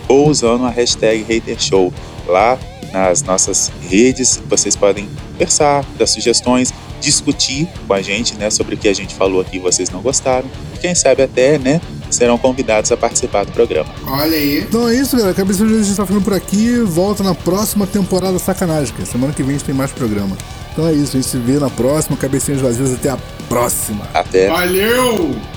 [0.07, 1.91] ou usando a hashtag HaterShow.
[2.27, 2.57] Lá
[2.97, 8.77] nas nossas redes vocês podem conversar, dar sugestões, discutir com a gente né, sobre o
[8.77, 10.49] que a gente falou aqui e vocês não gostaram.
[10.73, 11.79] E quem sabe até né,
[12.09, 13.89] serão convidados a participar do programa.
[14.07, 14.59] Olha aí.
[14.59, 15.35] Então é isso, galera.
[15.35, 16.79] Cabeça de a gente tá ficando por aqui.
[16.79, 20.35] Volta na próxima temporada Sacanagem, que semana que vem a gente tem mais programa.
[20.73, 22.17] Então é isso, a gente se vê na próxima.
[22.17, 23.17] Cabecinhas vazias, até a
[23.47, 24.07] próxima.
[24.13, 24.47] Até.
[24.49, 25.56] Valeu!